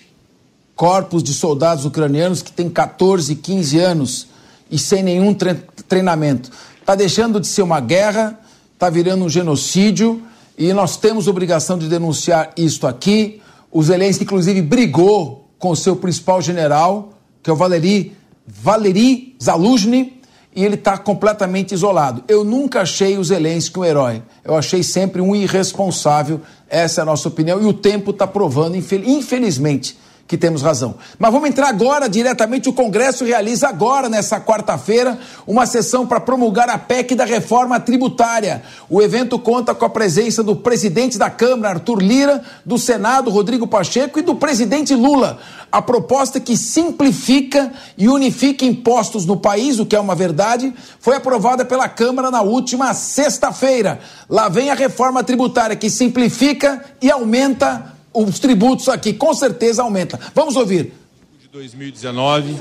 [0.76, 4.28] Corpos de soldados ucranianos que têm 14, 15 anos
[4.70, 5.56] e sem nenhum tre
[5.88, 6.52] treinamento.
[6.82, 8.38] Está deixando de ser uma guerra,
[8.74, 10.22] está virando um genocídio
[10.58, 13.42] e nós temos obrigação de denunciar isto aqui.
[13.72, 18.16] O Zelensky, inclusive, brigou com o seu principal general, que é o Valery,
[18.46, 20.22] Valery Zaluzhny,
[20.56, 22.24] e ele está completamente isolado.
[22.28, 24.24] Eu nunca achei o Zelensky um herói.
[24.44, 26.40] Eu achei sempre um irresponsável.
[26.70, 27.62] Essa é a nossa opinião.
[27.62, 29.98] E o tempo está provando, infelizmente,
[30.28, 30.96] que temos razão.
[31.20, 32.68] Mas vamos entrar agora diretamente.
[32.68, 38.64] O Congresso realiza agora, nessa quarta-feira, uma sessão para promulgar a PEC da reforma tributária.
[38.90, 43.68] O evento conta com a presença do presidente da Câmara, Arthur Lira, do Senado, Rodrigo
[43.68, 45.38] Pacheco, e do presidente Lula.
[45.72, 51.16] A proposta que simplifica e unifica impostos no país, o que é uma verdade, foi
[51.16, 54.00] aprovada pela Câmara na última sexta-feira.
[54.28, 60.20] Lá vem a reforma tributária que simplifica e aumenta os tributos aqui com certeza aumenta.
[60.34, 60.94] Vamos ouvir.
[61.42, 62.56] De 2019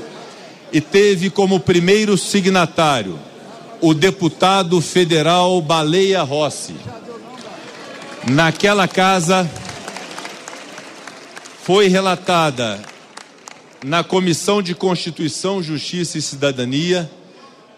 [0.71, 3.17] e teve como primeiro signatário
[3.81, 6.75] o deputado federal Baleia Rossi.
[8.29, 9.49] Naquela casa
[11.63, 12.79] foi relatada
[13.83, 17.09] na Comissão de Constituição, Justiça e Cidadania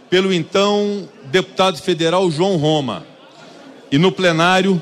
[0.10, 3.06] pelo então deputado federal João Roma.
[3.92, 4.82] E no plenário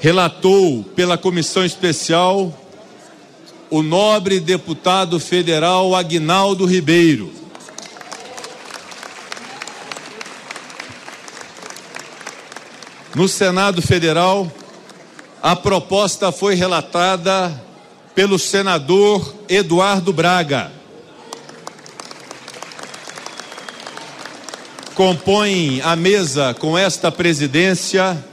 [0.00, 2.58] relatou pela comissão especial
[3.68, 7.30] o nobre deputado federal Agnaldo Ribeiro.
[13.14, 14.50] No Senado Federal,
[15.42, 17.62] a proposta foi relatada
[18.14, 20.72] pelo senador Eduardo Braga.
[24.94, 28.29] Compõem a mesa com esta presidência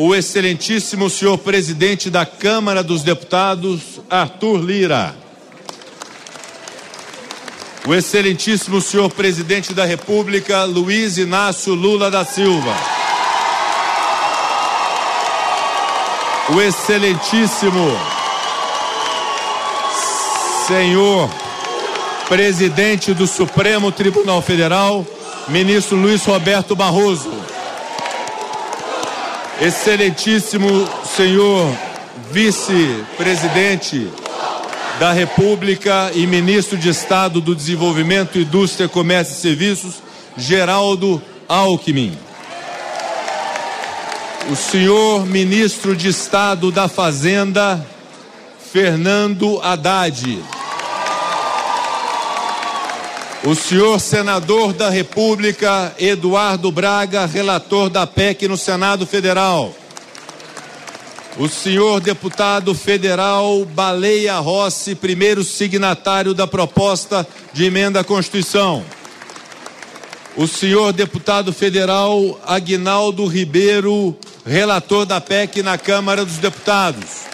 [0.00, 5.12] o excelentíssimo senhor presidente da Câmara dos Deputados, Arthur Lira.
[7.84, 12.72] O excelentíssimo senhor presidente da República, Luiz Inácio Lula da Silva.
[16.54, 17.90] O excelentíssimo
[20.68, 21.28] senhor
[22.28, 25.04] presidente do Supremo Tribunal Federal,
[25.48, 27.47] ministro Luiz Roberto Barroso.
[29.60, 31.76] Excelentíssimo senhor
[32.30, 34.08] vice-presidente
[35.00, 39.94] da República e ministro de Estado do Desenvolvimento, Indústria, Comércio e Serviços,
[40.36, 42.16] Geraldo Alckmin.
[44.48, 47.84] O senhor ministro de Estado da Fazenda,
[48.72, 50.40] Fernando Haddad.
[53.48, 59.74] O senhor senador da República, Eduardo Braga, relator da PEC no Senado Federal.
[61.38, 68.84] O senhor deputado federal Baleia Rossi, primeiro signatário da proposta de emenda à Constituição.
[70.36, 74.14] O senhor deputado federal Aguinaldo Ribeiro,
[74.44, 77.27] relator da PEC na Câmara dos Deputados.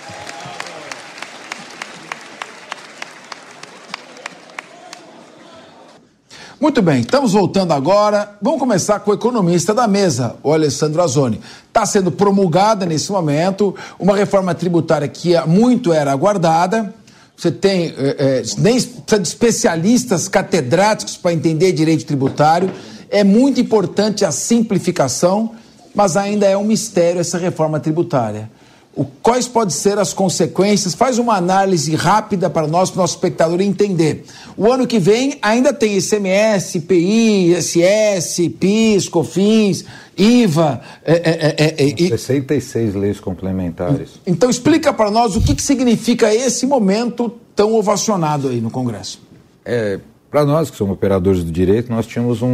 [6.65, 8.39] Muito bem, estamos voltando agora.
[8.41, 11.39] Vamos começar com o economista da mesa, o Alessandro Azoni.
[11.69, 16.95] Está sendo promulgada nesse momento uma reforma tributária que muito era aguardada.
[17.37, 22.73] Você tem é, é, nem precisa de especialistas catedráticos para entender direito tributário.
[23.11, 25.51] É muito importante a simplificação,
[25.95, 28.49] mas ainda é um mistério essa reforma tributária
[28.97, 33.15] o, quais podem ser as consequências, faz uma análise rápida para nós, para o nosso
[33.15, 34.25] espectador entender.
[34.57, 39.85] O ano que vem ainda tem ICMS, IPI, ISS, PIS, COFINS,
[40.17, 40.81] IVA.
[41.05, 44.21] É, é, é, 66 leis complementares.
[44.27, 49.21] Então explica para nós o que, que significa esse momento tão ovacionado aí no Congresso.
[49.65, 49.99] É,
[50.31, 52.49] para nós que somos operadores do direito, nós tínhamos um,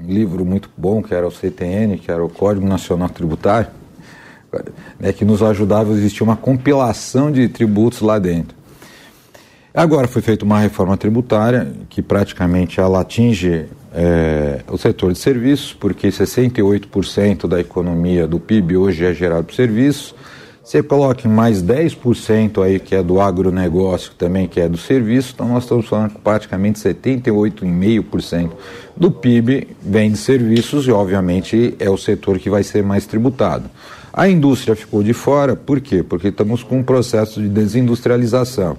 [0.00, 3.70] um livro muito bom, que era o CTN, que era o Código Nacional Tributário,
[4.98, 8.56] né, que nos ajudava a existir uma compilação de tributos lá dentro.
[9.74, 15.72] Agora foi feita uma reforma tributária que praticamente ela atinge é, o setor de serviços,
[15.72, 20.14] porque 68% da economia do PIB hoje é gerado por serviços.
[20.64, 25.48] Você coloca mais 10% aí que é do agronegócio, também que é do serviço, então
[25.48, 28.50] nós estamos falando que praticamente 78,5%
[28.94, 33.70] do PIB vem de serviços e obviamente é o setor que vai ser mais tributado.
[34.18, 36.02] A indústria ficou de fora, por quê?
[36.02, 38.76] Porque estamos com um processo de desindustrialização.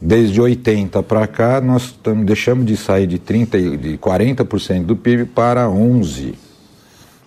[0.00, 5.26] Desde 80 para cá, nós tam, deixamos de sair de 30 de 40% do PIB
[5.26, 6.34] para 11.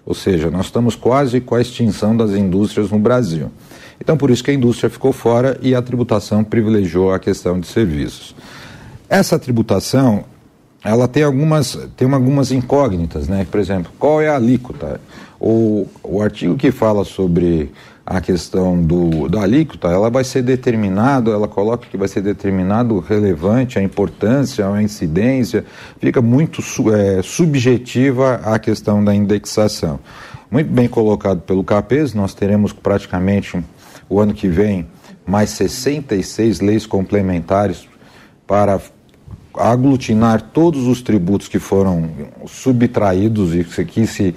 [0.05, 3.49] Ou seja, nós estamos quase com a extinção das indústrias no Brasil.
[4.01, 7.67] Então, por isso que a indústria ficou fora e a tributação privilegiou a questão de
[7.67, 8.35] serviços.
[9.07, 10.25] Essa tributação,
[10.83, 13.47] ela tem algumas, tem algumas incógnitas, né?
[13.49, 14.99] Por exemplo, qual é a alíquota?
[15.47, 17.71] O, o artigo que fala sobre
[18.03, 22.97] a questão do, da alíquota, ela vai ser determinado, ela coloca que vai ser determinado
[22.97, 25.63] relevante, a importância, a incidência,
[25.99, 29.99] fica muito é, subjetiva a questão da indexação.
[30.49, 33.63] Muito bem colocado pelo CAPES, nós teremos praticamente
[34.09, 34.87] o ano que vem
[35.27, 37.87] mais 66 leis complementares
[38.47, 38.81] para
[39.57, 42.09] aglutinar todos os tributos que foram
[42.47, 44.35] subtraídos e que se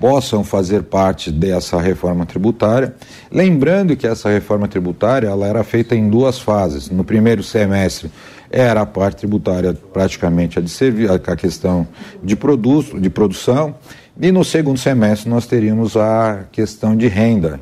[0.00, 2.94] possam fazer parte dessa reforma tributária.
[3.30, 6.88] Lembrando que essa reforma tributária ela era feita em duas fases.
[6.88, 8.10] No primeiro semestre
[8.50, 11.86] era a parte tributária praticamente a de servir, a questão
[12.24, 13.74] de produto, de produção,
[14.20, 17.60] e no segundo semestre nós teríamos a questão de renda,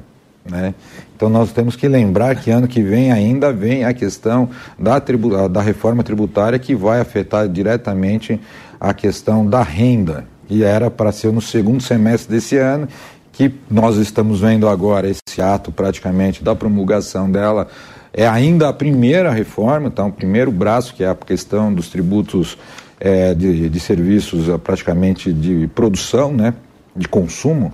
[0.48, 0.74] né?
[1.15, 4.48] Então nós temos que lembrar que ano que vem ainda vem a questão
[4.78, 8.40] da, tribu da reforma tributária que vai afetar diretamente
[8.81, 12.88] a questão da renda e era para ser no segundo semestre desse ano,
[13.32, 17.68] que nós estamos vendo agora esse ato praticamente da promulgação dela.
[18.12, 22.58] É ainda a primeira reforma, então, o primeiro braço, que é a questão dos tributos
[22.98, 26.54] é, de, de serviços é, praticamente de produção, né,
[26.96, 27.72] de consumo.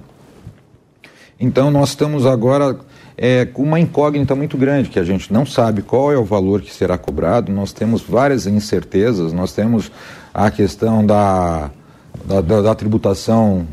[1.41, 2.77] Então, nós estamos agora
[3.17, 6.61] é, com uma incógnita muito grande, que a gente não sabe qual é o valor
[6.61, 9.91] que será cobrado, nós temos várias incertezas, nós temos
[10.33, 11.71] a questão da
[12.25, 13.67] da, da, da tributação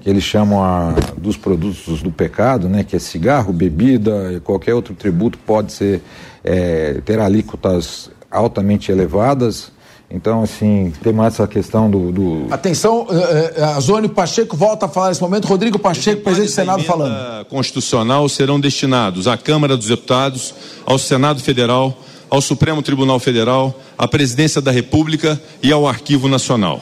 [0.00, 4.94] que eles chamam a, dos produtos do pecado, né, que é cigarro, bebida, qualquer outro
[4.94, 6.02] tributo pode ser
[6.44, 9.72] é, ter alíquotas altamente elevadas.
[10.10, 12.12] Então, assim, tem mais essa questão do.
[12.12, 12.46] do...
[12.50, 15.46] Atenção, eh, eh, a Zônio Pacheco volta a falar nesse momento.
[15.46, 17.46] Rodrigo Pacheco, presidente do Senado, falando.
[17.46, 20.54] constitucional serão destinados à Câmara dos Deputados,
[20.86, 21.98] ao Senado Federal,
[22.30, 26.80] ao Supremo Tribunal Federal, à Presidência da República e ao Arquivo Nacional.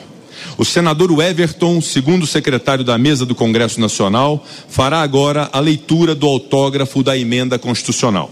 [0.58, 6.26] O senador Everton, segundo secretário da mesa do Congresso Nacional, fará agora a leitura do
[6.26, 8.30] autógrafo da emenda constitucional.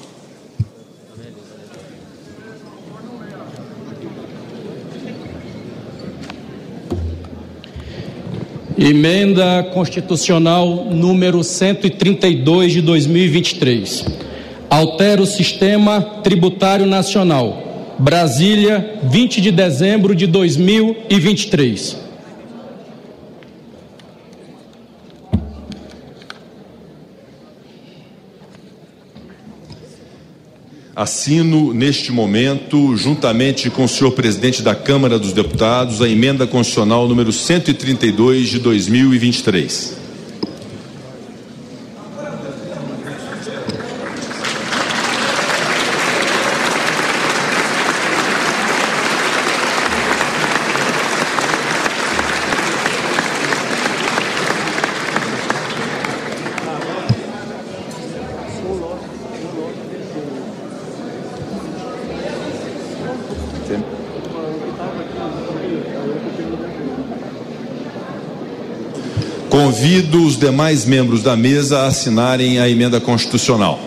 [8.79, 14.07] Emenda Constitucional número 132 de 2023.
[14.71, 17.97] Altera o sistema tributário nacional.
[17.99, 22.10] Brasília, 20 de dezembro de 2023.
[31.01, 37.09] Assino neste momento, juntamente com o senhor presidente da Câmara dos Deputados, a emenda constitucional
[37.09, 40.01] número 132 de 2023.
[69.51, 73.79] Convido os demais membros da mesa assinarem a emenda constitucional.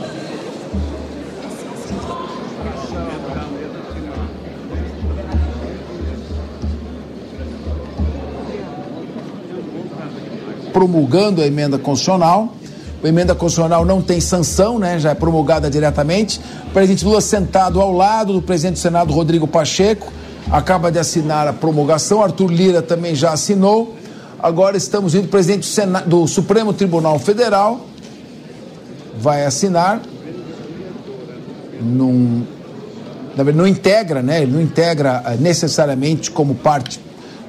[10.71, 12.53] Promulgando a emenda constitucional.
[13.03, 14.99] A emenda constitucional não tem sanção, né?
[14.99, 16.39] Já é promulgada diretamente.
[16.67, 20.13] O presidente Lula sentado ao lado do presidente do Senado, Rodrigo Pacheco,
[20.51, 22.21] acaba de assinar a promulgação.
[22.21, 23.95] Arthur Lira também já assinou.
[24.43, 27.79] Agora estamos indo, o presidente do, Senado, do Supremo Tribunal Federal
[29.17, 30.01] vai assinar.
[31.81, 32.43] Num,
[33.55, 34.41] não integra, né?
[34.41, 36.99] Ele não integra eh, necessariamente como parte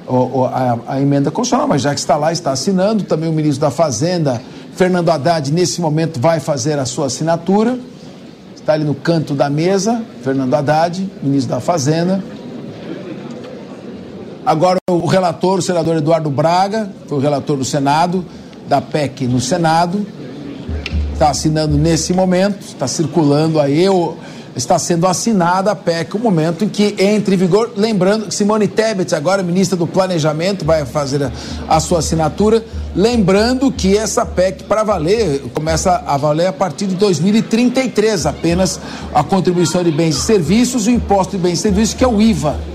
[0.07, 3.03] a, a, emenda constitucional, mas já que está lá, está assinando.
[3.03, 4.41] Também o ministro da Fazenda,
[4.73, 7.77] Fernando Haddad, nesse momento vai fazer a sua assinatura.
[8.55, 12.23] Está ali no canto da mesa, Fernando Haddad, ministro da Fazenda.
[14.45, 18.23] Agora o relator, o senador Eduardo Braga, foi o relator do Senado,
[18.69, 20.05] da PEC no Senado,
[21.13, 23.85] está assinando nesse momento, está circulando aí,
[24.55, 27.71] está sendo assinada a PEC, o momento em que entra em vigor.
[27.75, 31.31] Lembrando que Simone Tebet, agora ministra do Planejamento, vai fazer a,
[31.67, 32.63] a sua assinatura.
[32.95, 38.79] Lembrando que essa PEC, para valer, começa a valer a partir de 2033, apenas
[39.11, 42.21] a contribuição de bens e serviços o imposto de bens e serviços, que é o
[42.21, 42.74] IVA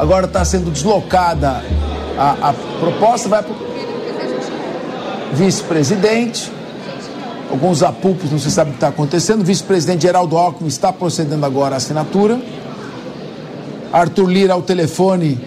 [0.00, 1.62] agora está sendo deslocada
[2.18, 3.56] a, a proposta, vai para o
[5.34, 6.50] vice-presidente.
[7.50, 9.44] Alguns apupos, não se sabe o que está acontecendo.
[9.44, 12.40] Vice-presidente Geraldo Alckmin está procedendo agora à assinatura.
[13.92, 15.38] Arthur Lira ao telefone,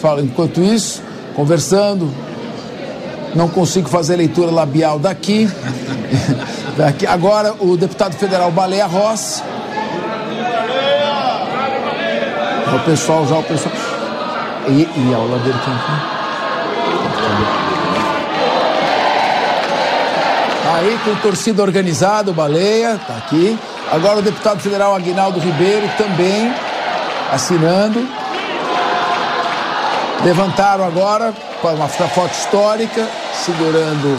[0.00, 1.02] fala enquanto isso,
[1.36, 2.08] conversando.
[3.34, 5.50] Não consigo fazer leitura labial daqui.
[6.78, 7.06] daqui.
[7.06, 9.42] Agora o deputado federal Baleia Rossi
[12.76, 13.74] o pessoal, já o pessoal.
[14.68, 15.74] E, e a aula dele quem
[20.74, 23.58] Aí com torcida organizada, Baleia, tá aqui.
[23.92, 26.52] Agora o deputado federal Aguinaldo Ribeiro também
[27.30, 28.06] assinando.
[30.24, 33.06] Levantaram agora uma foto histórica,
[33.44, 34.18] segurando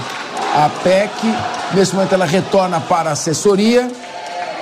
[0.55, 1.11] a PEC.
[1.73, 3.89] Nesse momento ela retorna para a assessoria.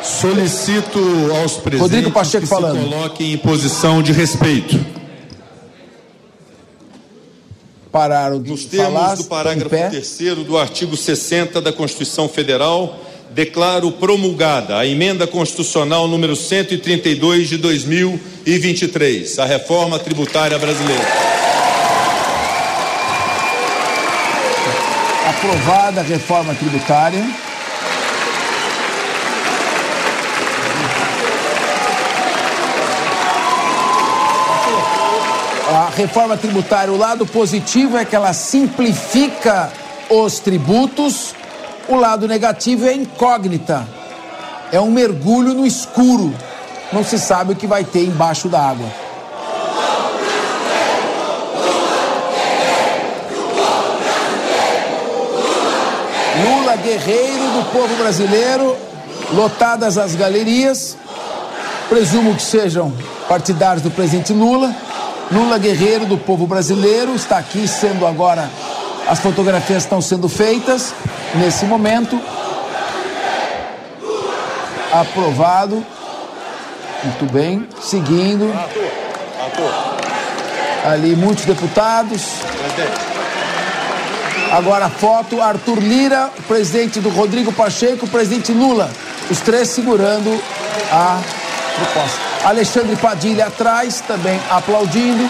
[0.03, 0.99] Solicito
[1.41, 2.83] aos presentes Rodrigo Pacheco que falando.
[2.83, 4.77] se coloquem em posição de respeito.
[7.89, 12.99] Pararam de Nos termos falar, do parágrafo 3 do artigo 60 da Constituição Federal,
[13.31, 21.03] declaro promulgada a emenda constitucional número 132 de 2023, a reforma tributária brasileira.
[25.29, 27.52] Aprovada a reforma tributária.
[35.95, 39.71] Reforma tributária, o lado positivo é que ela simplifica
[40.09, 41.33] os tributos,
[41.87, 43.87] o lado negativo é incógnita.
[44.71, 46.33] É um mergulho no escuro.
[46.91, 48.87] Não se sabe o que vai ter embaixo da água.
[56.43, 58.75] Lula, guerreiro do povo brasileiro,
[59.31, 60.97] lotadas as galerias.
[61.87, 62.91] Presumo que sejam
[63.27, 64.75] partidários do presidente Lula.
[65.33, 68.47] Lula, guerreiro do povo brasileiro, está aqui sendo agora.
[69.07, 70.93] As fotografias estão sendo feitas
[71.33, 72.21] nesse momento.
[74.91, 75.83] Aprovado.
[77.03, 77.67] Muito bem.
[77.81, 78.53] Seguindo.
[80.85, 82.21] Ali muitos deputados.
[84.51, 88.91] Agora a foto, Arthur Lira, presidente do Rodrigo Pacheco, presidente Lula.
[89.31, 90.39] Os três segurando
[90.91, 91.19] a
[91.75, 92.32] proposta.
[92.43, 95.23] Alexandre Padilha atrás, também aplaudindo.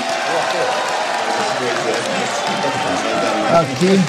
[3.53, 3.99] Aqui.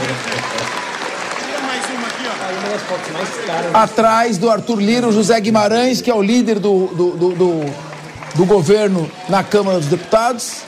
[3.75, 7.75] Atrás do Arthur Lira, o José Guimarães, que é o líder do, do, do, do,
[8.35, 10.63] do governo na Câmara dos Deputados.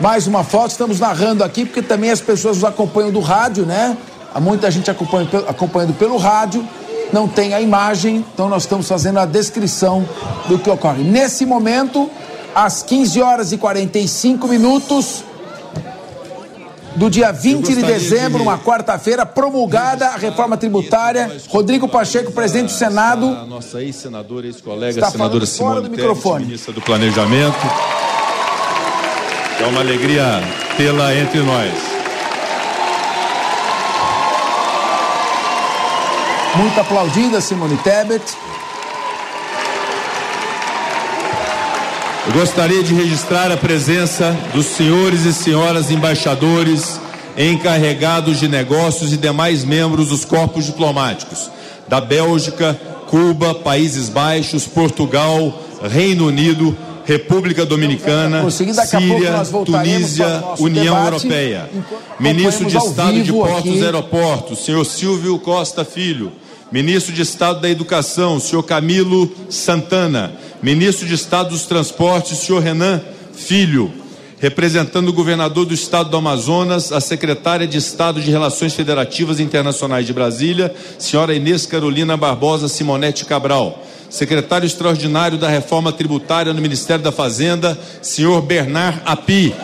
[0.00, 3.96] Mais uma foto, estamos narrando aqui, porque também as pessoas nos acompanham do rádio, né?
[4.34, 6.66] Há muita gente acompanhando, acompanhando pelo rádio,
[7.12, 10.06] não tem a imagem, então nós estamos fazendo a descrição
[10.48, 11.02] do que ocorre.
[11.02, 12.10] Nesse momento,
[12.54, 15.24] às 15 horas e 45 minutos
[16.96, 18.42] do dia 20 de dezembro, de...
[18.42, 21.30] uma quarta-feira, promulgada a reforma tributária.
[21.48, 23.26] Rodrigo Pacheco, presidente do Senado.
[23.26, 26.46] A nossa ex-senadora, ex-colega, senadora Simone microfone.
[26.46, 27.56] ministra do Planejamento.
[29.60, 30.40] É uma alegria
[30.76, 31.97] tê-la entre nós.
[36.56, 38.22] Muito aplaudida, Simone Tebet.
[42.26, 47.00] Eu gostaria de registrar a presença dos senhores e senhoras embaixadores,
[47.36, 51.50] encarregados de negócios e demais membros dos corpos diplomáticos
[51.88, 56.76] da Bélgica, Cuba, Países Baixos, Portugal, Reino Unido,
[57.08, 61.70] República Dominicana, Síria, Tunísia, União Europeia.
[62.20, 66.30] Ministro de Estado de Portos e Aeroportos, senhor Silvio Costa Filho.
[66.70, 70.32] Ministro de Estado da Educação, senhor Camilo Santana.
[70.62, 73.00] Ministro de Estado dos Transportes, senhor Renan
[73.32, 73.90] Filho.
[74.38, 80.06] Representando o governador do estado do Amazonas, a secretária de Estado de Relações Federativas Internacionais
[80.06, 87.02] de Brasília, senhora Inês Carolina Barbosa Simonete Cabral secretário extraordinário da Reforma Tributária no Ministério
[87.02, 89.54] da Fazenda, senhor Bernard Api.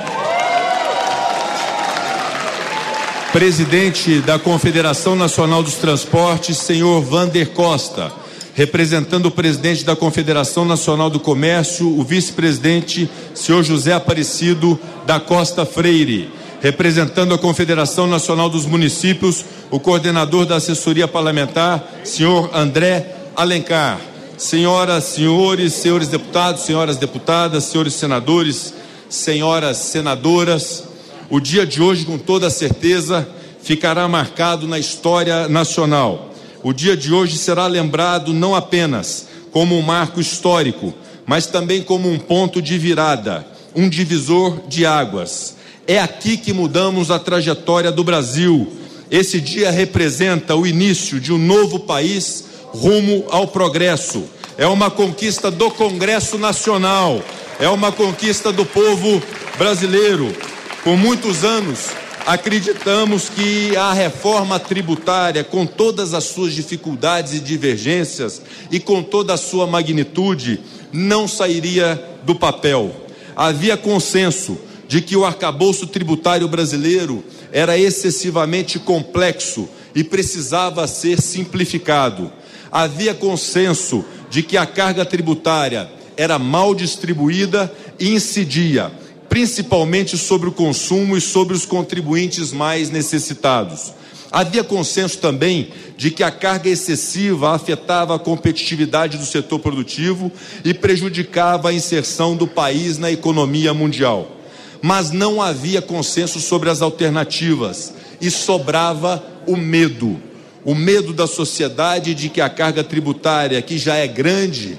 [3.33, 8.13] Presidente da Confederação Nacional dos Transportes, senhor Vander Costa.
[8.55, 15.67] Representando o presidente da Confederação Nacional do Comércio, o vice-presidente, senhor José Aparecido da Costa
[15.67, 16.31] Freire.
[16.61, 25.05] Representando a Confederação Nacional dos Municípios, o coordenador da assessoria parlamentar, senhor André Alencar Senhoras,
[25.05, 28.75] senhores, senhores deputados, senhoras deputadas, senhores senadores,
[29.09, 30.85] senhoras senadoras,
[31.31, 33.27] o dia de hoje, com toda certeza,
[33.63, 36.33] ficará marcado na história nacional.
[36.63, 40.93] O dia de hoje será lembrado não apenas como um marco histórico,
[41.25, 45.57] mas também como um ponto de virada, um divisor de águas.
[45.87, 48.73] É aqui que mudamos a trajetória do Brasil.
[49.11, 54.25] Esse dia representa o início de um novo país rumo ao progresso.
[54.59, 57.23] É uma conquista do Congresso Nacional,
[57.61, 59.23] é uma conquista do povo
[59.57, 60.35] brasileiro.
[60.83, 61.91] Por muitos anos,
[62.27, 69.35] acreditamos que a reforma tributária, com todas as suas dificuldades e divergências e com toda
[69.35, 70.61] a sua magnitude,
[70.93, 72.95] não sairia do papel.
[73.37, 82.33] Havia consenso de que o arcabouço tributário brasileiro era excessivamente complexo e precisava ser simplificado
[82.75, 88.91] havia consenso de que a carga tributária era mal distribuída e incidia
[89.29, 93.93] principalmente sobre o consumo e sobre os contribuintes mais necessitados.
[94.31, 100.31] Havia consenso também de que a carga excessiva afetava a competitividade do setor produtivo
[100.65, 104.37] e prejudicava a inserção do país na economia mundial.
[104.83, 110.21] Mas não havia consenso sobre as alternativas e sobrava o medo
[110.65, 114.79] o medo da sociedade de que a carga tributária, que já é grande,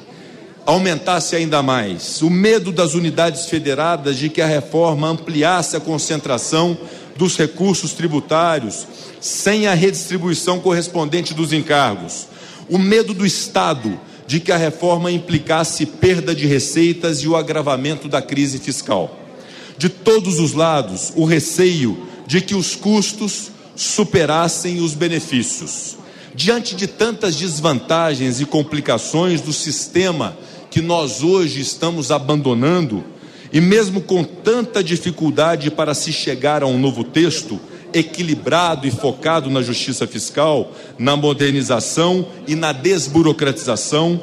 [0.66, 6.76] aumentasse ainda mais, o medo das unidades federadas de que a reforma ampliasse a concentração
[7.16, 8.88] dos recursos tributários
[9.22, 12.28] sem a redistribuição correspondente dos encargos,
[12.68, 18.08] o medo do Estado de que a reforma implicasse perda de receitas e o agravamento
[18.08, 19.20] da crise fiscal.
[19.78, 25.98] De todos os lados, o receio de que os custos superassem os benefícios.
[26.34, 30.38] Diante de tantas desvantagens e complicações do sistema
[30.70, 33.04] que nós hoje estamos abandonando,
[33.54, 37.60] e mesmo com tanta dificuldade para se chegar a um novo texto,
[37.94, 44.20] equilibrado e focado na justiça fiscal, na modernização e na desburocratização,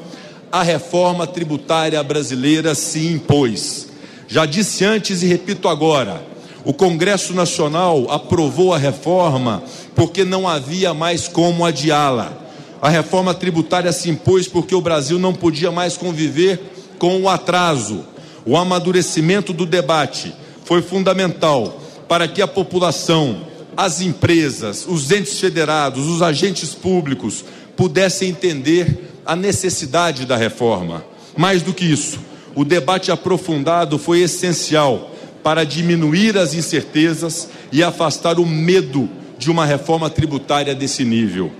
[0.50, 3.88] a reforma tributária brasileira se impôs.
[4.28, 6.22] Já disse antes e repito agora:
[6.64, 9.62] o Congresso Nacional aprovou a reforma
[9.94, 12.32] porque não havia mais como adiá-la.
[12.80, 16.60] A reforma tributária se impôs porque o Brasil não podia mais conviver
[16.98, 18.04] com o atraso.
[18.44, 20.34] O amadurecimento do debate
[20.64, 23.42] foi fundamental para que a população,
[23.76, 27.44] as empresas, os entes federados, os agentes públicos
[27.76, 31.04] pudessem entender a necessidade da reforma.
[31.36, 32.18] Mais do que isso,
[32.54, 35.11] o debate aprofundado foi essencial
[35.42, 39.08] para diminuir as incertezas e afastar o medo
[39.38, 41.50] de uma reforma tributária desse nível.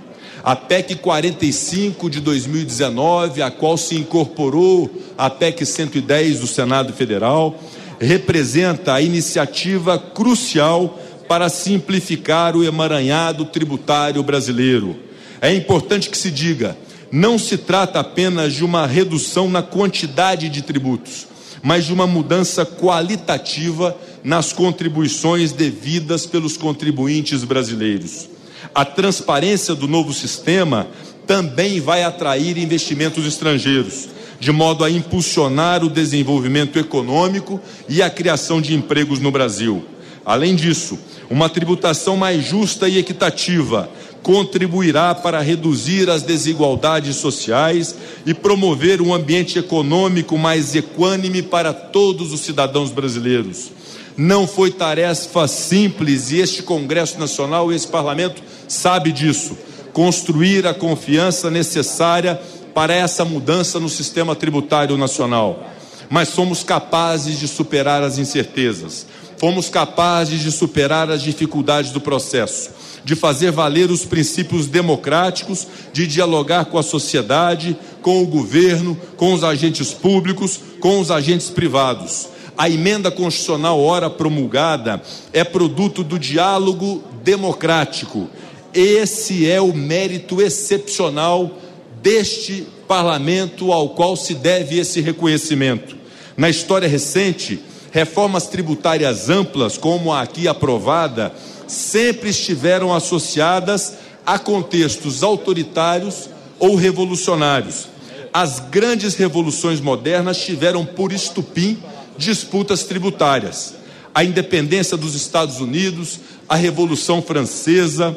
[0.43, 7.57] A PEC 45 de 2019, a qual se incorporou a PEC 110 do Senado Federal,
[7.99, 14.97] representa a iniciativa crucial para simplificar o emaranhado tributário brasileiro.
[15.41, 16.77] É importante que se diga:
[17.11, 21.27] não se trata apenas de uma redução na quantidade de tributos,
[21.63, 28.27] mas de uma mudança qualitativa nas contribuições devidas pelos contribuintes brasileiros.
[28.75, 30.87] A transparência do novo sistema
[31.25, 34.09] também vai atrair investimentos estrangeiros,
[34.41, 39.85] de modo a impulsionar o desenvolvimento econômico e a criação de empregos no Brasil.
[40.25, 40.99] Além disso,
[41.29, 43.89] uma tributação mais justa e equitativa
[44.23, 47.93] contribuirá para reduzir as desigualdades sociais
[48.25, 53.69] e promover um ambiente econômico mais equânime para todos os cidadãos brasileiros.
[54.15, 59.57] Não foi tarefa simples e este Congresso Nacional e esse Parlamento sabe disso.
[59.91, 62.39] Construir a confiança necessária
[62.73, 65.69] para essa mudança no sistema tributário nacional.
[66.09, 69.05] Mas somos capazes de superar as incertezas.
[69.37, 72.71] Fomos capazes de superar as dificuldades do processo
[73.03, 79.33] de fazer valer os princípios democráticos, de dialogar com a sociedade, com o governo, com
[79.33, 82.29] os agentes públicos, com os agentes privados.
[82.57, 85.01] A emenda constitucional, ora promulgada,
[85.31, 88.29] é produto do diálogo democrático.
[88.73, 91.59] Esse é o mérito excepcional
[92.01, 95.95] deste parlamento ao qual se deve esse reconhecimento.
[96.35, 97.59] Na história recente,
[97.91, 101.33] reformas tributárias amplas, como a aqui aprovada,
[101.73, 103.93] sempre estiveram associadas
[104.25, 106.29] a contextos autoritários
[106.59, 107.87] ou revolucionários.
[108.31, 111.77] As grandes revoluções modernas tiveram por estupim
[112.17, 113.75] disputas tributárias.
[114.13, 118.15] A independência dos Estados Unidos, a Revolução Francesa,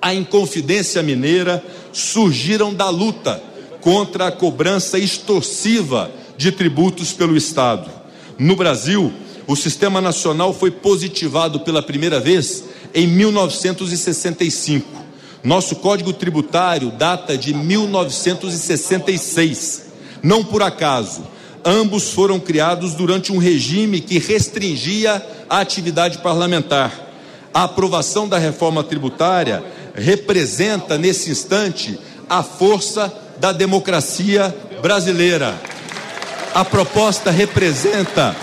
[0.00, 3.42] a Inconfidência Mineira surgiram da luta
[3.80, 7.90] contra a cobrança extorsiva de tributos pelo Estado.
[8.38, 9.12] No Brasil,
[9.48, 12.64] o Sistema Nacional foi positivado pela primeira vez
[12.94, 14.86] em 1965.
[15.42, 19.86] Nosso Código Tributário data de 1966.
[20.22, 21.26] Não por acaso,
[21.64, 27.08] ambos foram criados durante um regime que restringia a atividade parlamentar.
[27.54, 29.64] A aprovação da reforma tributária
[29.94, 31.98] representa, nesse instante,
[32.28, 33.10] a força
[33.40, 35.58] da democracia brasileira.
[36.54, 38.36] A proposta representa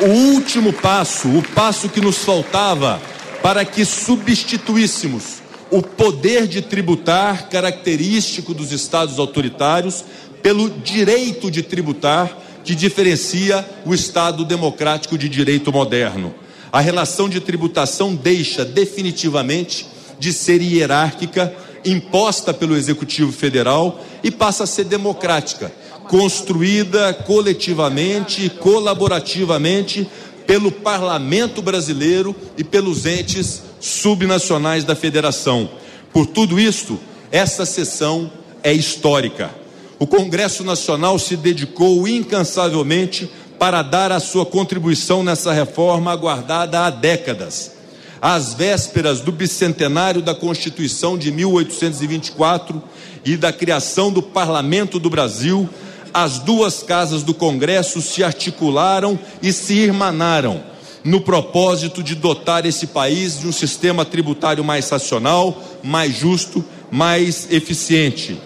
[0.00, 3.00] o último passo, o passo que nos faltava
[3.42, 10.04] para que substituíssemos o poder de tributar característico dos estados autoritários
[10.42, 16.34] pelo direito de tributar que diferencia o Estado democrático de direito moderno.
[16.70, 19.86] A relação de tributação deixa definitivamente
[20.18, 21.54] de ser hierárquica,
[21.84, 25.72] imposta pelo Executivo Federal e passa a ser democrática,
[26.08, 30.08] construída coletivamente e colaborativamente
[30.46, 35.68] pelo parlamento brasileiro e pelos entes subnacionais da federação.
[36.12, 36.98] Por tudo isto,
[37.30, 38.32] essa sessão
[38.62, 39.50] é histórica.
[39.98, 46.90] O Congresso Nacional se dedicou incansavelmente para dar a sua contribuição nessa reforma aguardada há
[46.90, 47.72] décadas.
[48.20, 52.82] Às vésperas do bicentenário da Constituição de 1824
[53.24, 55.68] e da criação do Parlamento do Brasil,
[56.12, 60.62] as duas casas do Congresso se articularam e se irmanaram
[61.04, 67.48] no propósito de dotar esse país de um sistema tributário mais racional, mais justo, mais
[67.50, 68.38] eficiente.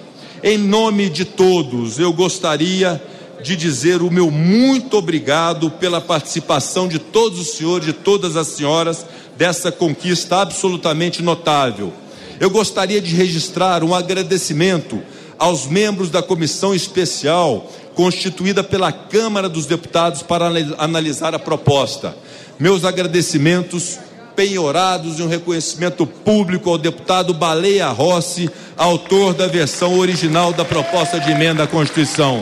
[0.43, 3.02] Em nome de todos, eu gostaria
[3.43, 8.48] de dizer o meu muito obrigado pela participação de todos os senhores, de todas as
[8.48, 9.05] senhoras,
[9.36, 11.93] dessa conquista absolutamente notável.
[12.39, 15.02] Eu gostaria de registrar um agradecimento
[15.43, 20.48] aos membros da comissão especial constituída pela Câmara dos Deputados para
[20.78, 22.16] analisar a proposta.
[22.60, 23.98] Meus agradecimentos
[24.36, 31.19] penhorados e um reconhecimento público ao deputado Baleia Rossi, autor da versão original da proposta
[31.19, 32.40] de emenda à Constituição.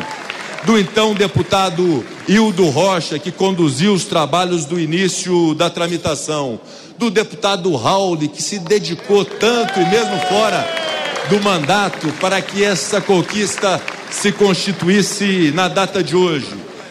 [0.67, 6.61] Do então deputado Hildo Rocha, que conduziu os trabalhos do início da tramitação.
[6.99, 10.91] Do deputado Raul, que se dedicou tanto e mesmo fora
[11.29, 13.81] do mandato para que essa conquista
[14.11, 16.49] se constituísse na data de hoje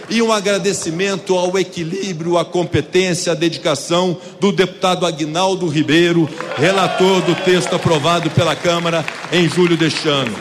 [0.10, 6.27] e um agradecimento ao equilíbrio, à competência, à dedicação do deputado Agnaldo Ribeiro,
[6.57, 10.35] relator do texto aprovado pela Câmara em julho deste ano.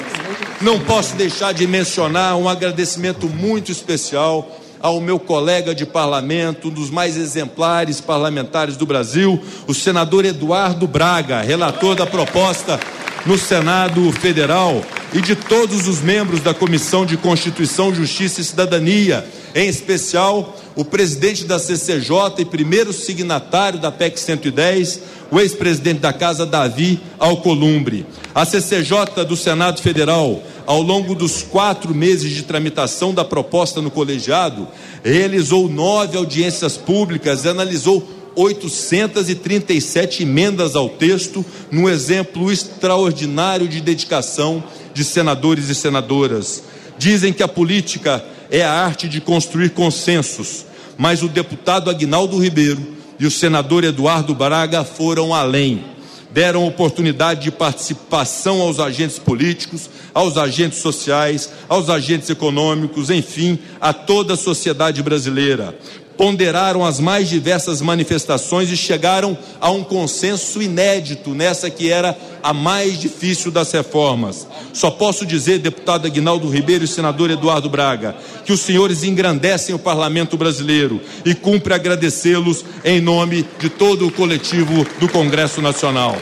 [0.61, 6.71] Não posso deixar de mencionar um agradecimento muito especial ao meu colega de parlamento, um
[6.71, 12.79] dos mais exemplares parlamentares do Brasil, o senador Eduardo Braga, relator da proposta
[13.27, 14.83] no Senado Federal,
[15.13, 20.85] e de todos os membros da Comissão de Constituição, Justiça e Cidadania, em especial o
[20.85, 25.01] presidente da CCJ e primeiro signatário da PEC 110,
[25.31, 28.07] o ex-presidente da Casa Davi Alcolumbre.
[28.35, 33.91] A CCJ do Senado Federal, ao longo dos quatro meses de tramitação da proposta no
[33.91, 34.69] colegiado,
[35.03, 44.63] realizou nove audiências públicas e analisou 837 emendas ao texto, num exemplo extraordinário de dedicação
[44.95, 46.63] de senadores e senadoras.
[46.99, 50.65] Dizem que a política é a arte de construir consensos,
[50.97, 52.81] mas o deputado Agnaldo Ribeiro
[53.19, 55.85] e o senador Eduardo Braga foram além.
[56.31, 63.93] Deram oportunidade de participação aos agentes políticos, aos agentes sociais, aos agentes econômicos, enfim, a
[63.93, 65.75] toda a sociedade brasileira
[66.19, 72.53] ponderaram as mais diversas manifestações e chegaram a um consenso inédito nessa que era a
[72.53, 74.47] mais difícil das reformas.
[74.73, 79.79] Só posso dizer, deputado Aguinaldo Ribeiro e senador Eduardo Braga, que os senhores engrandecem o
[79.79, 86.17] parlamento brasileiro e cumpre agradecê-los em nome de todo o coletivo do Congresso Nacional.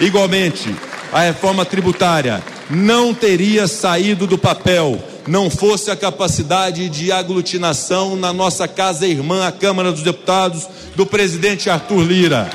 [0.00, 0.72] Igualmente,
[1.12, 2.40] a reforma tributária
[2.70, 9.46] não teria saído do papel não fosse a capacidade de aglutinação na nossa casa irmã,
[9.46, 10.66] a Câmara dos Deputados,
[10.96, 12.50] do presidente Arthur Lira.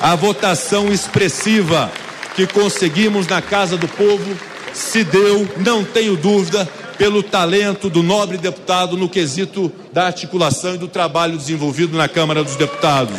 [0.00, 1.90] A votação expressiva
[2.36, 4.36] que conseguimos na Casa do Povo
[4.72, 6.68] se deu, não tenho dúvida,
[6.98, 12.44] pelo talento do nobre deputado no quesito da articulação e do trabalho desenvolvido na Câmara
[12.44, 13.18] dos Deputados.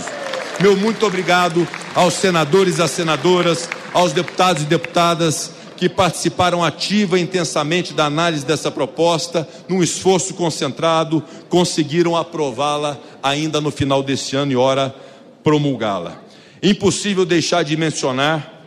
[0.60, 7.20] Meu muito obrigado aos senadores e às senadoras, aos deputados e deputadas que participaram ativa
[7.20, 14.36] e intensamente da análise dessa proposta, num esforço concentrado, conseguiram aprová-la ainda no final deste
[14.36, 14.96] ano e ora
[15.44, 16.22] promulgá-la.
[16.64, 18.64] Impossível deixar de mencionar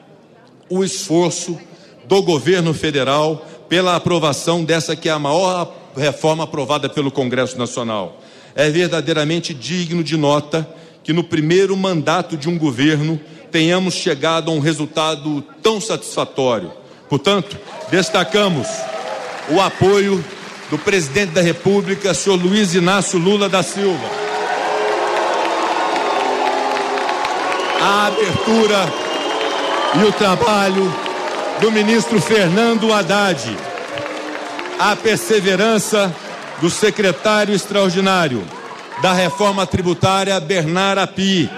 [0.68, 1.58] o esforço
[2.06, 8.20] do governo federal pela aprovação dessa que é a maior reforma aprovada pelo Congresso Nacional.
[8.54, 10.68] É verdadeiramente digno de nota
[11.02, 13.18] que no primeiro mandato de um governo
[13.50, 16.72] tenhamos chegado a um resultado tão satisfatório
[17.08, 17.56] Portanto,
[17.90, 18.66] destacamos
[19.48, 20.22] o apoio
[20.70, 24.10] do presidente da República, senhor Luiz Inácio Lula da Silva.
[27.80, 28.92] A abertura
[29.94, 30.92] e o trabalho
[31.60, 33.56] do ministro Fernando Haddad.
[34.78, 36.14] A perseverança
[36.60, 38.44] do secretário extraordinário
[39.00, 41.50] da reforma tributária, Bernard Api,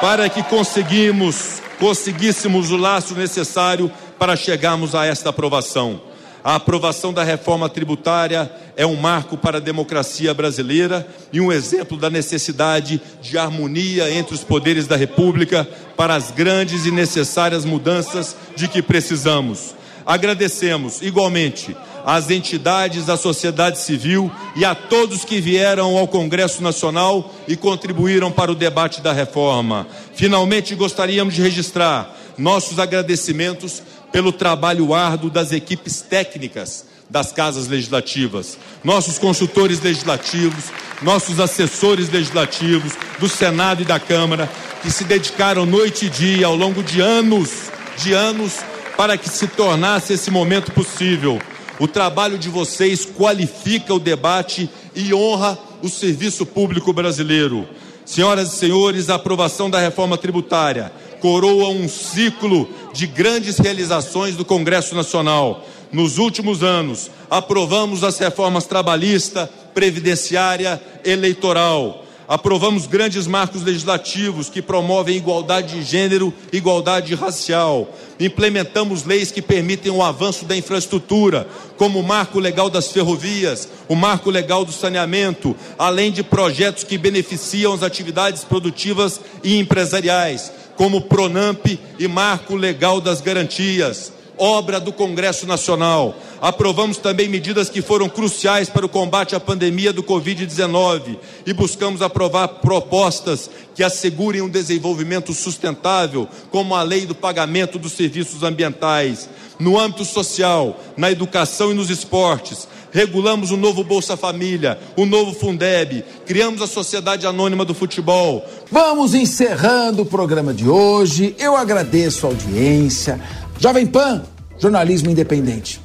[0.00, 6.00] para que conseguimos, conseguíssemos o laço necessário para chegarmos a esta aprovação.
[6.42, 11.96] A aprovação da reforma tributária é um marco para a democracia brasileira e um exemplo
[11.96, 18.36] da necessidade de harmonia entre os poderes da República para as grandes e necessárias mudanças
[18.56, 19.74] de que precisamos.
[20.06, 21.76] Agradecemos, igualmente,
[22.06, 28.32] às entidades da sociedade civil e a todos que vieram ao Congresso Nacional e contribuíram
[28.32, 29.86] para o debate da reforma.
[30.14, 33.82] Finalmente, gostaríamos de registrar nossos agradecimentos
[34.12, 40.64] pelo trabalho árduo das equipes técnicas das casas legislativas, nossos consultores legislativos,
[41.00, 44.48] nossos assessores legislativos do Senado e da Câmara,
[44.82, 48.58] que se dedicaram noite e dia ao longo de anos, de anos,
[48.96, 51.40] para que se tornasse esse momento possível.
[51.78, 57.66] O trabalho de vocês qualifica o debate e honra o serviço público brasileiro.
[58.04, 64.44] Senhoras e senhores, a aprovação da reforma tributária coroa um ciclo de grandes realizações do
[64.44, 65.64] Congresso Nacional.
[65.90, 72.04] Nos últimos anos, aprovamos as reformas trabalhista, previdenciária, eleitoral.
[72.28, 77.88] Aprovamos grandes marcos legislativos que promovem igualdade de gênero, igualdade racial.
[78.20, 83.94] Implementamos leis que permitem o avanço da infraestrutura, como o Marco Legal das Ferrovias, o
[83.94, 91.02] Marco Legal do Saneamento, além de projetos que beneficiam as atividades produtivas e empresariais, como
[91.02, 91.66] Pronamp
[91.98, 96.14] e Marco Legal das Garantias obra do Congresso Nacional.
[96.40, 102.00] Aprovamos também medidas que foram cruciais para o combate à pandemia do Covid-19 e buscamos
[102.00, 109.28] aprovar propostas que assegurem um desenvolvimento sustentável, como a lei do pagamento dos serviços ambientais.
[109.58, 115.34] No âmbito social, na educação e nos esportes, regulamos o novo Bolsa Família, o novo
[115.34, 118.44] Fundeb, criamos a Sociedade Anônima do Futebol.
[118.70, 121.34] Vamos encerrando o programa de hoje.
[121.38, 123.20] Eu agradeço a audiência.
[123.58, 124.22] Jovem Pan,
[124.58, 125.80] jornalismo independente.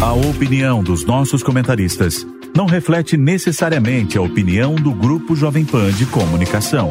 [0.00, 2.26] A opinião dos nossos comentaristas
[2.56, 6.90] não reflete necessariamente a opinião do Grupo Jovem Pan de Comunicação.